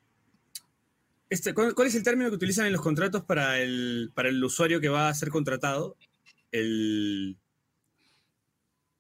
este, 1.30 1.54
¿cuál, 1.54 1.74
es 1.86 1.96
el 1.96 2.04
término 2.04 2.30
que 2.30 2.36
utilizan 2.36 2.66
en 2.66 2.74
los 2.74 2.82
contratos 2.82 3.24
para 3.24 3.60
el, 3.60 4.12
para 4.16 4.30
el 4.30 4.44
usuario 4.44 4.82
que 4.82 4.90
va 4.90 5.10
a 5.10 5.14
ser 5.14 5.30
contratado? 5.30 5.96
El... 6.52 7.38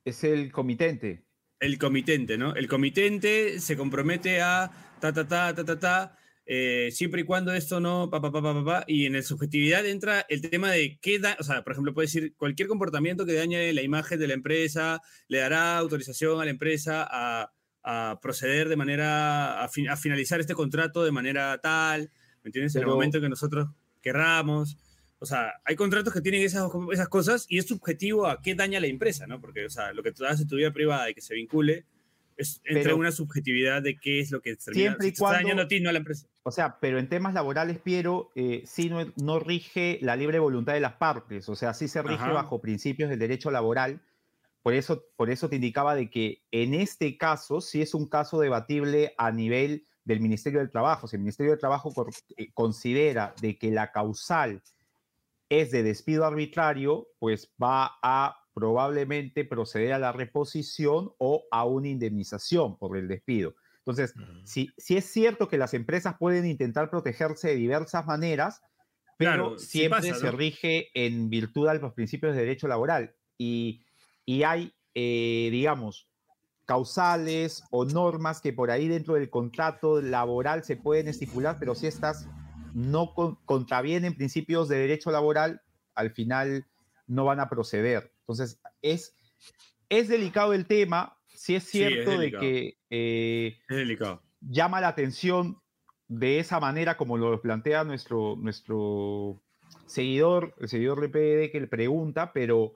Es 0.06 0.24
el 0.24 0.52
comitente. 0.52 1.24
El 1.60 1.78
comitente, 1.80 2.38
¿no? 2.38 2.56
El 2.56 2.68
comitente 2.68 3.60
se 3.60 3.76
compromete 3.76 4.42
a 4.42 4.89
ta, 5.00 5.14
ta, 5.14 5.28
ta, 5.28 5.54
ta, 5.54 5.64
ta, 5.66 5.80
ta, 5.80 6.18
eh, 6.52 6.90
siempre 6.92 7.22
y 7.22 7.24
cuando 7.26 7.54
esto 7.54 7.80
no, 7.80 8.10
pa, 8.10 8.20
pa, 8.22 8.32
pa, 8.32 8.42
pa, 8.42 8.66
pa, 8.66 8.84
y 8.88 9.06
en 9.06 9.14
la 9.14 9.22
subjetividad 9.22 9.86
entra 9.86 10.26
el 10.30 10.42
tema 10.42 10.72
de 10.72 10.98
qué 11.00 11.20
da, 11.20 11.38
o 11.40 11.44
sea, 11.44 11.64
por 11.64 11.74
ejemplo, 11.74 11.94
puede 11.94 12.08
decir 12.08 12.34
cualquier 12.38 12.68
comportamiento 12.68 13.26
que 13.26 13.34
dañe 13.34 13.72
la 13.72 13.84
imagen 13.84 14.20
de 14.20 14.28
la 14.28 14.34
empresa, 14.34 15.00
le 15.28 15.38
dará 15.38 15.78
autorización 15.78 16.42
a 16.42 16.46
la 16.46 16.52
empresa 16.52 17.08
a, 17.10 17.52
proceder 18.22 18.70
de 18.70 18.76
manera, 18.76 19.64
a, 19.64 19.70
finalizar 19.70 20.40
este 20.40 20.54
contrato 20.54 21.04
de 21.04 21.12
manera 21.12 21.58
tal, 21.60 22.12
¿me 22.44 22.50
entiendes? 22.50 22.76
en 22.76 22.82
el 22.82 22.88
momento 22.88 23.22
que 23.22 23.30
nosotros 23.30 23.70
querramos. 24.02 24.78
O 25.20 25.26
sea, 25.26 25.54
hay 25.66 25.76
contratos 25.76 26.14
que 26.14 26.22
tienen 26.22 26.44
esas, 26.44 26.70
esas 26.92 27.10
cosas 27.10 27.46
y 27.50 27.58
es 27.58 27.68
subjetivo 27.68 28.28
a 28.28 28.42
qué 28.42 28.56
daña 28.56 28.80
la 28.80 28.88
empresa, 28.88 29.28
¿no? 29.28 29.42
Porque, 29.42 29.66
o 29.66 29.70
sea, 29.70 29.92
lo 29.94 30.02
que 30.02 30.12
tú 30.12 30.26
haces 30.26 30.42
en 30.42 30.48
tu 30.48 30.56
vida 30.56 30.72
privada 30.72 31.10
y 31.10 31.14
que 31.14 31.22
se 31.22 31.34
vincule 31.34 31.86
es 32.40 32.62
entre 32.64 32.94
una 32.94 33.12
subjetividad 33.12 33.82
de 33.82 34.00
qué 34.00 34.22
es 34.22 34.32
lo 34.32 34.42
que 34.42 34.56
siempre 34.56 35.10
y 35.10 35.14
cuando, 35.14 35.36
está 35.36 35.44
dañando 35.44 35.64
a 35.64 35.68
ti, 35.68 35.82
no 35.82 35.90
a 35.90 35.92
la 35.92 36.00
empresa. 36.00 36.28
O 36.44 36.52
sea, 36.52 36.80
pero 36.80 36.98
en 36.98 37.10
temas 37.10 37.34
laborales, 37.34 37.80
Piero, 37.80 38.32
eh, 38.36 38.64
sí 38.66 38.90
no, 38.90 39.06
no, 39.22 39.40
rige 39.40 40.00
la 40.02 40.16
libre 40.16 40.40
voluntad 40.40 40.74
de 40.74 40.80
las 40.80 40.94
partes, 40.94 41.50
o 41.50 41.56
sea, 41.56 41.74
sí 41.74 41.90
se 41.90 42.02
rige 42.02 42.30
bajo 42.30 42.62
principios 42.62 43.10
del 43.10 43.20
derecho 43.20 43.52
laboral. 43.52 44.02
Por 44.62 44.74
eso, 44.74 45.04
por 45.18 45.30
eso 45.30 45.50
te 45.50 45.58
indicaba 45.58 45.96
de 45.96 46.10
que 46.10 46.44
en 46.52 46.74
este 46.74 47.18
caso 47.18 47.60
sí 47.60 47.82
es 47.82 47.94
un 47.94 48.08
caso 48.08 48.40
debatible 48.40 49.14
a 49.18 49.32
nivel 49.32 49.86
del 50.06 50.22
Ministerio 50.22 50.60
del 50.60 50.72
Trabajo. 50.72 51.08
Si 51.08 51.18
el 51.18 51.22
Ministerio 51.22 51.52
del 51.52 51.60
Trabajo 51.60 51.94
eh, 52.38 52.52
considera 52.54 53.34
de 53.42 53.58
que 53.58 53.72
la 53.72 53.92
causal 53.92 54.62
es 55.50 55.72
de 55.72 55.84
despido 55.84 56.26
arbitrario, 56.26 57.08
pues 57.20 57.52
va 57.62 58.00
a 58.02 58.38
probablemente 58.54 59.46
proceder 59.46 59.94
a 59.94 60.00
la 60.00 60.12
reposición 60.12 61.12
o 61.18 61.46
a 61.52 61.66
una 61.66 61.88
indemnización 61.88 62.78
por 62.78 62.98
el 62.98 63.08
despido. 63.08 63.56
Entonces, 63.80 64.14
si, 64.44 64.70
si, 64.78 64.98
es 64.98 65.06
cierto 65.06 65.48
que 65.48 65.58
las 65.58 65.74
empresas 65.74 66.16
pueden 66.20 66.46
intentar 66.46 66.90
protegerse 66.90 67.50
de 67.50 67.56
diversas 67.56 68.06
maneras, 68.06 68.62
pero 69.18 69.58
siempre 69.58 70.14
se 70.14 70.32
rige 70.32 70.90
en 70.94 71.30
virtud 71.30 71.68
de 71.68 71.80
los 71.80 71.94
principios 71.94 72.36
de 72.36 72.42
derecho 72.42 72.68
laboral 72.68 73.16
y, 73.38 73.84
y 74.26 74.44
hay, 74.44 74.74
eh, 74.94 75.50
digamos, 75.52 76.08
causales 76.66 77.64
o 77.72 77.84
normas 77.84 78.42
que 78.42 78.54
por 78.54 78.70
ahí 78.70 78.88
dentro 78.88 79.16
del 79.16 79.30
contrato 79.30 80.02
laboral 80.02 80.64
se 80.64 80.78
pueden 80.78 81.08
estipular, 81.08 81.58
pero 81.60 81.74
si 81.74 81.88
estas 81.88 82.30
no 82.74 83.14
contravienen 83.46 84.16
principios 84.16 84.70
de 84.70 84.78
derecho 84.78 85.10
laboral, 85.10 85.62
al 85.96 86.12
final 86.12 86.68
no 87.08 87.26
van 87.26 87.40
a 87.40 87.50
proceder. 87.50 88.14
Entonces, 88.30 88.62
es, 88.84 89.16
es 89.90 90.08
delicado 90.08 90.54
el 90.54 90.68
tema, 90.68 91.18
si 91.34 91.56
es 91.56 91.64
cierto 91.64 92.16
de 92.20 92.32
que 92.32 92.78
eh, 92.92 93.58
delicado. 93.68 94.22
llama 94.40 94.80
la 94.82 94.90
atención 94.90 95.58
de 96.08 96.38
esa 96.38 96.60
manera 96.60 96.96
como 96.96 97.18
lo 97.18 97.42
plantea 97.42 97.84
nuestro, 97.84 98.36
nuestro 98.36 99.42
seguidor, 99.88 100.54
el 100.60 100.70
seguidor 100.70 101.02
de 101.02 101.10
PDD 101.10 101.52
que 101.52 101.60
le 101.60 101.66
pregunta, 101.66 102.32
pero 102.32 102.76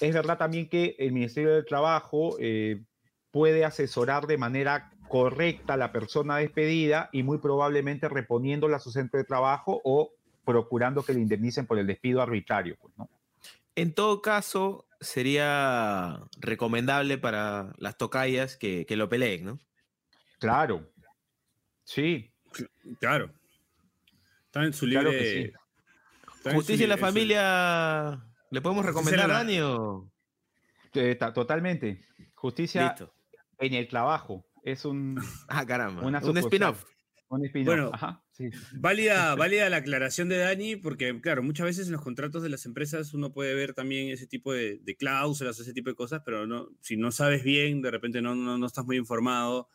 es 0.00 0.12
verdad 0.12 0.38
también 0.38 0.68
que 0.68 0.96
el 0.98 1.12
Ministerio 1.12 1.54
del 1.54 1.66
Trabajo 1.66 2.36
eh, 2.40 2.82
puede 3.30 3.64
asesorar 3.64 4.26
de 4.26 4.38
manera 4.38 4.90
correcta 5.08 5.74
a 5.74 5.76
la 5.76 5.92
persona 5.92 6.38
despedida 6.38 7.10
y 7.12 7.22
muy 7.22 7.38
probablemente 7.38 8.08
reponiéndola 8.08 8.78
a 8.78 8.80
su 8.80 8.90
centro 8.90 9.18
de 9.18 9.24
trabajo 9.24 9.80
o 9.84 10.10
procurando 10.44 11.04
que 11.04 11.14
le 11.14 11.20
indemnicen 11.20 11.66
por 11.66 11.78
el 11.78 11.86
despido 11.86 12.22
arbitrario. 12.22 12.76
Pues, 12.80 12.92
¿no? 12.98 13.08
En 13.76 13.94
todo 13.94 14.20
caso, 14.22 14.86
sería 15.00 16.20
recomendable 16.38 17.18
para 17.18 17.72
las 17.78 17.96
tocayas 17.96 18.56
que, 18.56 18.84
que 18.86 18.96
lo 18.96 19.08
peleen, 19.08 19.44
¿no? 19.44 19.58
Claro. 20.38 20.90
Sí. 21.84 22.32
Claro. 23.00 23.32
Está 24.46 24.64
en 24.64 24.72
su 24.72 24.86
Claro 24.86 25.10
libre. 25.10 25.24
que 25.24 25.30
sí. 25.44 25.52
está 26.38 26.54
Justicia 26.54 26.84
en 26.84 26.88
la 26.90 26.96
libre- 26.96 27.08
familia, 27.08 28.26
¿le 28.50 28.60
podemos 28.60 28.84
recomendar, 28.84 29.28
la- 29.28 29.34
Dani? 29.34 29.60
o- 29.60 30.10
Eh, 30.94 31.14
ta- 31.14 31.32
totalmente. 31.32 32.04
Justicia 32.34 32.88
Listo. 32.88 33.14
en 33.58 33.74
el 33.74 33.86
trabajo. 33.88 34.44
Es 34.64 34.84
un, 34.84 35.16
Ah, 35.48 35.64
caramba. 35.64 36.02
Una 36.02 36.18
Un 36.18 36.36
spin-off. 36.38 36.84
Un. 37.30 37.64
Bueno, 37.64 37.90
Ajá, 37.92 38.22
sí. 38.32 38.50
Válida, 38.74 39.34
válida 39.36 39.70
la 39.70 39.78
aclaración 39.78 40.28
de 40.28 40.38
Dani, 40.38 40.76
porque, 40.76 41.20
claro, 41.20 41.42
muchas 41.42 41.66
veces 41.66 41.86
en 41.86 41.92
los 41.92 42.02
contratos 42.02 42.42
de 42.42 42.48
las 42.48 42.66
empresas 42.66 43.14
uno 43.14 43.32
puede 43.32 43.54
ver 43.54 43.74
también 43.74 44.10
ese 44.10 44.26
tipo 44.26 44.52
de, 44.52 44.78
de 44.78 44.96
cláusulas, 44.96 45.58
ese 45.58 45.72
tipo 45.72 45.90
de 45.90 45.96
cosas, 45.96 46.22
pero 46.24 46.46
no, 46.46 46.68
si 46.80 46.96
no 46.96 47.10
sabes 47.12 47.44
bien, 47.44 47.82
de 47.82 47.90
repente 47.90 48.20
no, 48.20 48.34
no, 48.34 48.58
no 48.58 48.66
estás 48.66 48.84
muy 48.84 48.96
informado, 48.96 49.68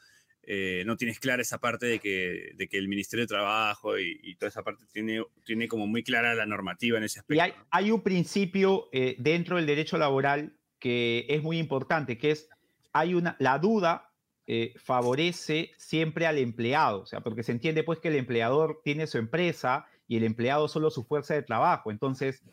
eh, 0.43 0.83
no 0.85 0.95
tienes 0.95 1.19
clara 1.19 1.41
esa 1.41 1.59
parte 1.59 1.87
de 1.87 1.99
que, 1.99 2.51
de 2.55 2.67
que 2.67 2.77
el 2.77 2.87
Ministerio 2.87 3.23
de 3.23 3.27
Trabajo 3.27 3.97
y, 3.97 4.19
y 4.21 4.35
toda 4.35 4.49
esa 4.49 4.63
parte 4.63 4.85
tiene, 4.91 5.23
tiene 5.43 5.67
como 5.67 5.87
muy 5.87 6.03
clara 6.03 6.35
la 6.35 6.45
normativa 6.45 6.97
en 6.97 7.05
ese 7.05 7.19
aspecto. 7.19 7.35
Y 7.35 7.39
hay, 7.39 7.53
hay 7.71 7.91
un 7.91 8.03
principio 8.03 8.89
eh, 8.91 9.15
dentro 9.17 9.55
del 9.55 9.65
derecho 9.65 9.97
laboral 9.97 10.55
que 10.79 11.25
es 11.29 11.41
muy 11.41 11.57
importante, 11.57 12.17
que 12.17 12.31
es, 12.31 12.47
hay 12.93 13.15
una, 13.15 13.35
la 13.39 13.57
duda 13.57 14.11
eh, 14.47 14.73
favorece 14.77 15.71
siempre 15.77 16.27
al 16.27 16.37
empleado, 16.37 17.01
o 17.01 17.05
sea, 17.05 17.21
porque 17.21 17.43
se 17.43 17.51
entiende 17.51 17.83
pues 17.83 17.99
que 17.99 18.09
el 18.09 18.15
empleador 18.15 18.81
tiene 18.83 19.07
su 19.07 19.17
empresa 19.17 19.87
y 20.07 20.17
el 20.17 20.23
empleado 20.23 20.67
solo 20.67 20.91
su 20.91 21.03
fuerza 21.03 21.33
de 21.33 21.41
trabajo, 21.41 21.91
entonces 21.91 22.43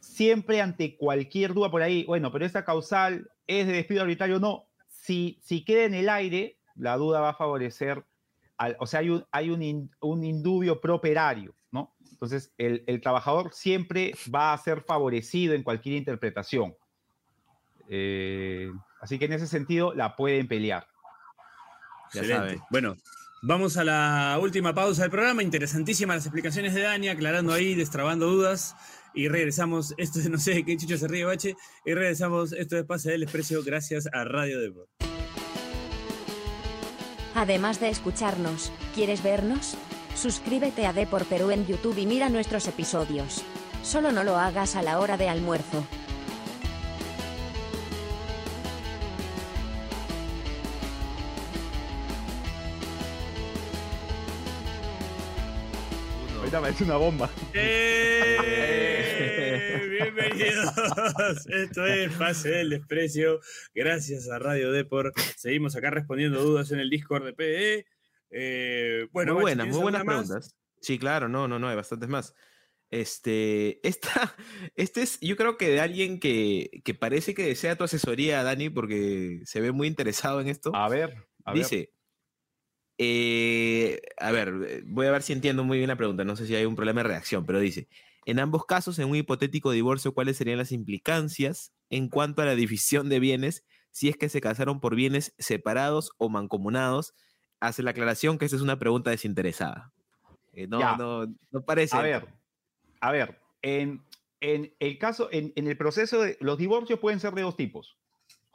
siempre 0.00 0.60
ante 0.60 0.96
cualquier 0.96 1.54
duda 1.54 1.70
por 1.70 1.82
ahí, 1.82 2.04
bueno, 2.04 2.32
pero 2.32 2.44
esta 2.44 2.64
causal 2.64 3.30
es 3.46 3.66
de 3.66 3.72
despido 3.72 4.02
arbitrario, 4.02 4.40
no, 4.40 4.66
si, 4.88 5.38
si 5.42 5.64
queda 5.64 5.84
en 5.84 5.94
el 5.94 6.08
aire, 6.08 6.58
la 6.74 6.96
duda 6.96 7.20
va 7.20 7.30
a 7.30 7.34
favorecer, 7.34 8.04
al, 8.56 8.76
o 8.80 8.86
sea, 8.86 9.00
hay 9.00 9.10
un, 9.10 9.24
hay 9.30 9.50
un, 9.50 9.90
un 10.00 10.24
indubio 10.24 10.80
properario, 10.80 11.54
¿no? 11.70 11.94
Entonces, 12.10 12.52
el, 12.58 12.82
el 12.86 13.00
trabajador 13.00 13.52
siempre 13.52 14.12
va 14.34 14.52
a 14.52 14.58
ser 14.58 14.82
favorecido 14.82 15.54
en 15.54 15.62
cualquier 15.62 15.94
interpretación. 15.96 16.74
Eh, 17.88 18.70
así 19.00 19.18
que 19.18 19.26
en 19.26 19.32
ese 19.32 19.46
sentido 19.46 19.94
la 19.94 20.16
pueden 20.16 20.48
pelear. 20.48 20.86
Ya 22.12 22.20
Excelente. 22.20 22.62
Bueno, 22.70 22.96
vamos 23.42 23.76
a 23.76 23.84
la 23.84 24.38
última 24.40 24.74
pausa 24.74 25.02
del 25.02 25.10
programa. 25.10 25.42
Interesantísimas 25.42 26.16
las 26.16 26.26
explicaciones 26.26 26.74
de 26.74 26.82
Dani, 26.82 27.08
aclarando 27.08 27.52
ahí, 27.52 27.74
destrabando 27.74 28.26
dudas. 28.26 28.74
Y 29.14 29.28
regresamos. 29.28 29.94
Esto 29.96 30.20
es, 30.20 30.30
no 30.30 30.38
sé 30.38 30.64
qué 30.64 30.76
chucho 30.76 30.96
se 30.96 31.08
ríe 31.08 31.24
Bache. 31.24 31.56
Y 31.84 31.94
regresamos. 31.94 32.52
Esto 32.52 32.76
es 32.76 32.84
Pase 32.84 33.10
del 33.10 33.22
Expreso 33.22 33.62
gracias 33.62 34.08
a 34.12 34.24
Radio 34.24 34.60
Deport. 34.60 34.88
Además 37.34 37.78
de 37.80 37.88
escucharnos, 37.88 38.72
¿quieres 38.94 39.22
vernos? 39.22 39.76
Suscríbete 40.16 40.86
a 40.86 40.92
Depor 40.92 41.24
Perú 41.26 41.52
en 41.52 41.64
YouTube 41.66 41.96
y 41.96 42.06
mira 42.06 42.28
nuestros 42.28 42.66
episodios. 42.66 43.44
Solo 43.84 44.10
no 44.10 44.24
lo 44.24 44.36
hagas 44.36 44.74
a 44.74 44.82
la 44.82 44.98
hora 44.98 45.16
de 45.16 45.28
almuerzo. 45.28 45.86
Ahorita 56.58 56.60
parece 56.60 56.84
una 56.84 56.96
bomba. 56.96 57.30
¡Eh! 57.54 58.48
Bienvenidos. 59.90 61.46
Esto 61.46 61.86
es 61.86 62.12
Pase 62.14 62.48
del 62.48 62.70
Desprecio. 62.70 63.38
Gracias 63.72 64.28
a 64.28 64.40
Radio 64.40 64.72
Deport. 64.72 65.16
Seguimos 65.36 65.76
acá 65.76 65.90
respondiendo 65.90 66.42
dudas 66.42 66.72
en 66.72 66.80
el 66.80 66.90
Discord 66.90 67.26
de 67.26 67.32
PE. 67.32 67.86
Eh, 68.30 69.06
bueno, 69.12 69.34
muy 69.34 69.42
buenas, 69.42 69.66
¿tienes 69.66 69.76
muy 69.76 69.82
buenas 69.84 70.04
más? 70.04 70.26
preguntas. 70.26 70.56
Sí, 70.80 70.98
claro, 70.98 71.28
no, 71.28 71.46
no, 71.46 71.60
no, 71.60 71.68
hay 71.68 71.76
bastantes 71.76 72.08
más. 72.08 72.34
Este, 72.90 73.86
esta, 73.86 74.34
este 74.74 75.02
es, 75.02 75.20
yo 75.20 75.36
creo 75.36 75.58
que 75.58 75.68
de 75.68 75.78
alguien 75.80 76.18
que, 76.18 76.82
que 76.84 76.94
parece 76.94 77.34
que 77.34 77.46
desea 77.46 77.76
tu 77.76 77.84
asesoría, 77.84 78.42
Dani, 78.42 78.68
porque 78.68 79.42
se 79.44 79.60
ve 79.60 79.70
muy 79.70 79.86
interesado 79.86 80.40
en 80.40 80.48
esto. 80.48 80.74
A 80.74 80.88
ver, 80.88 81.24
a 81.44 81.52
ver. 81.52 81.90
Eh, 82.98 84.00
a 84.18 84.32
ver, 84.32 84.52
eh, 84.66 84.82
voy 84.84 85.06
a 85.06 85.12
ver 85.12 85.22
si 85.22 85.32
entiendo 85.32 85.62
muy 85.64 85.78
bien 85.78 85.88
la 85.88 85.96
pregunta, 85.96 86.24
no 86.24 86.34
sé 86.34 86.46
si 86.46 86.54
hay 86.56 86.64
un 86.64 86.74
problema 86.74 87.02
de 87.02 87.08
reacción, 87.08 87.46
pero 87.46 87.60
dice, 87.60 87.88
en 88.26 88.40
ambos 88.40 88.66
casos, 88.66 88.98
en 88.98 89.08
un 89.08 89.16
hipotético 89.16 89.70
divorcio, 89.70 90.12
¿cuáles 90.14 90.36
serían 90.36 90.58
las 90.58 90.72
implicancias 90.72 91.72
en 91.90 92.08
cuanto 92.08 92.42
a 92.42 92.44
la 92.44 92.56
división 92.56 93.08
de 93.08 93.20
bienes 93.20 93.64
si 93.92 94.08
es 94.08 94.16
que 94.16 94.28
se 94.28 94.40
casaron 94.40 94.80
por 94.80 94.96
bienes 94.96 95.34
separados 95.38 96.10
o 96.18 96.28
mancomunados? 96.28 97.14
Hace 97.60 97.82
la 97.82 97.90
aclaración 97.90 98.36
que 98.38 98.44
esa 98.46 98.56
es 98.56 98.62
una 98.62 98.78
pregunta 98.78 99.10
desinteresada. 99.10 99.92
Eh, 100.52 100.66
no, 100.66 100.80
Ya. 100.80 100.96
no, 100.96 101.26
no 101.50 101.64
parece. 101.64 101.96
A 101.96 102.02
ver, 102.02 102.26
a 103.00 103.12
ver, 103.12 103.40
en, 103.62 104.02
en 104.40 104.74
el 104.80 104.98
caso, 104.98 105.28
en, 105.30 105.52
en 105.56 105.68
el 105.68 105.76
proceso 105.76 106.20
de 106.20 106.36
los 106.40 106.58
divorcios 106.58 106.98
pueden 106.98 107.20
ser 107.20 107.32
de 107.34 107.42
dos 107.42 107.56
tipos. 107.56 107.97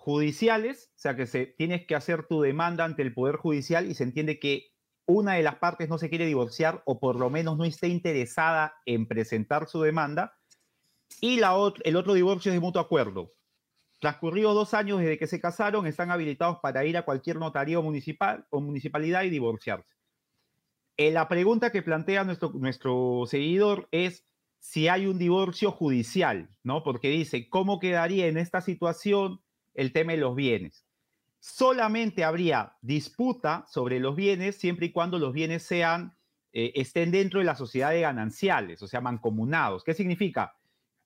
Judiciales, 0.06 0.91
o 0.97 0.99
sea 0.99 1.16
que 1.16 1.26
se, 1.26 1.45
tienes 1.45 1.88
que 1.88 1.95
hacer 1.95 2.28
tu 2.28 2.41
demanda 2.41 2.84
ante 2.84 3.04
el 3.04 3.14
Poder 3.14 3.38
Judicial 3.38 3.89
y 3.89 3.93
se 3.93 4.04
entiende 4.04 4.38
que 4.38 4.74
una 5.06 5.36
de 5.36 5.43
las 5.43 5.56
partes 5.60 5.88
no 5.88 5.97
se 5.97 6.10
quiere 6.10 6.26
divorciar 6.26 6.84
o 6.86 6.99
por 6.99 7.16
lo 7.16 7.30
menos 7.30 7.58
no 7.58 7.64
esté 7.64 7.88
interesada 7.88 8.76
en 8.86 9.08
presentar 9.08 9.66
su 9.70 9.82
demanda. 9.82 10.36
Y 11.22 11.39
la 11.39 11.56
ot- 11.56 11.80
el 11.86 11.95
otro 11.95 12.16
divorcio 12.16 12.51
es 12.51 12.56
de 12.58 12.60
mutuo 12.60 12.82
acuerdo. 12.82 13.32
Transcurridos 14.01 14.54
dos 14.56 14.74
años 14.74 14.99
desde 14.99 15.18
que 15.18 15.26
se 15.26 15.39
casaron, 15.39 15.88
están 15.88 16.12
habilitados 16.12 16.58
para 16.62 16.84
ir 16.84 16.97
a 16.97 17.06
cualquier 17.06 17.38
notario 17.38 17.82
municipal 17.82 18.45
o 18.49 18.60
municipalidad 18.60 19.24
y 19.24 19.30
divorciarse. 19.30 19.88
Eh, 20.97 21.12
la 21.12 21.30
pregunta 21.30 21.72
que 21.72 21.82
plantea 21.82 22.26
nuestro, 22.26 22.49
nuestro 22.49 23.24
seguidor 23.26 23.88
es 23.91 24.28
si 24.60 24.89
hay 24.89 25.06
un 25.06 25.18
divorcio 25.18 25.72
judicial, 25.72 26.49
¿no? 26.62 26.84
Porque 26.84 27.08
dice, 27.08 27.47
¿cómo 27.47 27.80
quedaría 27.80 28.28
en 28.28 28.38
esta 28.38 28.60
situación 28.60 29.39
el 29.74 29.91
tema 29.91 30.13
de 30.13 30.19
los 30.19 30.36
bienes? 30.36 30.86
Solamente 31.39 32.24
habría 32.24 32.78
disputa 32.82 33.65
sobre 33.67 33.99
los 33.99 34.15
bienes 34.15 34.55
siempre 34.55 34.88
y 34.88 34.91
cuando 34.91 35.19
los 35.19 35.34
bienes 35.34 35.63
sean, 35.63 36.17
eh, 36.53 36.71
estén 36.76 37.11
dentro 37.11 37.39
de 37.39 37.45
la 37.45 37.55
sociedad 37.55 37.91
de 37.91 38.01
gananciales, 38.01 38.82
o 38.82 38.88
sea, 38.88 39.01
mancomunados. 39.01 39.84
¿Qué 39.84 39.93
significa? 39.93 40.55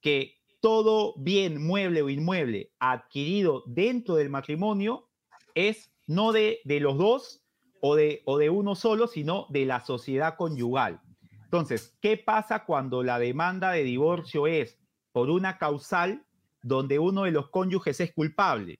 Que 0.01 0.35
todo 0.59 1.15
bien 1.17 1.65
mueble 1.65 2.01
o 2.01 2.09
inmueble 2.09 2.71
adquirido 2.79 3.63
dentro 3.65 4.15
del 4.15 4.29
matrimonio 4.29 5.09
es 5.55 5.91
no 6.05 6.31
de, 6.31 6.59
de 6.65 6.79
los 6.79 6.97
dos 6.97 7.43
o 7.81 7.95
de, 7.95 8.21
o 8.25 8.37
de 8.37 8.49
uno 8.49 8.75
solo, 8.75 9.07
sino 9.07 9.47
de 9.49 9.65
la 9.65 9.83
sociedad 9.83 10.35
conyugal. 10.35 11.01
Entonces, 11.45 11.97
¿qué 12.01 12.17
pasa 12.17 12.65
cuando 12.65 13.03
la 13.03 13.19
demanda 13.19 13.71
de 13.71 13.83
divorcio 13.83 14.47
es 14.47 14.77
por 15.13 15.29
una 15.29 15.57
causal 15.57 16.26
donde 16.67 16.99
uno 16.99 17.23
de 17.23 17.31
los 17.31 17.49
cónyuges 17.49 17.99
es 17.99 18.13
culpable? 18.13 18.79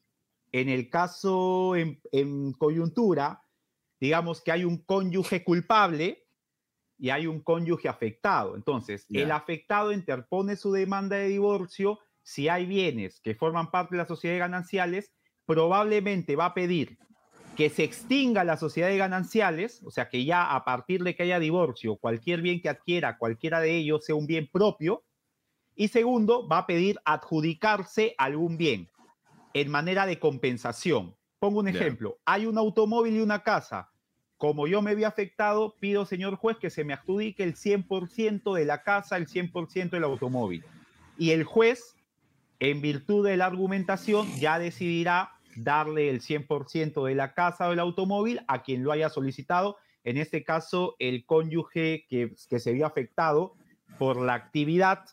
En 0.51 0.69
el 0.69 0.89
caso 0.89 1.75
en, 1.75 2.01
en 2.11 2.53
coyuntura, 2.53 3.43
digamos 3.99 4.41
que 4.41 4.51
hay 4.51 4.63
un 4.63 4.77
cónyuge 4.77 5.43
culpable 5.43 6.27
y 6.97 7.09
hay 7.09 7.27
un 7.27 7.41
cónyuge 7.41 7.89
afectado. 7.89 8.55
Entonces, 8.55 9.05
el 9.09 9.31
afectado 9.31 9.91
interpone 9.91 10.55
su 10.55 10.71
demanda 10.71 11.17
de 11.17 11.27
divorcio. 11.27 11.99
Si 12.23 12.49
hay 12.49 12.65
bienes 12.65 13.21
que 13.21 13.35
forman 13.35 13.71
parte 13.71 13.95
de 13.95 14.01
la 14.01 14.07
sociedad 14.07 14.35
de 14.35 14.39
gananciales, 14.39 15.11
probablemente 15.45 16.35
va 16.35 16.47
a 16.47 16.53
pedir 16.53 16.97
que 17.55 17.69
se 17.69 17.83
extinga 17.83 18.43
la 18.43 18.57
sociedad 18.57 18.87
de 18.87 18.97
gananciales, 18.97 19.81
o 19.83 19.89
sea, 19.89 20.09
que 20.09 20.25
ya 20.25 20.55
a 20.55 20.63
partir 20.63 21.03
de 21.03 21.15
que 21.15 21.23
haya 21.23 21.39
divorcio, 21.39 21.95
cualquier 21.95 22.41
bien 22.41 22.61
que 22.61 22.69
adquiera, 22.69 23.17
cualquiera 23.17 23.59
de 23.61 23.75
ellos 23.75 24.05
sea 24.05 24.15
un 24.15 24.27
bien 24.27 24.47
propio. 24.51 25.03
Y 25.79 25.89
segundo, 25.89 26.47
va 26.47 26.57
a 26.57 26.67
pedir 26.67 26.99
adjudicarse 27.05 28.15
algún 28.17 28.57
bien 28.57 28.89
en 29.53 29.69
manera 29.69 30.07
de 30.07 30.17
compensación. 30.17 31.15
Pongo 31.37 31.59
un 31.59 31.67
ejemplo. 31.67 32.17
Hay 32.25 32.47
un 32.47 32.57
automóvil 32.57 33.15
y 33.15 33.21
una 33.21 33.43
casa. 33.43 33.91
Como 34.37 34.67
yo 34.67 34.81
me 34.81 34.95
vi 34.95 35.03
afectado, 35.03 35.75
pido, 35.79 36.05
señor 36.05 36.35
juez, 36.35 36.57
que 36.57 36.71
se 36.71 36.83
me 36.83 36.93
adjudique 36.93 37.43
el 37.43 37.53
100% 37.55 38.55
de 38.55 38.65
la 38.65 38.81
casa, 38.81 39.17
el 39.17 39.27
100% 39.27 39.91
del 39.91 40.03
automóvil. 40.03 40.65
Y 41.15 41.29
el 41.29 41.43
juez, 41.43 41.95
en 42.59 42.81
virtud 42.81 43.23
de 43.23 43.37
la 43.37 43.45
argumentación, 43.45 44.27
ya 44.39 44.57
decidirá 44.57 45.33
darle 45.55 46.09
el 46.09 46.21
100% 46.21 47.05
de 47.05 47.13
la 47.13 47.35
casa 47.35 47.67
o 47.67 47.69
del 47.69 47.79
automóvil 47.79 48.41
a 48.47 48.63
quien 48.63 48.83
lo 48.83 48.91
haya 48.91 49.09
solicitado, 49.09 49.77
en 50.03 50.17
este 50.17 50.43
caso 50.43 50.95
el 50.97 51.23
cónyuge 51.25 52.07
que, 52.09 52.33
que 52.49 52.59
se 52.59 52.73
vio 52.73 52.87
afectado 52.87 53.53
por 53.99 54.19
la 54.19 54.33
actividad 54.33 55.05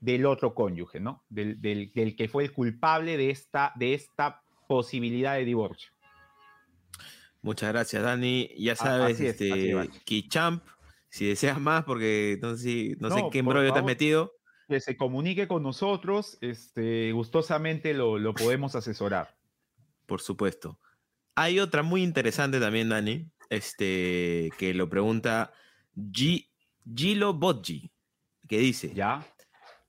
del 0.00 0.26
otro 0.26 0.54
cónyuge, 0.54 1.00
¿no? 1.00 1.24
Del, 1.28 1.60
del- 1.60 1.92
del 1.94 2.14
que 2.16 2.28
fue 2.28 2.44
el 2.44 2.52
culpable 2.52 3.16
de 3.16 3.30
esta, 3.30 3.72
de 3.76 3.94
esta 3.94 4.42
posibilidad 4.68 5.34
de 5.36 5.44
divorcio. 5.44 5.90
Muchas 7.42 7.72
gracias, 7.72 8.02
Dani. 8.02 8.50
Ya 8.58 8.74
sabes, 8.74 9.20
es, 9.20 9.40
este. 9.40 9.88
Kichamp, 10.04 10.64
si 11.08 11.26
deseas 11.26 11.60
más, 11.60 11.84
porque 11.84 12.38
no 12.42 12.56
sé, 12.56 12.96
no 12.98 13.10
sé 13.10 13.20
en 13.20 13.30
qué 13.30 13.38
embrollo 13.38 13.72
te 13.72 13.78
has 13.78 13.84
metido, 13.84 14.32
que 14.68 14.80
se 14.80 14.96
comunique 14.96 15.46
con 15.46 15.62
nosotros, 15.62 16.38
este, 16.40 17.12
gustosamente 17.12 17.94
lo, 17.94 18.18
lo 18.18 18.34
podemos 18.34 18.74
asesorar. 18.74 19.36
Por 20.06 20.20
supuesto. 20.20 20.80
Hay 21.36 21.60
otra 21.60 21.82
muy 21.84 22.02
interesante 22.02 22.58
también, 22.58 22.88
Dani, 22.88 23.30
este, 23.50 24.50
que 24.58 24.74
lo 24.74 24.88
pregunta 24.88 25.52
G 25.96 26.48
Gilo 26.94 27.34
Bodji, 27.34 27.92
que 28.48 28.58
dice, 28.58 28.92
¿Ya? 28.94 29.24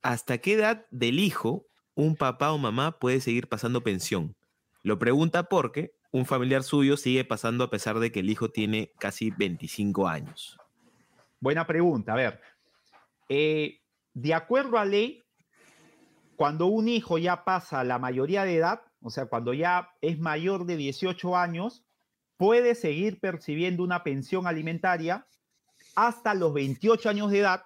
¿Hasta 0.08 0.38
qué 0.38 0.54
edad 0.54 0.86
del 0.90 1.20
hijo 1.20 1.68
un 1.94 2.16
papá 2.16 2.54
o 2.54 2.58
mamá 2.58 2.98
puede 2.98 3.20
seguir 3.20 3.50
pasando 3.50 3.84
pensión? 3.84 4.38
Lo 4.82 4.98
pregunta 4.98 5.44
porque 5.50 5.92
un 6.12 6.26
familiar 6.26 6.64
suyo 6.64 6.96
sigue 6.96 7.26
pasando 7.26 7.66
a 7.66 7.70
pesar 7.70 8.00
de 8.00 8.10
que 8.10 8.22
el 8.22 8.30
hijo 8.30 8.50
tiene 8.50 8.94
casi 9.00 9.32
25 9.32 10.08
años. 10.08 10.58
Buena 11.42 11.68
pregunta. 11.68 12.14
A 12.14 12.16
ver, 12.16 12.40
eh, 13.28 13.82
de 14.14 14.34
acuerdo 14.34 14.78
a 14.78 14.86
ley, 14.86 15.26
cuando 16.38 16.68
un 16.68 16.88
hijo 16.88 17.18
ya 17.18 17.44
pasa 17.44 17.84
la 17.84 18.00
mayoría 18.00 18.46
de 18.46 18.56
edad, 18.56 18.84
o 19.02 19.10
sea, 19.10 19.26
cuando 19.26 19.54
ya 19.54 19.90
es 20.00 20.18
mayor 20.20 20.66
de 20.66 20.78
18 20.78 21.36
años, 21.36 21.84
puede 22.38 22.76
seguir 22.76 23.20
percibiendo 23.20 23.84
una 23.84 24.06
pensión 24.06 24.48
alimentaria 24.48 25.28
hasta 25.96 26.34
los 26.34 26.54
28 26.54 27.10
años 27.10 27.30
de 27.30 27.40
edad, 27.40 27.64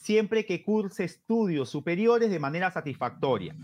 siempre 0.00 0.46
que 0.46 0.64
curse 0.64 1.04
estudios 1.04 1.68
superiores 1.68 2.30
de 2.30 2.38
manera 2.38 2.70
satisfactoria. 2.70 3.54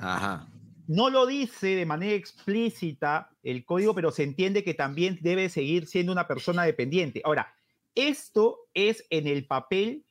Ajá. 0.00 0.48
No 0.88 1.10
lo 1.10 1.26
dice 1.26 1.76
de 1.76 1.86
manera 1.86 2.14
explícita 2.14 3.30
el 3.42 3.64
código, 3.64 3.94
pero 3.94 4.10
se 4.10 4.24
entiende 4.24 4.64
que 4.64 4.74
también 4.74 5.18
debe 5.20 5.48
seguir 5.48 5.86
siendo 5.86 6.10
una 6.12 6.26
persona 6.26 6.64
dependiente. 6.64 7.22
Ahora, 7.24 7.54
esto 7.94 8.58
es 8.74 9.04
en 9.10 9.26
el 9.26 9.46
papel 9.46 10.04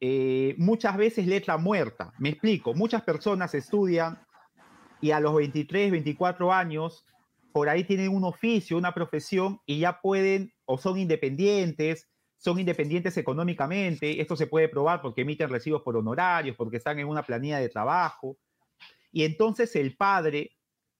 eh, 0.00 0.54
muchas 0.58 0.96
veces 0.96 1.26
letra 1.26 1.56
muerta. 1.56 2.12
Me 2.18 2.28
explico, 2.28 2.74
muchas 2.74 3.02
personas 3.02 3.54
estudian 3.54 4.20
y 5.00 5.12
a 5.12 5.20
los 5.20 5.34
23, 5.34 5.90
24 5.90 6.52
años, 6.52 7.06
por 7.52 7.68
ahí 7.68 7.84
tienen 7.84 8.10
un 8.10 8.24
oficio, 8.24 8.76
una 8.76 8.94
profesión 8.94 9.60
y 9.64 9.80
ya 9.80 10.00
pueden 10.00 10.52
o 10.66 10.78
son 10.78 10.98
independientes, 10.98 12.08
son 12.42 12.58
independientes 12.58 13.16
económicamente. 13.16 14.20
Esto 14.20 14.34
se 14.34 14.48
puede 14.48 14.68
probar 14.68 15.00
porque 15.00 15.20
emiten 15.20 15.48
recibos 15.48 15.82
por 15.82 15.96
honorarios, 15.96 16.56
porque 16.56 16.78
están 16.78 16.98
en 16.98 17.06
una 17.06 17.22
planilla 17.22 17.60
de 17.60 17.68
trabajo. 17.68 18.36
Y 19.12 19.22
entonces 19.22 19.76
el 19.76 19.96
padre, 19.96 20.50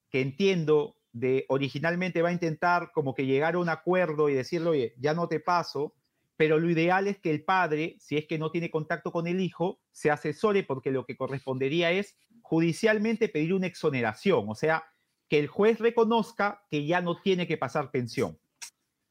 que 0.08 0.20
entiendo 0.20 0.96
de 1.10 1.44
originalmente 1.48 2.22
va 2.22 2.28
a 2.28 2.32
intentar 2.32 2.92
como 2.92 3.12
que 3.12 3.26
llegar 3.26 3.56
a 3.56 3.58
un 3.58 3.68
acuerdo 3.68 4.28
y 4.28 4.34
decirle, 4.34 4.68
oye, 4.68 4.94
ya 4.98 5.14
no 5.14 5.26
te 5.26 5.40
paso, 5.40 5.96
pero 6.36 6.60
lo 6.60 6.70
ideal 6.70 7.08
es 7.08 7.18
que 7.18 7.32
el 7.32 7.42
padre, 7.42 7.96
si 7.98 8.16
es 8.16 8.28
que 8.28 8.38
no 8.38 8.52
tiene 8.52 8.70
contacto 8.70 9.10
con 9.10 9.26
el 9.26 9.40
hijo, 9.40 9.80
se 9.90 10.12
asesore 10.12 10.62
porque 10.62 10.92
lo 10.92 11.04
que 11.04 11.16
correspondería 11.16 11.90
es 11.90 12.16
judicialmente 12.42 13.28
pedir 13.28 13.52
una 13.52 13.66
exoneración, 13.66 14.44
o 14.48 14.54
sea, 14.54 14.84
que 15.28 15.40
el 15.40 15.48
juez 15.48 15.80
reconozca 15.80 16.62
que 16.70 16.86
ya 16.86 17.00
no 17.00 17.20
tiene 17.20 17.48
que 17.48 17.56
pasar 17.56 17.90
pensión. 17.90 18.38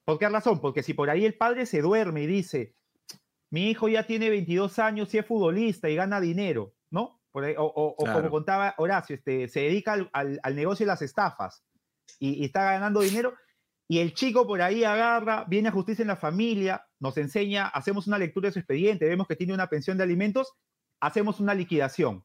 ¿Por 0.05 0.17
qué 0.19 0.29
razón? 0.29 0.59
Porque 0.59 0.83
si 0.83 0.93
por 0.93 1.09
ahí 1.09 1.25
el 1.25 1.35
padre 1.35 1.65
se 1.65 1.81
duerme 1.81 2.23
y 2.23 2.27
dice, 2.27 2.75
mi 3.49 3.69
hijo 3.69 3.87
ya 3.87 4.05
tiene 4.07 4.29
22 4.29 4.79
años 4.79 5.13
y 5.13 5.17
es 5.19 5.25
futbolista 5.25 5.89
y 5.89 5.95
gana 5.95 6.19
dinero, 6.19 6.73
¿no? 6.89 7.21
Por 7.31 7.43
ahí, 7.45 7.53
o, 7.57 7.63
o- 7.63 7.95
o 7.97 8.03
Claro. 8.03 8.19
como 8.19 8.31
contaba 8.31 8.73
Horacio, 8.77 9.15
este, 9.15 9.47
se 9.47 9.61
dedica 9.61 9.93
al, 9.93 10.09
al- 10.13 10.39
al 10.43 10.55
negocio 10.55 10.85
de 10.85 10.87
las 10.91 11.01
estafas 11.01 11.63
y, 12.19 12.41
y 12.41 12.45
está 12.45 12.63
ganando 12.63 13.01
dinero, 13.01 13.33
y 13.87 13.99
el 13.99 14.13
chico 14.13 14.47
por 14.47 14.61
ahí 14.61 14.83
agarra, 14.83 15.45
viene 15.47 15.69
a 15.69 15.71
justicia 15.71 16.01
en 16.03 16.07
la 16.07 16.15
familia, 16.15 16.85
nos 16.99 17.17
enseña, 17.17 17.67
hacemos 17.67 18.07
una 18.07 18.17
lectura 18.17 18.47
de 18.47 18.53
su 18.53 18.59
expediente, 18.59 19.05
vemos 19.07 19.27
que 19.27 19.35
tiene 19.35 19.53
una 19.53 19.67
pensión 19.67 19.97
de 19.97 20.03
alimentos, 20.03 20.53
hacemos 21.01 21.39
una 21.39 21.53
liquidación 21.53 22.23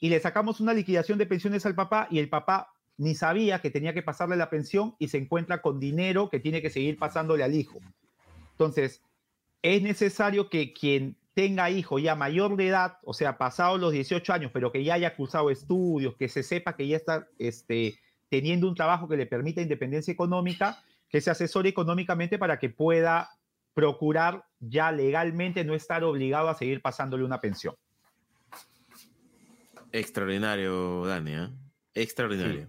y 0.00 0.10
le 0.10 0.20
sacamos 0.20 0.60
una 0.60 0.72
liquidación 0.74 1.18
de 1.18 1.26
pensiones 1.26 1.66
al 1.66 1.74
papá 1.74 2.06
y 2.10 2.20
el 2.20 2.28
papá 2.28 2.72
ni 2.98 3.14
sabía 3.14 3.60
que 3.60 3.70
tenía 3.70 3.94
que 3.94 4.02
pasarle 4.02 4.36
la 4.36 4.50
pensión 4.50 4.94
y 4.98 5.08
se 5.08 5.18
encuentra 5.18 5.62
con 5.62 5.80
dinero 5.80 6.28
que 6.28 6.40
tiene 6.40 6.60
que 6.60 6.68
seguir 6.68 6.98
pasándole 6.98 7.44
al 7.44 7.54
hijo. 7.54 7.78
Entonces, 8.52 9.00
es 9.62 9.82
necesario 9.82 10.50
que 10.50 10.72
quien 10.72 11.16
tenga 11.32 11.70
hijo 11.70 12.00
ya 12.00 12.16
mayor 12.16 12.56
de 12.56 12.66
edad, 12.66 12.98
o 13.04 13.14
sea, 13.14 13.38
pasados 13.38 13.80
los 13.80 13.92
18 13.92 14.32
años, 14.32 14.50
pero 14.52 14.72
que 14.72 14.82
ya 14.82 14.94
haya 14.94 15.14
cursado 15.14 15.50
estudios, 15.50 16.16
que 16.16 16.28
se 16.28 16.42
sepa 16.42 16.74
que 16.74 16.88
ya 16.88 16.96
está 16.96 17.28
este, 17.38 17.96
teniendo 18.28 18.68
un 18.68 18.74
trabajo 18.74 19.08
que 19.08 19.16
le 19.16 19.26
permita 19.26 19.62
independencia 19.62 20.12
económica, 20.12 20.82
que 21.08 21.20
se 21.20 21.30
asesore 21.30 21.68
económicamente 21.68 22.38
para 22.38 22.58
que 22.58 22.68
pueda 22.68 23.30
procurar 23.74 24.44
ya 24.58 24.90
legalmente 24.90 25.64
no 25.64 25.76
estar 25.76 26.02
obligado 26.02 26.48
a 26.48 26.54
seguir 26.54 26.82
pasándole 26.82 27.24
una 27.24 27.40
pensión. 27.40 27.76
Extraordinario, 29.92 31.06
Dani, 31.06 31.32
¿eh? 31.32 31.48
Extraordinario. 31.94 32.68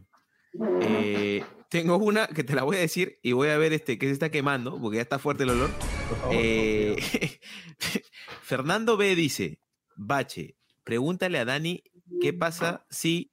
Eh, 0.81 1.43
tengo 1.69 1.97
una 1.97 2.27
que 2.27 2.43
te 2.43 2.55
la 2.55 2.63
voy 2.63 2.77
a 2.77 2.79
decir 2.79 3.19
y 3.21 3.33
voy 3.33 3.49
a 3.49 3.57
ver 3.57 3.73
este 3.73 3.97
que 3.99 4.07
se 4.07 4.13
está 4.13 4.29
quemando 4.31 4.79
porque 4.81 4.97
ya 4.97 5.01
está 5.03 5.19
fuerte 5.19 5.43
el 5.43 5.51
olor. 5.51 5.69
Eh, 6.31 6.95
Fernando 8.41 8.97
B 8.97 9.15
dice, 9.15 9.59
Bache, 9.95 10.55
pregúntale 10.83 11.37
a 11.39 11.45
Dani 11.45 11.83
qué 12.21 12.33
pasa 12.33 12.85
si 12.89 13.31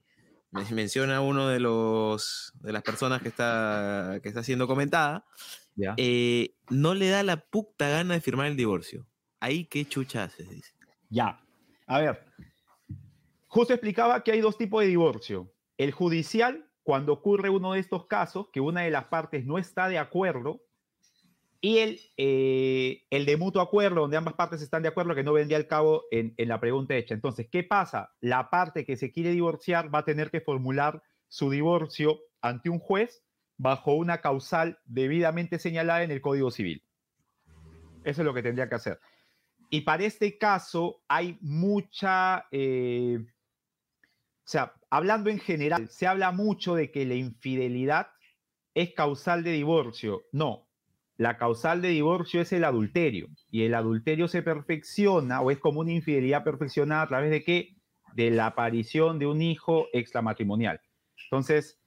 men- 0.50 0.74
menciona 0.74 1.20
uno 1.20 1.48
de 1.48 1.60
los 1.60 2.52
de 2.60 2.72
las 2.72 2.82
personas 2.82 3.22
que 3.22 3.28
está 3.28 4.20
que 4.22 4.28
está 4.28 4.42
siendo 4.42 4.66
comentada, 4.66 5.24
¿ya? 5.74 5.94
eh, 5.96 6.54
no 6.68 6.94
le 6.94 7.08
da 7.08 7.22
la 7.22 7.38
puta 7.46 7.88
gana 7.88 8.14
de 8.14 8.20
firmar 8.20 8.46
el 8.48 8.56
divorcio. 8.56 9.06
Ahí 9.40 9.64
qué 9.64 9.84
chucha 9.86 10.24
haces, 10.24 10.48
dice. 10.50 10.72
Ya. 11.08 11.40
A 11.86 12.00
ver. 12.00 12.24
Justo 13.46 13.72
explicaba 13.72 14.22
que 14.22 14.32
hay 14.32 14.40
dos 14.40 14.58
tipos 14.58 14.82
de 14.82 14.88
divorcio. 14.88 15.52
El 15.78 15.92
judicial, 15.92 16.65
cuando 16.87 17.12
ocurre 17.14 17.51
uno 17.51 17.72
de 17.72 17.80
estos 17.80 18.07
casos, 18.07 18.47
que 18.53 18.61
una 18.61 18.82
de 18.82 18.93
las 18.93 19.07
partes 19.07 19.45
no 19.45 19.59
está 19.59 19.89
de 19.89 19.99
acuerdo, 19.99 20.62
y 21.61 21.78
el, 21.78 22.01
eh, 22.16 23.03
el 23.11 23.26
de 23.26 23.37
mutuo 23.37 23.61
acuerdo, 23.61 24.03
donde 24.03 24.16
ambas 24.16 24.34
partes 24.34 24.62
están 24.62 24.82
de 24.82 24.89
acuerdo, 24.91 25.12
que 25.16 25.24
no 25.24 25.32
vendría 25.32 25.57
al 25.59 25.66
cabo 25.66 26.05
en, 26.12 26.32
en 26.37 26.49
la 26.49 26.61
pregunta 26.61 26.95
hecha. 26.95 27.12
Entonces, 27.12 27.49
¿qué 27.51 27.64
pasa? 27.64 28.12
La 28.20 28.51
parte 28.51 28.84
que 28.84 28.97
se 28.97 29.11
quiere 29.11 29.32
divorciar 29.32 29.93
va 29.93 29.99
a 29.99 30.05
tener 30.05 30.30
que 30.30 30.41
formular 30.41 31.03
su 31.26 31.51
divorcio 31.51 32.20
ante 32.41 32.70
un 32.70 32.78
juez 32.78 33.24
bajo 33.57 33.95
una 33.95 34.20
causal 34.20 34.78
debidamente 34.84 35.59
señalada 35.59 36.05
en 36.05 36.12
el 36.12 36.20
Código 36.20 36.53
Civil. 36.53 36.84
Eso 38.05 38.22
es 38.22 38.24
lo 38.24 38.32
que 38.32 38.45
tendría 38.45 38.68
que 38.68 38.76
hacer. 38.76 39.01
Y 39.70 39.80
para 39.80 40.05
este 40.05 40.39
caso 40.39 41.03
hay 41.09 41.37
mucha, 41.41 42.47
eh, 42.53 43.18
o 44.47 44.49
sea, 44.49 44.74
hablando 44.90 45.28
en 45.28 45.40
general, 45.40 45.88
se 45.88 46.07
habla 46.07 46.30
mucho 46.30 46.76
de 46.76 46.92
que 46.92 47.05
la 47.05 47.14
infidelidad 47.14 48.12
es 48.74 48.94
causal 48.94 49.42
de 49.42 49.51
divorcio. 49.51 50.22
No, 50.30 50.68
la 51.16 51.36
causal 51.36 51.82
de 51.82 51.88
divorcio 51.88 52.40
es 52.40 52.53
el 52.53 52.62
adulterio. 52.62 53.26
Y 53.51 53.64
el 53.64 53.74
adulterio 53.74 54.28
se 54.28 54.42
perfecciona 54.42 55.40
o 55.40 55.51
es 55.51 55.59
como 55.59 55.80
una 55.80 55.90
infidelidad 55.90 56.44
perfeccionada 56.44 57.03
a 57.03 57.09
través 57.09 57.32
de 57.32 57.42
qué? 57.42 57.74
De 58.14 58.30
la 58.30 58.47
aparición 58.47 59.18
de 59.18 59.26
un 59.26 59.42
hijo 59.42 59.88
extramatrimonial. 59.92 60.80
Entonces, 61.24 61.80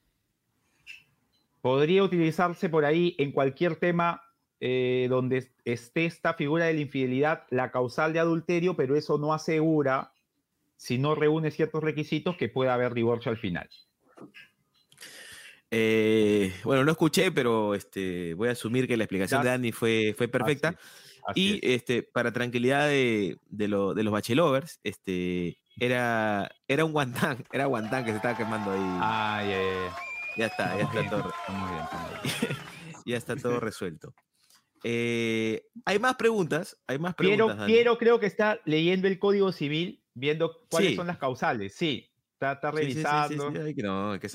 podría 1.62 2.02
utilizarse 2.02 2.68
por 2.68 2.84
ahí 2.84 3.16
en 3.18 3.32
cualquier 3.32 3.76
tema 3.76 4.20
eh, 4.60 5.06
donde 5.08 5.50
esté 5.64 6.04
esta 6.04 6.34
figura 6.34 6.66
de 6.66 6.74
la 6.74 6.80
infidelidad, 6.80 7.44
la 7.48 7.70
causal 7.70 8.12
de 8.12 8.18
adulterio, 8.18 8.76
pero 8.76 8.96
eso 8.96 9.16
no 9.16 9.32
asegura, 9.32 10.12
si 10.80 10.96
no 10.96 11.14
reúne 11.14 11.50
ciertos 11.50 11.84
requisitos, 11.84 12.38
que 12.38 12.48
pueda 12.48 12.72
haber 12.72 12.94
divorcio 12.94 13.30
al 13.30 13.36
final. 13.36 13.68
Eh, 15.70 16.52
bueno, 16.64 16.84
no 16.84 16.90
escuché, 16.92 17.30
pero 17.30 17.74
este, 17.74 18.32
voy 18.34 18.48
a 18.48 18.52
asumir 18.52 18.88
que 18.88 18.96
la 18.96 19.04
explicación 19.04 19.42
de 19.42 19.50
Dani 19.50 19.72
fue, 19.72 20.14
fue 20.16 20.26
perfecta. 20.26 20.74
Así 21.26 21.40
y 21.40 21.54
es. 21.56 21.76
este, 21.82 22.02
para 22.02 22.32
tranquilidad 22.32 22.88
de, 22.88 23.36
de, 23.50 23.68
lo- 23.68 23.92
de 23.92 24.02
los 24.02 24.12
bachelovers, 24.12 24.80
este, 24.82 25.58
era, 25.78 26.50
era 26.66 26.84
un 26.86 26.92
guantán, 26.92 27.44
era 27.52 27.66
guantán 27.66 28.04
que 28.04 28.10
se 28.12 28.16
estaba 28.16 28.36
quemando 28.38 28.70
ahí. 28.72 28.80
Ah, 28.82 29.42
ya, 29.44 29.62
ya, 29.62 29.92
ya. 30.38 30.46
está, 30.46 30.76
ya 30.78 30.82
está 30.84 31.10
todo, 31.10 31.32
ya 33.04 33.16
está 33.18 33.36
todo 33.36 33.60
resuelto. 33.60 34.14
Eh, 34.82 35.66
hay 35.84 35.98
más 35.98 36.16
preguntas, 36.16 36.78
hay 36.86 36.98
más 36.98 37.14
Piero, 37.14 37.34
preguntas. 37.36 37.58
Dani. 37.58 37.72
Piero 37.72 37.98
creo 37.98 38.18
que 38.18 38.24
está 38.26 38.60
leyendo 38.64 39.08
el 39.08 39.18
Código 39.18 39.52
Civil, 39.52 40.02
viendo 40.20 40.66
cuáles 40.70 40.90
Sí. 40.90 40.96
son 40.96 41.06
las 41.06 41.18
causales. 41.18 41.74
Sí, 41.74 42.08
está, 42.34 42.52
está 42.52 42.70
revisando. 42.70 43.50
no, 43.50 44.20
que 44.20 44.28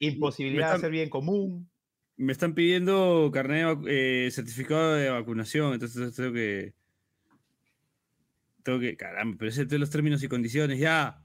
imposibilidad 0.00 0.70
de 0.70 0.76
hacer 0.76 0.90
bien 0.90 1.08
común. 1.08 1.70
Me 2.16 2.32
están 2.32 2.52
pidiendo 2.54 3.30
carnet 3.32 3.78
de 3.78 4.26
eh, 4.26 4.30
certificado 4.32 4.94
de 4.94 5.08
vacunación, 5.08 5.72
entonces 5.74 6.14
tengo 6.14 6.32
que. 6.32 6.74
Tengo 8.64 8.80
que. 8.80 8.96
Caramba, 8.96 9.36
pero 9.38 9.50
ese 9.50 9.64
de 9.66 9.78
los 9.78 9.88
términos 9.90 10.22
y 10.22 10.28
condiciones, 10.28 10.78
ya. 10.78 11.22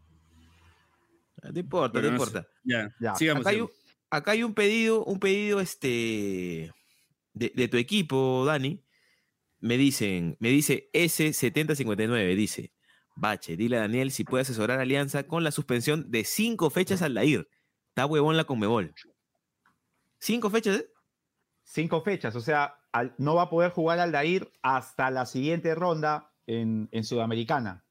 No 1.42 1.60
importa, 1.60 2.00
no 2.00 2.12
no 2.12 2.18
sé. 2.20 2.24
importa. 2.24 2.48
Ya, 2.64 2.94
Ya. 3.00 3.16
sigamos. 3.16 3.42
Acá 3.42 3.50
hay, 3.50 3.64
acá 4.12 4.32
hay 4.32 4.44
un 4.44 4.54
pedido, 4.54 5.04
un 5.04 5.20
pedido 5.20 5.60
este 5.60 6.72
de, 7.34 7.52
de 7.56 7.68
tu 7.68 7.78
equipo, 7.78 8.46
Dani. 8.46 8.82
Me 9.60 9.78
dicen, 9.78 10.36
me 10.40 10.50
dice 10.50 10.90
S7059, 10.94 12.36
dice, 12.36 12.73
Bache, 13.16 13.56
dile 13.56 13.78
a 13.78 13.82
Daniel 13.82 14.12
si 14.12 14.24
puede 14.24 14.42
asesorar 14.42 14.80
a 14.80 14.84
Alianza 14.84 15.24
con 15.24 15.44
la 15.44 15.52
suspensión 15.52 16.10
de 16.10 16.24
cinco 16.24 16.70
fechas 16.70 17.02
al 17.02 17.14
Dair. 17.14 17.48
Está 17.90 18.06
huevón 18.06 18.38
la 18.38 18.44
Conmebol. 18.46 18.94
¿Cinco 20.20 20.50
fechas? 20.50 20.78
eh? 20.78 20.90
Cinco 21.64 22.02
fechas, 22.02 22.36
o 22.36 22.42
sea, 22.42 22.76
al- 22.92 23.16
no 23.18 23.36
va 23.36 23.44
a 23.44 23.50
poder 23.50 23.72
jugar 23.72 24.00
Aldair 24.00 24.52
hasta 24.62 25.10
la 25.12 25.26
siguiente 25.26 25.74
ronda 25.76 26.32
en, 26.46 26.90
en 26.92 27.04
Sudamericana. 27.04 27.86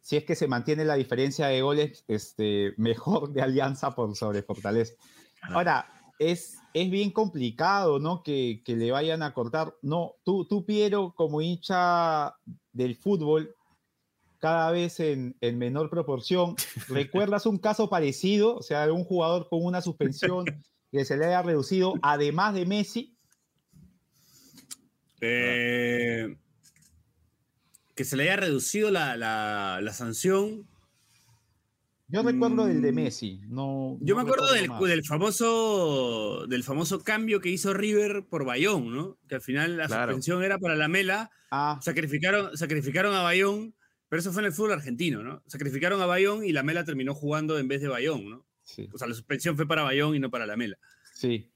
Si 0.00 0.16
es 0.16 0.24
que 0.24 0.36
se 0.36 0.46
mantiene 0.46 0.84
la 0.84 0.94
diferencia 0.94 1.48
de 1.48 1.62
goles 1.62 2.04
este, 2.08 2.74
mejor 2.76 3.32
de 3.32 3.42
Alianza 3.42 3.94
por 3.94 4.14
sobre 4.14 4.42
Fortaleza. 4.42 4.94
Ahora, 5.42 5.90
es, 6.18 6.58
es 6.74 6.90
bien 6.90 7.10
complicado, 7.10 7.98
¿no? 7.98 8.22
Que, 8.22 8.62
que 8.64 8.76
le 8.76 8.92
vayan 8.92 9.22
a 9.22 9.34
cortar. 9.34 9.74
No, 9.82 10.14
tú, 10.22 10.46
tú, 10.46 10.64
Piero, 10.64 11.12
como 11.16 11.40
hincha 11.40 12.36
del 12.72 12.94
fútbol, 12.96 13.55
cada 14.46 14.70
vez 14.70 15.00
en, 15.00 15.34
en 15.40 15.58
menor 15.58 15.90
proporción, 15.90 16.54
¿recuerdas 16.88 17.46
un 17.46 17.58
caso 17.58 17.90
parecido? 17.90 18.54
O 18.54 18.62
sea, 18.62 18.86
de 18.86 18.92
un 18.92 19.02
jugador 19.02 19.48
con 19.48 19.64
una 19.64 19.82
suspensión 19.82 20.44
que 20.92 21.04
se 21.04 21.16
le 21.16 21.24
haya 21.26 21.42
reducido, 21.42 21.94
además 22.00 22.54
de 22.54 22.64
Messi. 22.64 23.16
Eh, 25.20 26.36
que 27.96 28.04
se 28.04 28.16
le 28.16 28.24
haya 28.24 28.36
reducido 28.36 28.90
la, 28.92 29.16
la- 29.16 29.80
la 29.82 29.92
sanción. 29.92 30.68
Yo 32.08 32.22
recuerdo 32.22 32.68
el 32.68 32.82
de 32.82 32.92
Mm, 32.92 32.94
Messi. 32.94 33.40
No, 33.48 33.98
Yo 34.00 34.14
no 34.14 34.22
me 34.22 34.30
acuerdo 34.30 34.52
del, 34.52 34.70
del 34.88 35.04
famoso 35.04 36.46
del 36.46 36.62
famoso 36.62 37.02
cambio 37.02 37.40
que 37.40 37.48
hizo 37.48 37.74
River 37.74 38.24
por 38.30 38.44
Bayón, 38.44 38.94
¿no? 38.94 39.18
Que 39.28 39.34
al 39.34 39.40
final 39.40 39.76
la 39.76 39.86
Claro. 39.88 40.12
suspensión 40.12 40.44
era 40.44 40.56
para 40.58 40.76
la 40.76 40.86
Mela, 40.86 41.30
Ah, 41.50 41.80
sacrificaron, 41.82 42.56
sacrificaron 42.56 43.12
a 43.14 43.22
Bayón, 43.22 43.74
pero 44.08 44.20
eso 44.20 44.32
fue 44.32 44.42
en 44.42 44.46
el 44.46 44.52
fútbol 44.52 44.72
argentino, 44.72 45.22
¿no? 45.22 45.42
Sacrificaron 45.46 46.00
a 46.02 46.06
Bayón 46.06 46.44
y 46.44 46.52
la 46.52 46.62
Mela 46.62 46.84
terminó 46.84 47.14
jugando 47.14 47.58
en 47.58 47.68
vez 47.68 47.80
de 47.80 47.88
Bayón, 47.88 48.28
¿no? 48.30 48.46
sí, 48.62 48.88
O 48.92 48.98
sea, 48.98 49.06
la 49.08 49.14
suspensión 49.14 49.56
fue 49.56 49.66
para 49.68 49.82
Bayón 49.82 50.14
y 50.16 50.18
no 50.18 50.30
para 50.30 50.46
la 50.46 50.56
Mela, 50.56 50.78
sí. 51.14 51.50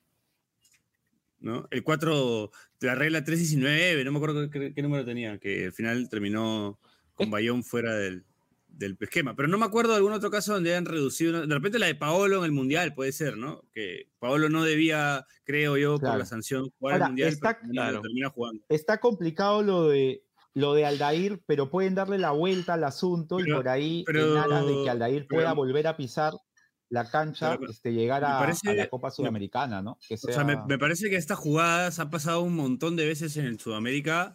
¿no? 1.40 1.66
El 1.70 1.82
4, 1.82 2.50
la 2.80 2.94
regla 2.94 3.24
319, 3.24 4.04
no 4.04 4.12
me 4.12 4.18
acuerdo 4.18 4.50
qué, 4.50 4.72
qué 4.74 4.82
número 4.82 5.04
tenía, 5.04 5.38
que 5.38 5.66
al 5.66 5.72
final 5.72 6.08
terminó 6.08 6.78
con 7.14 7.28
Eh. 7.28 7.30
Bayón 7.30 7.64
fuera 7.64 7.94
del, 7.96 8.24
del 8.68 8.96
esquema. 9.00 9.34
Pero 9.34 9.48
no 9.48 9.58
me 9.58 9.64
acuerdo 9.66 9.90
de 9.92 9.96
algún 9.96 10.12
otro 10.12 10.30
caso 10.30 10.52
donde 10.54 10.70
hayan 10.70 10.84
reducido. 10.86 11.46
De 11.46 11.54
repente 11.54 11.78
la 11.78 11.86
de 11.86 11.94
Paolo 11.94 12.38
en 12.38 12.44
el 12.44 12.52
Mundial 12.52 12.94
puede 12.94 13.12
ser, 13.12 13.36
¿no? 13.36 13.64
Que 13.72 14.08
Paolo 14.18 14.48
no 14.48 14.64
debía, 14.64 15.26
creo 15.44 15.76
yo, 15.78 15.92
por 15.94 16.00
Claro. 16.00 16.18
la 16.18 16.26
sanción 16.26 16.70
jugar 16.78 16.94
Ahora, 16.94 17.06
el 17.06 17.10
Mundial, 17.12 17.28
está- 17.30 17.48
pero 17.54 17.60
termina- 17.60 17.82
Claro. 17.82 18.00
termina 18.02 18.28
jugando. 18.30 18.64
Está 18.68 19.00
complicado 19.00 19.62
lo 19.62 19.88
de 19.88 20.22
lo 20.54 20.74
de 20.74 20.84
Aldair, 20.84 21.40
pero 21.46 21.70
pueden 21.70 21.94
darle 21.94 22.18
la 22.18 22.32
vuelta 22.32 22.74
al 22.74 22.84
asunto 22.84 23.38
y 23.40 23.44
Pero- 23.44 23.56
por 23.56 23.68
ahí, 23.68 24.02
pero- 24.06 24.32
en 24.32 24.38
aras 24.38 24.66
de 24.66 24.82
que 24.84 24.90
Aldair 24.90 25.26
pero- 25.28 25.38
pueda 25.40 25.52
volver 25.52 25.86
a 25.86 25.96
pisar 25.96 26.34
la 26.88 27.08
cancha, 27.08 27.56
este, 27.68 27.92
llegar 27.92 28.24
a, 28.24 28.44
la 28.74 28.88
Copa 28.88 29.12
Sudamericana, 29.12 29.80
¿no? 29.80 29.96
Que 30.08 30.14
O 30.14 30.18
sea, 30.18 30.42
me, 30.42 30.56
me 30.66 30.76
parece 30.76 31.08
que 31.08 31.14
estas 31.16 31.38
jugadas 31.38 32.00
han 32.00 32.10
pasado 32.10 32.40
un 32.40 32.56
montón 32.56 32.96
de 32.96 33.06
veces 33.06 33.36
en 33.36 33.60
Sudamérica 33.60 34.34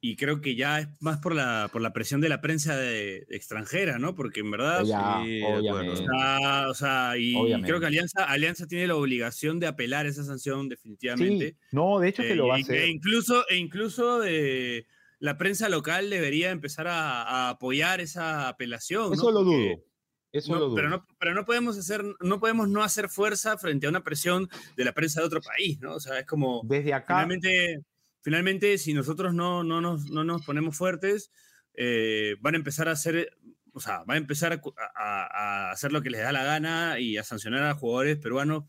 y 0.00 0.16
creo 0.16 0.40
que 0.40 0.56
ya 0.56 0.80
es 0.80 0.88
más 1.00 1.18
por 1.20 1.36
la, 1.36 1.68
por 1.72 1.80
la 1.80 1.92
presión 1.92 2.20
de 2.20 2.28
la 2.28 2.40
prensa 2.40 2.76
de- 2.76 3.24
extranjera, 3.30 4.00
¿no? 4.00 4.16
Porque 4.16 4.40
en 4.40 4.50
verdad... 4.50 4.82
Ya, 4.84 5.20
Sí, 5.22 5.38
de 5.38 5.44
obviamente. 5.46 6.04
Ah, 6.20 6.66
o 6.68 6.74
sea, 6.74 7.12
y 7.16 7.32
creo 7.62 7.78
que 7.78 7.86
Alianza, 7.86 8.24
Alianza 8.24 8.66
tiene 8.66 8.88
la 8.88 8.96
obligación 8.96 9.60
de 9.60 9.68
apelar 9.68 10.04
esa 10.06 10.24
sanción 10.24 10.68
definitivamente. 10.68 11.50
Sí, 11.50 11.56
no, 11.70 12.00
de 12.00 12.08
hecho 12.08 12.22
que 12.22 12.32
Eh, 12.32 12.36
lo 12.36 12.48
va 12.48 12.56
a 12.56 12.58
y- 12.58 12.62
hacer. 12.62 12.74
E 12.76 12.88
incluso, 12.88 13.48
e 13.48 13.54
incluso 13.56 14.24
eh, 14.26 14.84
la 15.24 15.38
prensa 15.38 15.68
local 15.68 16.10
debería 16.10 16.50
empezar 16.50 16.86
a, 16.86 17.22
a 17.22 17.48
apoyar 17.50 18.00
esa 18.00 18.48
apelación. 18.48 19.08
¿no? 19.08 19.14
Eso 19.14 19.30
lo 19.30 19.40
Porque- 19.44 19.56
dudo. 19.74 19.84
Eso 20.32 20.52
no, 20.52 20.58
lo 20.58 20.64
dudo. 20.66 20.74
pero, 20.74 20.88
no, 20.90 21.06
pero 21.18 21.32
no 21.34 21.44
podemos 21.46 21.78
hacer, 21.78 22.02
no 22.20 22.40
podemos 22.40 22.68
no 22.68 22.82
hacer 22.82 23.08
fuerza 23.08 23.56
frente 23.56 23.86
a 23.86 23.90
una 23.90 24.02
presión 24.02 24.48
de 24.76 24.84
la 24.84 24.92
prensa 24.92 25.20
de 25.20 25.26
otro 25.26 25.40
país, 25.40 25.78
¿no? 25.80 25.94
O 25.94 26.00
sea, 26.00 26.18
es 26.18 26.26
como 26.26 26.60
Desde 26.64 26.92
acá, 26.92 27.14
finalmente, 27.14 27.78
finalmente, 28.20 28.76
si 28.78 28.92
nosotros 28.94 29.32
no, 29.32 29.62
no, 29.62 29.80
nos, 29.80 30.10
no 30.10 30.24
nos 30.24 30.44
ponemos 30.44 30.76
fuertes, 30.76 31.30
eh, 31.74 32.34
van 32.40 32.54
a 32.54 32.58
empezar 32.58 32.88
a 32.88 32.92
hacer, 32.92 33.30
o 33.72 33.80
sea, 33.80 34.02
van 34.04 34.16
a 34.16 34.18
empezar 34.18 34.60
a, 34.96 35.70
hacer 35.70 35.92
lo 35.92 36.02
que 36.02 36.10
les 36.10 36.20
da 36.20 36.32
la 36.32 36.42
gana 36.44 36.98
y 36.98 37.16
a 37.16 37.22
sancionar 37.22 37.62
a 37.62 37.74
jugadores 37.74 38.18
peruanos 38.18 38.64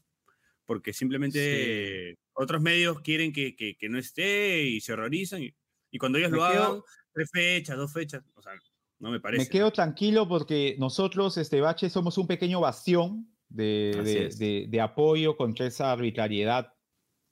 porque 0.65 0.93
simplemente 0.93 2.17
otros 2.33 2.61
medios 2.61 3.01
quieren 3.01 3.33
que, 3.33 3.55
que- 3.55 3.75
que 3.75 3.89
no 3.89 3.97
esté 3.97 4.63
y 4.63 4.81
se 4.81 4.93
horrorizan. 4.93 5.41
Y, 5.43 5.55
y 5.95 5.97
cuando 5.97 6.17
ellos 6.17 6.31
Me 6.31 6.37
lo 6.37 6.47
quedo- 6.51 6.63
hagan, 6.63 6.81
tres 7.13 7.29
fechas, 7.31 7.77
dos 7.77 7.93
fechas, 7.93 8.21
o 8.35 8.41
sea, 8.41 8.51
no 8.99 9.11
me 9.11 9.19
parece. 9.21 9.43
me 9.45 9.49
quedo 9.49 9.71
tranquilo 9.71 10.27
porque 10.27 10.75
nosotros, 10.77 11.37
este 11.37 11.61
Bache, 11.61 11.89
somos 11.89 12.17
un 12.17 12.27
pequeño 12.27 12.59
bastión 12.59 13.27
de, 13.47 13.91
de- 14.03 14.29
de- 14.37 14.65
de 14.67 14.81
apoyo 14.81 15.37
contra 15.37 15.65
esa 15.67 15.91
arbitrariedad 15.93 16.73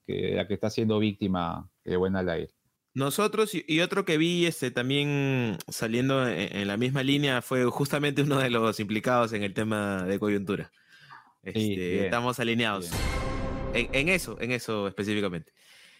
que, 0.07 0.13
de 0.13 0.35
la 0.35 0.47
que 0.47 0.53
está 0.53 0.69
siendo 0.69 0.99
víctima 0.99 1.69
de 1.83 1.97
Buena 1.97 2.19
Aldair. 2.19 2.49
Nosotros 2.93 3.53
y, 3.55 3.65
y 3.67 3.79
otro 3.81 4.05
que 4.05 4.17
vi 4.17 4.45
este, 4.45 4.69
también 4.71 5.57
saliendo 5.67 6.27
en, 6.27 6.55
en 6.55 6.67
la 6.67 6.77
misma 6.77 7.01
línea 7.03 7.41
fue 7.41 7.65
justamente 7.65 8.21
uno 8.21 8.37
de 8.39 8.49
los 8.51 8.79
implicados 8.79 9.33
en 9.33 9.43
el 9.43 9.53
tema 9.53 10.03
de 10.03 10.19
coyuntura. 10.19 10.71
Este, 11.41 11.59
bien, 11.75 12.03
estamos 12.05 12.39
alineados. 12.39 12.89
En, 13.73 13.89
en 13.93 14.09
eso, 14.09 14.39
en 14.39 14.51
eso 14.51 14.87
específicamente. 14.87 15.51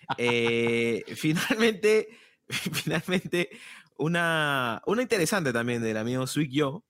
Eh, 0.18 1.04
finalmente, 1.16 2.10
finalmente, 2.50 3.50
una, 3.98 4.82
una 4.86 5.02
interesante 5.02 5.54
también 5.54 5.82
del 5.82 5.98
amigo 5.98 6.28
Sweet 6.28 6.52
Yo, 6.52 6.84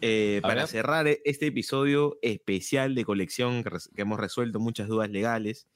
eh, 0.00 0.40
para 0.42 0.54
ver. 0.54 0.68
cerrar 0.68 1.06
e- 1.08 1.20
este 1.24 1.46
episodio 1.46 2.18
especial 2.22 2.94
de 2.94 3.04
colección 3.04 3.64
que 3.64 4.02
hemos 4.02 4.20
resuelto 4.20 4.60
muchas 4.60 4.88
dudas 4.88 5.10
legales. 5.10 5.66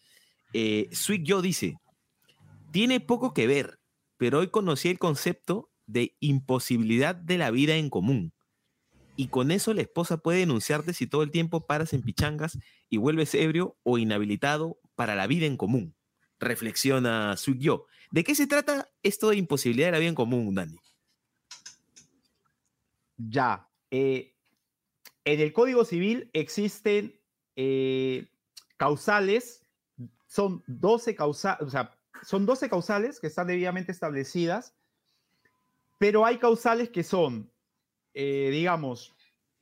Eh, 0.53 0.89
Sweet 0.93 1.25
Yo 1.25 1.43
dice, 1.43 1.77
tiene 2.71 3.01
poco 3.01 3.35
que 3.35 3.47
ver, 3.47 3.81
pero 4.17 4.41
hoy 4.41 4.49
conocí 4.49 4.89
el 4.89 4.99
concepto 4.99 5.71
de 5.87 6.17
imposibilidad 6.21 7.15
de 7.15 7.39
la 7.39 7.51
vida 7.51 7.77
en 7.77 7.91
común. 7.91 8.33
Y 9.17 9.29
con 9.29 9.51
eso 9.51 9.75
la 9.75 9.83
esposa 9.83 10.17
puede 10.17 10.39
denunciarte 10.39 10.95
si 10.95 11.07
todo 11.07 11.23
el 11.23 11.31
tiempo 11.31 11.67
paras 11.67 11.93
en 11.93 12.03
pichangas 12.03 12.59
y 12.89 12.97
vuelves 12.97 13.35
ebrio 13.35 13.77
o 13.83 13.99
inhabilitado 13.99 14.79
para 14.95 15.15
la 15.15 15.27
vida 15.27 15.47
en 15.47 15.57
común. 15.57 15.95
Reflexiona 16.41 17.37
Sweet 17.37 17.59
Yo. 17.61 17.87
¿De 18.13 18.23
qué 18.25 18.35
se 18.35 18.47
trata 18.47 18.89
esto 19.03 19.31
de 19.31 19.37
imposibilidad 19.37 19.89
de 19.89 19.93
la 19.93 19.99
vida 19.99 20.11
en 20.11 20.15
común, 20.15 20.55
Dani? 20.55 20.79
Ya. 23.17 23.69
eh, 23.91 24.35
en 25.25 25.41
el 25.41 25.53
Código 25.53 25.85
Civil 25.85 26.29
existen 26.33 27.19
eh, 27.57 28.27
causales, 28.77 29.65
son 30.27 30.63
12 30.67 31.15
causales, 31.15 31.67
o 31.67 31.71
sea, 31.71 31.97
son 32.23 32.45
12 32.45 32.69
causales 32.69 33.21
que 33.21 33.29
están 33.29 33.47
debidamente 33.47 33.93
establecidas, 33.93 34.75
pero 35.99 36.27
hay 36.27 36.39
causales 36.39 36.91
que 36.91 37.05
son, 37.05 37.51
eh, 38.15 38.49
digamos, 38.51 39.15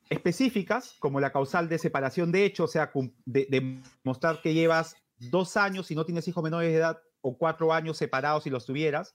específicas, 0.08 0.96
como 0.98 1.20
la 1.20 1.30
causal 1.30 1.68
de 1.68 1.78
separación 1.78 2.32
de 2.32 2.46
hecho, 2.46 2.64
o 2.64 2.68
sea, 2.68 2.90
cum- 2.90 3.12
de, 3.26 3.82
demostrar 4.02 4.40
que 4.40 4.54
llevas 4.54 4.96
dos 5.18 5.56
años 5.58 5.90
y 5.90 5.94
no 5.94 6.06
tienes 6.06 6.26
hijos 6.26 6.42
menores 6.42 6.70
de 6.72 6.78
edad 6.78 7.02
o 7.20 7.36
cuatro 7.36 7.72
años 7.72 7.96
separados 7.96 8.44
si 8.44 8.50
los 8.50 8.66
tuvieras. 8.66 9.14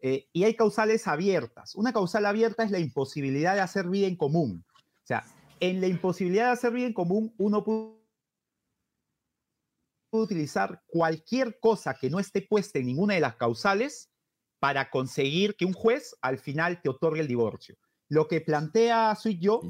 Eh, 0.00 0.28
y 0.32 0.44
hay 0.44 0.54
causales 0.54 1.08
abiertas. 1.08 1.74
Una 1.74 1.92
causal 1.92 2.26
abierta 2.26 2.62
es 2.62 2.70
la 2.70 2.78
imposibilidad 2.78 3.54
de 3.54 3.60
hacer 3.60 3.88
vida 3.88 4.06
en 4.06 4.16
común. 4.16 4.64
O 4.76 5.06
sea, 5.06 5.24
en 5.60 5.80
la 5.80 5.88
imposibilidad 5.88 6.46
de 6.46 6.52
hacer 6.52 6.72
vida 6.72 6.86
en 6.86 6.92
común, 6.92 7.34
uno 7.38 7.64
puede 7.64 7.98
utilizar 10.12 10.82
cualquier 10.86 11.58
cosa 11.60 11.94
que 11.94 12.10
no 12.10 12.18
esté 12.18 12.42
puesta 12.42 12.78
en 12.78 12.86
ninguna 12.86 13.14
de 13.14 13.20
las 13.20 13.36
causales 13.36 14.10
para 14.60 14.90
conseguir 14.90 15.56
que 15.56 15.64
un 15.64 15.72
juez 15.72 16.16
al 16.20 16.38
final 16.38 16.80
te 16.82 16.88
otorgue 16.88 17.20
el 17.20 17.28
divorcio. 17.28 17.76
Lo 18.08 18.26
que 18.26 18.40
plantea 18.40 19.14
Sweet 19.14 19.40
Yo 19.40 19.60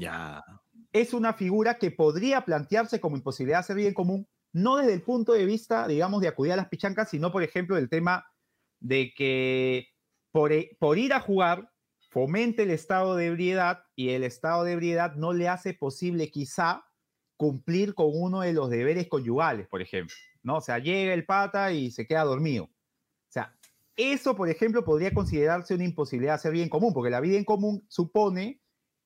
es 0.93 1.13
una 1.13 1.33
figura 1.33 1.77
que 1.77 1.91
podría 1.91 2.41
plantearse 2.41 2.99
como 2.99 3.17
imposibilidad 3.17 3.57
de 3.57 3.61
hacer 3.61 3.75
vida 3.75 3.89
en 3.89 3.93
común, 3.93 4.27
no 4.51 4.77
desde 4.77 4.93
el 4.93 5.01
punto 5.01 5.33
de 5.33 5.45
vista, 5.45 5.87
digamos, 5.87 6.21
de 6.21 6.27
acudir 6.27 6.53
a 6.53 6.57
las 6.57 6.69
pichancas, 6.69 7.09
sino, 7.09 7.31
por 7.31 7.43
ejemplo, 7.43 7.75
del 7.75 7.89
tema 7.89 8.25
de 8.79 9.13
que 9.15 9.89
por, 10.31 10.51
e- 10.51 10.77
por 10.79 10.97
ir 10.97 11.13
a 11.13 11.19
jugar 11.19 11.71
fomente 12.09 12.63
el 12.63 12.71
estado 12.71 13.15
de 13.15 13.27
ebriedad 13.27 13.83
y 13.95 14.09
el 14.09 14.23
estado 14.23 14.63
de 14.63 14.73
ebriedad 14.73 15.15
no 15.15 15.33
le 15.33 15.47
hace 15.47 15.73
posible 15.73 16.31
quizá 16.31 16.85
cumplir 17.37 17.93
con 17.93 18.09
uno 18.13 18.41
de 18.41 18.53
los 18.53 18.69
deberes 18.69 19.07
conyugales, 19.07 19.67
por 19.67 19.81
ejemplo, 19.81 20.15
¿no? 20.43 20.57
O 20.57 20.61
sea, 20.61 20.79
llega 20.79 21.13
el 21.13 21.25
pata 21.25 21.71
y 21.71 21.91
se 21.91 22.05
queda 22.05 22.23
dormido. 22.23 22.65
O 22.65 23.31
sea, 23.31 23.55
eso, 23.95 24.35
por 24.35 24.49
ejemplo, 24.49 24.83
podría 24.83 25.13
considerarse 25.13 25.75
una 25.75 25.85
imposibilidad 25.85 26.33
de 26.33 26.35
hacer 26.35 26.51
vida 26.51 26.63
en 26.63 26.69
común, 26.69 26.93
porque 26.93 27.09
la 27.09 27.21
vida 27.21 27.37
en 27.37 27.45
común 27.45 27.85
supone 27.87 28.61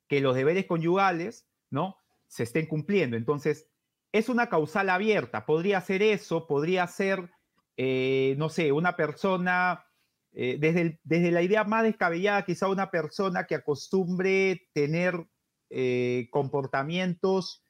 que 0.08 0.22
los 0.22 0.36
deberes 0.36 0.66
conyugales, 0.66 1.48
¿no? 1.70 1.98
Se 2.28 2.44
estén 2.44 2.68
cumpliendo. 2.68 3.18
Entonces, 3.18 3.68
es 4.14 4.30
una 4.30 4.48
causal 4.48 4.90
abierta. 4.90 5.46
Podría 5.46 5.82
ser 5.82 6.02
eso, 6.02 6.48
podría 6.48 6.88
ser, 6.88 7.30
eh, 7.76 8.36
no 8.38 8.48
sé, 8.48 8.72
una 8.72 8.96
persona 8.96 9.86
eh, 10.32 10.58
desde, 10.60 11.00
desde 11.04 11.32
la 11.32 11.42
idea 11.42 11.66
más 11.66 11.84
descabellada, 11.84 12.46
quizá 12.46 12.70
una 12.70 12.90
persona 12.90 13.46
que 13.46 13.56
acostumbre 13.56 14.70
tener 14.74 15.28
eh, 15.70 16.28
comportamientos 16.32 17.66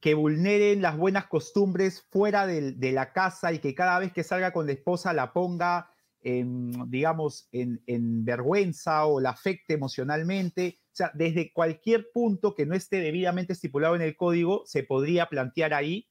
que 0.00 0.14
vulneren 0.14 0.82
las 0.82 0.96
buenas 0.96 1.26
costumbres 1.26 2.02
fuera 2.10 2.44
de 2.44 2.92
la 2.92 3.12
casa 3.12 3.52
y 3.52 3.60
que 3.60 3.72
cada 3.72 4.00
vez 4.00 4.12
que 4.12 4.24
salga 4.24 4.52
con 4.52 4.66
la 4.66 4.72
esposa 4.72 5.12
la 5.12 5.32
ponga 5.32 5.92
en, 6.22 6.90
digamos, 6.90 7.48
en, 7.52 8.24
vergüenza 8.24 9.06
o 9.06 9.20
la 9.20 9.30
afecte 9.30 9.74
emocionalmente. 9.74 10.80
O 10.92 10.94
sea, 10.94 11.10
desde 11.14 11.52
cualquier 11.52 12.10
punto 12.12 12.54
que 12.54 12.66
no 12.66 12.74
esté 12.74 13.00
debidamente 13.00 13.54
estipulado 13.54 13.96
en 13.96 14.02
el 14.02 14.14
código, 14.14 14.62
se 14.66 14.82
podría 14.82 15.26
plantear 15.26 15.72
ahí 15.72 16.08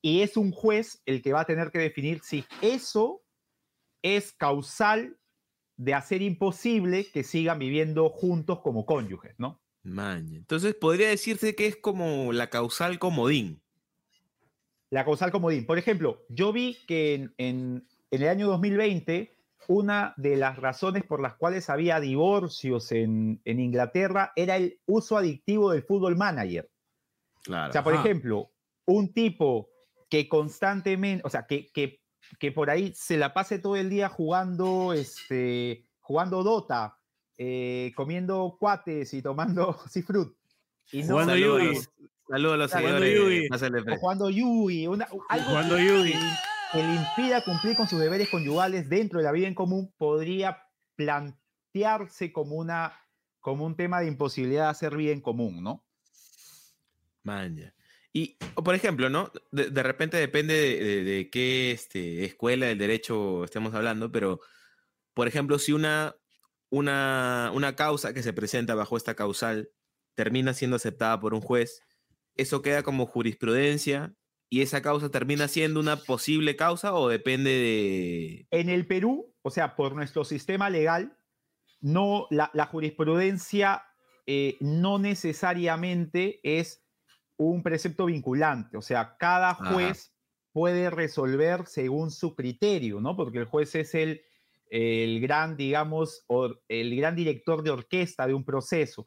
y 0.00 0.22
es 0.22 0.38
un 0.38 0.50
juez 0.50 1.02
el 1.04 1.20
que 1.20 1.34
va 1.34 1.42
a 1.42 1.46
tener 1.46 1.70
que 1.70 1.78
definir 1.78 2.20
si 2.22 2.44
eso 2.62 3.22
es 4.02 4.32
causal 4.32 5.18
de 5.76 5.92
hacer 5.92 6.22
imposible 6.22 7.06
que 7.12 7.22
sigan 7.22 7.58
viviendo 7.58 8.08
juntos 8.08 8.60
como 8.60 8.86
cónyuges, 8.86 9.34
¿no? 9.38 9.60
Entonces 9.82 10.74
podría 10.74 11.08
decirse 11.08 11.54
que 11.54 11.66
es 11.66 11.76
como 11.76 12.32
la 12.32 12.48
causal 12.48 12.98
comodín. 12.98 13.62
La 14.88 15.04
causal 15.04 15.30
comodín. 15.30 15.66
Por 15.66 15.76
ejemplo, 15.76 16.24
yo 16.30 16.52
vi 16.52 16.78
que 16.86 17.14
en, 17.14 17.34
en, 17.36 17.88
el 18.10 18.28
año 18.28 18.46
2020 18.46 19.33
una 19.68 20.14
de 20.16 20.36
las 20.36 20.56
razones 20.56 21.04
por 21.04 21.20
las 21.20 21.34
cuales 21.34 21.70
había 21.70 22.00
divorcios 22.00 22.92
en, 22.92 23.40
en, 23.44 23.60
Inglaterra 23.60 24.32
era 24.36 24.56
el 24.56 24.80
uso 24.86 25.16
adictivo 25.16 25.72
del 25.72 25.82
fútbol 25.82 26.16
manager. 26.16 26.70
Claro. 27.42 27.70
O 27.70 27.72
sea, 27.72 27.84
por 27.84 27.94
ejemplo, 27.94 28.50
un 28.86 29.12
tipo 29.12 29.70
que 30.08 30.28
constantemente, 30.28 31.22
o 31.26 31.30
sea, 31.30 31.46
que, 31.46 31.66
que, 31.72 32.00
que, 32.38 32.52
por 32.52 32.70
ahí 32.70 32.92
se 32.94 33.16
la 33.16 33.34
pase 33.34 33.58
todo 33.58 33.76
el 33.76 33.90
día 33.90 34.08
jugando, 34.08 34.92
este, 34.92 35.86
jugando 36.00 36.42
Dota, 36.42 36.98
eh, 37.36 37.92
comiendo 37.96 38.56
cuates 38.58 39.12
y 39.14 39.22
tomando 39.22 39.76
seafood. 39.90 40.32
Y 40.92 41.02
no, 41.02 41.14
jugando 41.14 41.36
Yui. 41.36 41.78
Saludos 42.28 42.54
a 42.54 42.56
los 42.56 42.70
seguidores. 42.70 43.98
Jugando 44.00 44.30
Yui. 44.30 44.86
Una, 44.86 45.06
algo 45.28 45.46
jugando 45.46 45.78
Yui. 45.78 46.14
Que 46.74 46.82
le 46.82 46.96
impida 46.96 47.44
cumplir 47.44 47.76
con 47.76 47.86
sus 47.86 48.00
deberes 48.00 48.28
conyugales 48.28 48.88
dentro 48.88 49.20
de 49.20 49.24
la 49.24 49.30
vida 49.30 49.46
en 49.46 49.54
común 49.54 49.94
podría 49.96 50.60
plantearse 50.96 52.32
como, 52.32 52.56
una, 52.56 53.00
como 53.38 53.64
un 53.64 53.76
tema 53.76 54.00
de 54.00 54.08
imposibilidad 54.08 54.64
de 54.64 54.70
hacer 54.70 54.96
vida 54.96 55.12
en 55.12 55.20
común, 55.20 55.62
¿no? 55.62 55.84
Maña. 57.22 57.72
Y, 58.12 58.38
por 58.56 58.74
ejemplo, 58.74 59.08
¿no? 59.08 59.30
De, 59.52 59.82
repente 59.84 60.16
depende 60.16 60.54
de, 60.54 60.84
de, 60.84 61.04
de, 61.04 61.30
qué 61.30 61.70
este, 61.70 62.24
escuela 62.24 62.66
del 62.66 62.78
derecho 62.78 63.44
estemos 63.44 63.72
hablando, 63.72 64.10
pero, 64.10 64.40
por 65.14 65.28
ejemplo, 65.28 65.60
si 65.60 65.72
una, 65.72 66.16
una, 66.70 67.52
una 67.54 67.76
causa 67.76 68.12
que 68.12 68.24
se 68.24 68.32
presenta 68.32 68.74
bajo 68.74 68.96
esta 68.96 69.14
causal 69.14 69.70
termina 70.16 70.52
siendo 70.54 70.74
aceptada 70.74 71.20
por 71.20 71.34
un 71.34 71.40
juez, 71.40 71.82
eso 72.34 72.62
queda 72.62 72.82
como 72.82 73.06
jurisprudencia 73.06 74.12
y 74.50 74.62
esa 74.62 74.82
causa 74.82 75.10
termina 75.10 75.48
siendo 75.48 75.80
una 75.80 75.96
posible 75.96 76.56
causa 76.56 76.94
o 76.94 77.08
depende 77.08 77.50
de... 77.50 78.46
En 78.50 78.68
el 78.68 78.86
Perú, 78.86 79.34
o 79.42 79.50
sea, 79.50 79.76
por 79.76 79.94
nuestro 79.94 80.24
sistema 80.24 80.70
legal, 80.70 81.16
no, 81.80 82.26
la, 82.30 82.50
la 82.54 82.66
jurisprudencia 82.66 83.82
eh, 84.26 84.56
no 84.60 84.98
necesariamente 84.98 86.40
es 86.42 86.82
un 87.36 87.62
precepto 87.62 88.06
vinculante, 88.06 88.76
o 88.76 88.82
sea, 88.82 89.16
cada 89.18 89.54
juez 89.54 90.06
Ajá. 90.06 90.14
puede 90.52 90.88
resolver 90.88 91.66
según 91.66 92.10
su 92.10 92.34
criterio, 92.34 93.00
¿no? 93.00 93.16
Porque 93.16 93.38
el 93.38 93.44
juez 93.44 93.74
es 93.74 93.94
el, 93.94 94.22
el 94.70 95.20
gran, 95.20 95.56
digamos, 95.56 96.24
or, 96.28 96.62
el 96.68 96.96
gran 96.96 97.16
director 97.16 97.62
de 97.62 97.70
orquesta 97.70 98.26
de 98.26 98.34
un 98.34 98.44
proceso. 98.44 99.06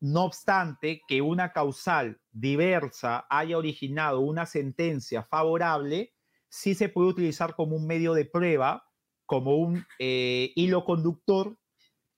No 0.00 0.24
obstante, 0.24 1.02
que 1.08 1.22
una 1.22 1.52
causal 1.52 2.20
diversa 2.30 3.26
haya 3.30 3.56
originado 3.56 4.20
una 4.20 4.46
sentencia 4.46 5.22
favorable, 5.24 6.14
sí 6.48 6.74
se 6.74 6.88
puede 6.88 7.08
utilizar 7.08 7.54
como 7.54 7.76
un 7.76 7.86
medio 7.86 8.14
de 8.14 8.24
prueba, 8.24 8.84
como 9.24 9.56
un 9.56 9.84
eh, 9.98 10.52
hilo 10.54 10.84
conductor 10.84 11.58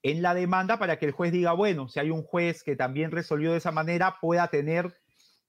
en 0.02 0.22
la 0.22 0.34
demanda 0.34 0.78
para 0.78 0.98
que 0.98 1.06
el 1.06 1.12
juez 1.12 1.32
diga, 1.32 1.52
bueno, 1.52 1.88
si 1.88 2.00
hay 2.00 2.10
un 2.10 2.22
juez 2.22 2.62
que 2.62 2.76
también 2.76 3.10
resolvió 3.10 3.52
de 3.52 3.58
esa 3.58 3.72
manera, 3.72 4.16
pueda 4.20 4.48
tener 4.48 4.96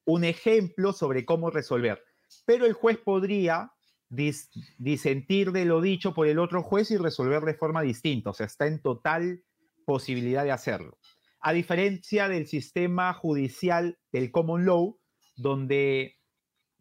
un 0.06 0.24
ejemplo 0.24 0.94
sobre 0.94 1.26
cómo 1.26 1.50
resolver. 1.50 2.04
Pero 2.46 2.66
el 2.66 2.74
juez 2.74 2.98
podría 2.98 3.72
dis 4.10 4.50
disentir 4.80 5.52
de 5.52 5.66
lo 5.66 5.82
dicho 5.82 6.14
por 6.14 6.28
el 6.28 6.40
otro 6.40 6.64
juez 6.64 6.90
y 6.92 6.98
resolver 6.98 7.44
de 7.44 7.54
forma 7.54 7.82
distinta. 7.82 8.32
O 8.32 8.34
sea, 8.34 8.48
está 8.48 8.66
en 8.66 8.82
total 8.82 9.44
posibilidad 9.86 10.44
de 10.44 10.52
hacerlo. 10.52 10.98
A 11.42 11.54
diferencia 11.54 12.28
del 12.28 12.48
sistema 12.48 13.14
judicial 13.14 13.98
del 14.12 14.32
common 14.32 14.66
law, 14.66 15.00
donde 15.36 16.20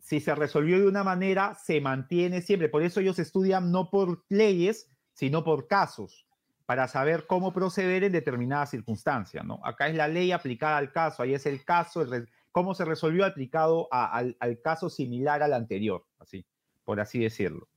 si 0.08 0.20
se 0.20 0.34
resolvió 0.34 0.78
de 0.78 0.86
una 0.86 1.04
manera, 1.04 1.54
se 1.54 1.80
mantiene 1.80 2.40
siempre. 2.40 2.68
Por 2.68 2.82
eso 2.82 3.00
ellos 3.00 3.18
estudian 3.18 3.70
no 3.70 3.90
por 3.90 4.24
leyes, 4.30 4.90
sino 5.12 5.44
por 5.44 5.66
casos, 5.66 6.26
para 6.64 6.88
saber 6.88 7.26
cómo 7.26 7.52
proceder 7.52 8.04
en 8.04 8.12
determinadas 8.12 8.70
circunstancias. 8.70 9.44
¿no? 9.44 9.60
Acá 9.64 9.88
es 9.88 9.94
la 9.94 10.08
ley 10.08 10.32
aplicada 10.32 10.78
al 10.78 10.92
caso, 10.92 11.22
ahí 11.22 11.34
es 11.34 11.44
el 11.44 11.64
caso, 11.64 12.02
el 12.02 12.28
cómo 12.52 12.74
se 12.74 12.84
resolvió 12.84 13.26
aplicado 13.26 13.86
a, 13.90 14.06
al, 14.06 14.36
al, 14.40 14.60
caso 14.62 14.88
similar 14.88 15.42
al 15.42 15.52
anterior, 15.52 16.06
así, 16.18 16.46
por 16.84 17.00
así 17.00 17.18
decirlo. 17.20 17.68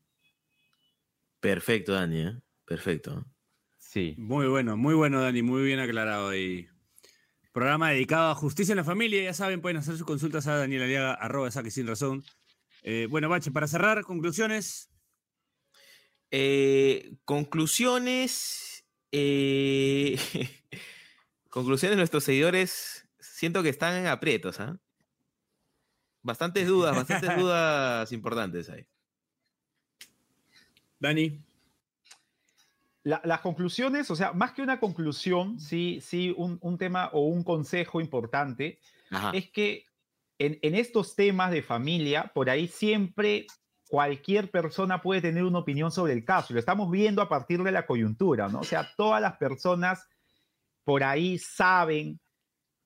Perfecto, 1.41 1.93
Dani, 1.93 2.21
¿eh? 2.21 2.41
perfecto. 2.65 3.25
Sí. 3.77 4.15
Muy 4.17 4.47
bueno, 4.47 4.77
muy 4.77 4.95
bueno, 4.95 5.21
Dani, 5.21 5.41
muy 5.41 5.63
bien 5.63 5.79
aclarado 5.79 6.29
ahí. 6.29 6.70
Programa 7.51 7.91
dedicado 7.91 8.31
a 8.31 8.35
justicia 8.35 8.71
en 8.71 8.77
la 8.77 8.83
familia, 8.83 9.23
ya 9.23 9.33
saben, 9.33 9.61
pueden 9.61 9.77
hacer 9.77 9.97
sus 9.97 10.05
consultas 10.05 10.47
a 10.47 10.55
Daniel 10.55 10.83
Aliaga, 10.83 11.13
arroba 11.13 11.51
saque 11.51 11.69
sin 11.69 11.85
razón. 11.85 12.23
Eh, 12.83 13.07
bueno, 13.09 13.27
Bache, 13.27 13.51
para 13.51 13.67
cerrar, 13.67 14.03
conclusiones. 14.03 14.89
Eh, 16.31 17.13
conclusiones. 17.25 18.85
Eh, 19.11 20.17
conclusiones, 21.49 21.97
nuestros 21.97 22.23
seguidores 22.23 23.09
siento 23.19 23.63
que 23.63 23.69
están 23.69 23.95
en 23.95 24.07
aprietos, 24.07 24.59
¿ah? 24.59 24.75
¿eh? 24.75 24.79
Bastantes 26.23 26.67
dudas, 26.67 26.95
bastantes 26.95 27.35
dudas 27.37 28.11
importantes 28.11 28.69
ahí. 28.69 28.85
Dani. 30.99 31.43
La, 33.03 33.21
las 33.23 33.41
conclusiones, 33.41 34.11
o 34.11 34.15
sea, 34.15 34.33
más 34.33 34.51
que 34.51 34.61
una 34.61 34.79
conclusión, 34.79 35.59
sí, 35.59 35.99
sí, 36.01 36.33
un, 36.37 36.59
un 36.61 36.77
tema 36.77 37.09
o 37.13 37.21
un 37.21 37.43
consejo 37.43 37.99
importante 37.99 38.79
Ajá. 39.09 39.31
es 39.33 39.49
que 39.49 39.85
en, 40.37 40.59
en, 40.61 40.75
estos 40.75 41.15
temas 41.15 41.51
de 41.51 41.63
familia, 41.63 42.31
por 42.33 42.49
ahí 42.49 42.67
siempre 42.67 43.47
cualquier 43.87 44.49
persona 44.49 45.01
puede 45.01 45.21
tener 45.21 45.43
una 45.43 45.59
opinión 45.59 45.91
sobre 45.91 46.13
el 46.13 46.23
caso. 46.23 46.53
Lo 46.53 46.59
estamos 46.59 46.89
viendo 46.89 47.21
a 47.21 47.27
partir 47.27 47.61
de 47.61 47.71
la 47.71 47.85
coyuntura, 47.85 48.47
¿no? 48.47 48.59
O 48.59 48.63
sea, 48.63 48.89
todas 48.95 49.21
las 49.21 49.37
personas 49.37 50.07
por 50.83 51.03
ahí 51.03 51.37
saben 51.37 52.19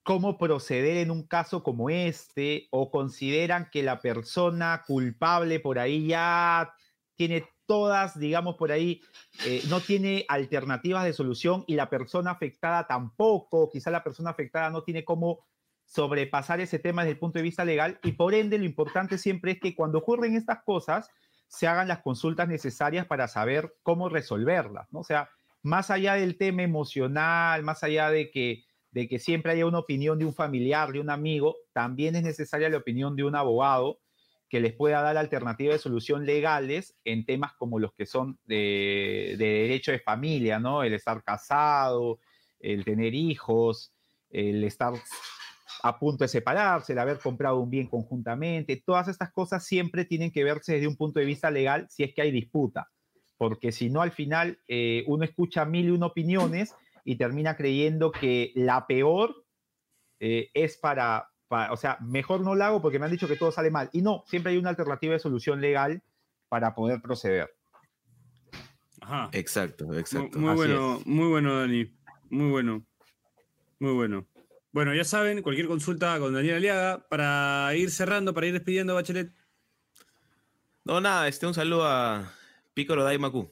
cómo 0.05 0.37
proceder 0.37 0.97
en 0.97 1.11
un 1.11 1.27
caso 1.27 1.63
como 1.63 1.89
este 1.89 2.67
o 2.71 2.91
consideran 2.91 3.69
que 3.71 3.83
la 3.83 3.99
persona 3.99 4.83
culpable 4.85 5.59
por 5.59 5.79
ahí 5.79 6.07
ya 6.07 6.73
tiene 7.15 7.47
todas, 7.65 8.19
digamos, 8.19 8.55
por 8.55 8.71
ahí, 8.71 9.01
eh, 9.45 9.61
no 9.69 9.79
tiene 9.79 10.25
alternativas 10.27 11.03
de 11.03 11.13
solución 11.13 11.63
y 11.67 11.75
la 11.75 11.89
persona 11.89 12.31
afectada 12.31 12.87
tampoco, 12.87 13.69
quizá 13.69 13.89
la 13.89 14.03
persona 14.03 14.29
afectada 14.29 14.69
no 14.69 14.83
tiene 14.83 15.03
cómo 15.03 15.45
sobrepasar 15.85 16.59
ese 16.59 16.79
tema 16.79 17.03
desde 17.03 17.13
el 17.13 17.19
punto 17.19 17.39
de 17.39 17.43
vista 17.43 17.63
legal 17.63 17.99
y 18.03 18.13
por 18.13 18.33
ende 18.33 18.57
lo 18.57 18.65
importante 18.65 19.17
siempre 19.17 19.51
es 19.51 19.59
que 19.59 19.75
cuando 19.75 19.99
ocurren 19.99 20.35
estas 20.35 20.63
cosas 20.63 21.09
se 21.47 21.67
hagan 21.67 21.87
las 21.87 22.01
consultas 22.01 22.47
necesarias 22.47 23.05
para 23.05 23.27
saber 23.27 23.75
cómo 23.83 24.09
resolverlas, 24.09 24.91
¿no? 24.91 24.99
O 25.01 25.03
sea, 25.03 25.29
más 25.61 25.91
allá 25.91 26.15
del 26.15 26.37
tema 26.37 26.63
emocional, 26.63 27.63
más 27.63 27.83
allá 27.83 28.09
de 28.09 28.31
que 28.31 28.63
de 28.95 29.09
que 29.09 29.19
siempre 29.19 29.51
haya 29.51 29.65
una 29.65 29.79
opinión 29.79 30.17
de 30.17 30.25
un 30.25 30.33
familiar, 30.33 30.93
de 30.93 31.01
un 31.01 31.09
amigo, 31.09 31.57
también 31.73 32.15
es 32.15 32.23
necesaria 32.23 32.69
la 32.69 32.77
opinión 32.77 33.17
de 33.17 33.25
un 33.25 33.35
abogado 33.35 33.99
que 34.49 34.59
les 34.59 34.73
pueda 34.73 35.01
dar 35.01 35.17
alternativas 35.17 35.75
de 35.75 35.79
solución 35.79 36.25
legales 36.25 36.95
en 37.03 37.25
temas 37.25 37.53
como 37.53 37.79
los 37.79 37.93
que 37.93 38.05
son 38.05 38.37
de, 38.45 39.35
de, 39.37 39.45
derecho 39.45 39.91
de 39.91 39.99
familia, 39.99 40.59
¿no? 40.59 40.83
El 40.83 40.93
estar 40.93 41.23
casado, 41.23 42.19
el 42.59 42.85
tener 42.85 43.13
hijos, 43.13 43.93
el 44.29 44.63
estar 44.63 44.93
a 45.83 45.99
punto 45.99 46.23
de 46.23 46.29
separarse, 46.29 46.93
el 46.93 46.99
haber 46.99 47.19
comprado 47.19 47.59
un 47.59 47.69
bien 47.69 47.87
conjuntamente, 47.87 48.81
todas 48.83 49.07
estas 49.07 49.31
cosas 49.31 49.65
siempre 49.65 50.05
tienen 50.05 50.31
que 50.31 50.43
verse 50.43 50.73
desde 50.73 50.87
un 50.87 50.95
punto 50.95 51.19
de 51.19 51.25
vista 51.25 51.51
legal 51.51 51.87
si 51.89 52.03
es 52.03 52.13
que 52.13 52.23
hay 52.23 52.31
disputa, 52.31 52.89
porque 53.37 53.71
si 53.71 53.89
no 53.89 54.01
al 54.01 54.11
final 54.11 54.59
eh, 54.67 55.03
uno 55.07 55.25
escucha 55.25 55.63
mil 55.65 55.85
y 55.85 55.91
una 55.91 56.07
opiniones 56.07 56.73
y 57.03 57.17
termina 57.17 57.55
creyendo 57.55 58.11
que 58.11 58.51
la 58.55 58.87
peor 58.87 59.45
eh, 60.19 60.49
es 60.53 60.77
para, 60.77 61.29
para, 61.55 61.71
o 61.71 61.77
sea, 61.77 61.97
mejor 62.01 62.41
no 62.41 62.53
la 62.53 62.67
hago 62.67 62.81
porque 62.81 62.99
me 62.99 63.05
han 63.05 63.11
dicho 63.11 63.29
que 63.29 63.37
todo 63.37 63.49
sale 63.49 63.71
mal. 63.71 63.89
Y 63.93 64.01
no, 64.01 64.25
siempre 64.27 64.51
hay 64.51 64.57
una 64.57 64.71
alternativa 64.71 65.13
de 65.13 65.19
solución 65.19 65.61
legal 65.61 66.03
para 66.49 66.75
poder 66.75 67.01
proceder. 67.01 67.55
Ajá. 68.99 69.29
Exacto, 69.31 69.93
exacto. 69.97 70.37
muy 70.37 70.53
bueno, 70.53 71.01
muy 71.05 71.29
bueno, 71.29 71.59
Dani. 71.61 71.89
Muy 72.29 72.49
bueno. 72.49 72.85
Muy 73.79 73.93
bueno. 73.93 74.27
Bueno, 74.73 74.93
ya 74.93 75.05
saben, 75.05 75.41
cualquier 75.41 75.67
consulta 75.67 76.19
con 76.19 76.33
Daniel 76.33 76.55
Aliaga. 76.55 77.07
Para 77.07 77.73
ir 77.75 77.89
cerrando, 77.89 78.33
para 78.33 78.47
ir 78.47 78.53
despidiendo, 78.53 78.93
Bachelet. 78.93 79.31
No, 80.83 80.99
nada, 80.99 81.29
este, 81.29 81.47
un 81.47 81.53
saludo 81.53 81.85
a 81.85 82.33
Piccolo 82.73 83.05
Daimaku. 83.05 83.49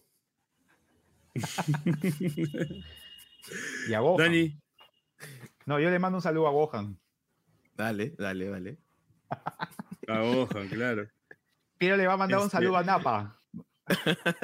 Y 3.89 3.93
a 3.93 3.99
Gohan. 3.99 4.17
Dani. 4.17 4.57
No, 5.65 5.77
yo 5.77 5.89
le 5.89 5.99
mando 5.99 6.17
un 6.17 6.21
saludo 6.21 6.47
a 6.47 6.51
Gohan. 6.51 6.97
Dale, 7.75 8.13
dale, 8.17 8.49
dale. 8.49 8.77
A 10.07 10.47
claro. 10.69 11.07
Piero 11.77 11.97
le 11.97 12.07
va 12.07 12.13
a 12.13 12.17
mandar 12.17 12.39
un 12.39 12.45
Este- 12.45 12.57
saludo 12.57 12.77
a 12.77 12.83
Napa. 12.83 13.39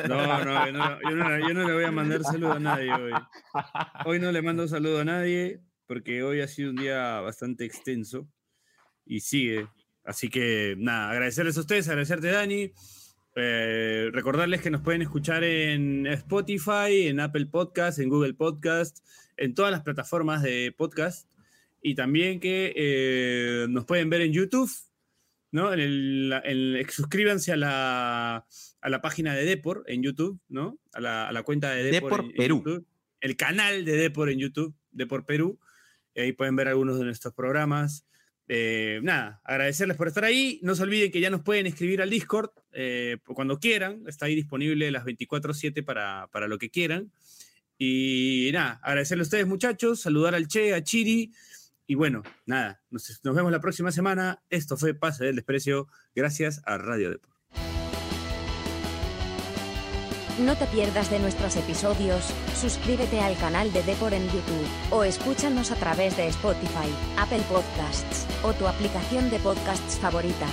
No, 0.07 0.43
no, 0.45 0.65
yo 0.65 0.71
no, 0.73 1.01
yo 1.01 1.15
no- 1.15 1.47
yo 1.47 1.53
no 1.53 1.67
le 1.67 1.73
voy 1.73 1.84
a 1.86 1.91
mandar 1.91 2.23
saludo 2.23 2.53
a 2.53 2.59
nadie 2.59 2.91
hoy. 2.93 3.13
Hoy 4.05 4.19
no 4.19 4.32
le 4.32 4.41
mando 4.41 4.67
saludo 4.67 4.99
a 4.99 5.05
nadie 5.05 5.61
porque 5.88 6.23
hoy 6.23 6.41
ha 6.41 6.47
sido 6.47 6.71
un 6.71 6.75
día 6.75 7.19
bastante 7.21 7.65
extenso 7.65 8.27
y 9.05 9.21
sigue. 9.21 9.67
Así 10.03 10.30
que 10.30 10.75
nada, 10.77 11.11
agradecerles 11.11 11.55
a 11.57 11.61
ustedes, 11.61 11.88
agradecerte 11.88 12.32
Dani. 12.32 12.73
Eh, 13.36 14.09
recordarles 14.11 14.61
que 14.61 14.71
nos 14.71 14.82
pueden 14.82 15.01
escuchar 15.03 15.43
en 15.43 16.07
Spotify, 16.07 17.07
en 17.07 17.19
Apple 17.19 17.45
Podcast, 17.45 17.99
en 17.99 18.09
Google 18.09 18.34
Podcast, 18.34 19.05
en 19.38 19.53
todas 19.53 19.71
las 19.71 19.82
plataformas 19.84 20.41
de 20.41 20.73
podcast 20.77 21.28
y 21.82 21.95
también 21.95 22.39
que 22.39 22.73
eh, 22.75 23.65
nos 23.69 23.86
pueden 23.86 24.09
ver 24.09 24.21
en 24.21 24.34
YouTube, 24.34 24.71
¿no? 25.51 25.73
En 25.73 25.80
el, 25.80 26.34
en 26.43 26.89
suscríbanse 26.89 27.51
a 27.51 27.57
la, 27.57 28.45
a 28.82 28.89
la 28.89 29.01
página 29.01 29.36
de 29.36 29.45
Depor 29.45 29.84
en 29.88 30.03
YouTube, 30.03 30.39
¿no? 30.49 30.77
A 30.93 30.99
la, 31.01 31.27
a 31.27 31.32
la 31.32 31.43
cuenta 31.43 31.71
de 31.71 31.84
Depor, 31.84 32.01
Depor 32.11 32.19
en- 32.21 32.25
en 32.32 32.36
Perú. 32.38 32.57
YouTube. 32.65 32.86
el 33.21 33.36
canal 33.36 33.86
de 33.86 33.95
Depor 33.97 34.30
en 34.30 34.39
YouTube, 34.39 34.75
Depor 34.91 35.25
Perú. 35.25 35.59
Y 36.15 36.21
ahí 36.21 36.32
pueden 36.34 36.55
ver 36.55 36.67
algunos 36.67 36.97
de 36.99 37.05
nuestros 37.05 37.34
programas. 37.34 38.05
Eh, 38.51 38.99
nada, 39.03 39.39
agradecerles 39.43 39.95
por 39.95 40.07
estar 40.07 40.25
ahí. 40.25 40.59
No 40.63 40.73
se 40.75 40.82
olviden 40.84 41.11
que 41.11 41.19
ya 41.21 41.30
nos 41.30 41.41
pueden 41.43 41.67
escribir 41.67 42.01
al 42.01 42.09
Discord 42.09 42.49
eh, 42.73 43.17
cuando 43.25 43.59
quieran. 43.59 44.03
Está 44.07 44.25
ahí 44.25 44.36
disponible 44.36 44.89
las 44.91 45.05
24-7 45.05 45.84
para, 45.86 46.27
para 46.32 46.47
lo 46.47 46.57
que 46.57 46.69
quieran. 46.71 47.11
Y 47.77 48.49
nada, 48.51 48.80
agradecerles 48.84 49.25
a 49.25 49.30
ustedes, 49.30 49.47
muchachos. 49.47 50.01
Saludar 50.01 50.36
al 50.36 50.47
Che, 50.47 50.73
a 50.73 50.84
Chiri. 50.84 51.32
Y 51.89 51.95
bueno, 51.95 52.21
nada, 52.45 52.83
nos, 52.91 53.19
vemos 53.23 53.51
la 53.51 53.59
próxima 53.59 53.91
semana. 53.91 54.43
Esto 54.51 54.77
fue 54.77 54.93
Pase 54.93 55.25
del 55.25 55.37
Desprecio. 55.37 55.87
Gracias 56.13 56.61
a 56.67 56.77
Radio 56.77 57.09
Depor. 57.09 57.31
No 60.37 60.55
te 60.55 60.67
pierdas 60.67 61.09
de 61.09 61.17
nuestros 61.17 61.57
episodios, 61.57 62.31
suscríbete 62.55 63.19
al 63.21 63.35
canal 63.39 63.73
de 63.73 63.81
Depor 63.81 64.13
en 64.13 64.23
YouTube, 64.27 64.67
o 64.91 65.03
escúchanos 65.03 65.71
a 65.71 65.75
través 65.77 66.15
de 66.15 66.27
Spotify, 66.27 66.93
Apple 67.17 67.43
Podcasts, 67.49 68.27
o 68.43 68.53
tu 68.53 68.67
aplicación 68.67 69.31
de 69.31 69.39
podcasts 69.39 69.97
favorita. 69.97 70.45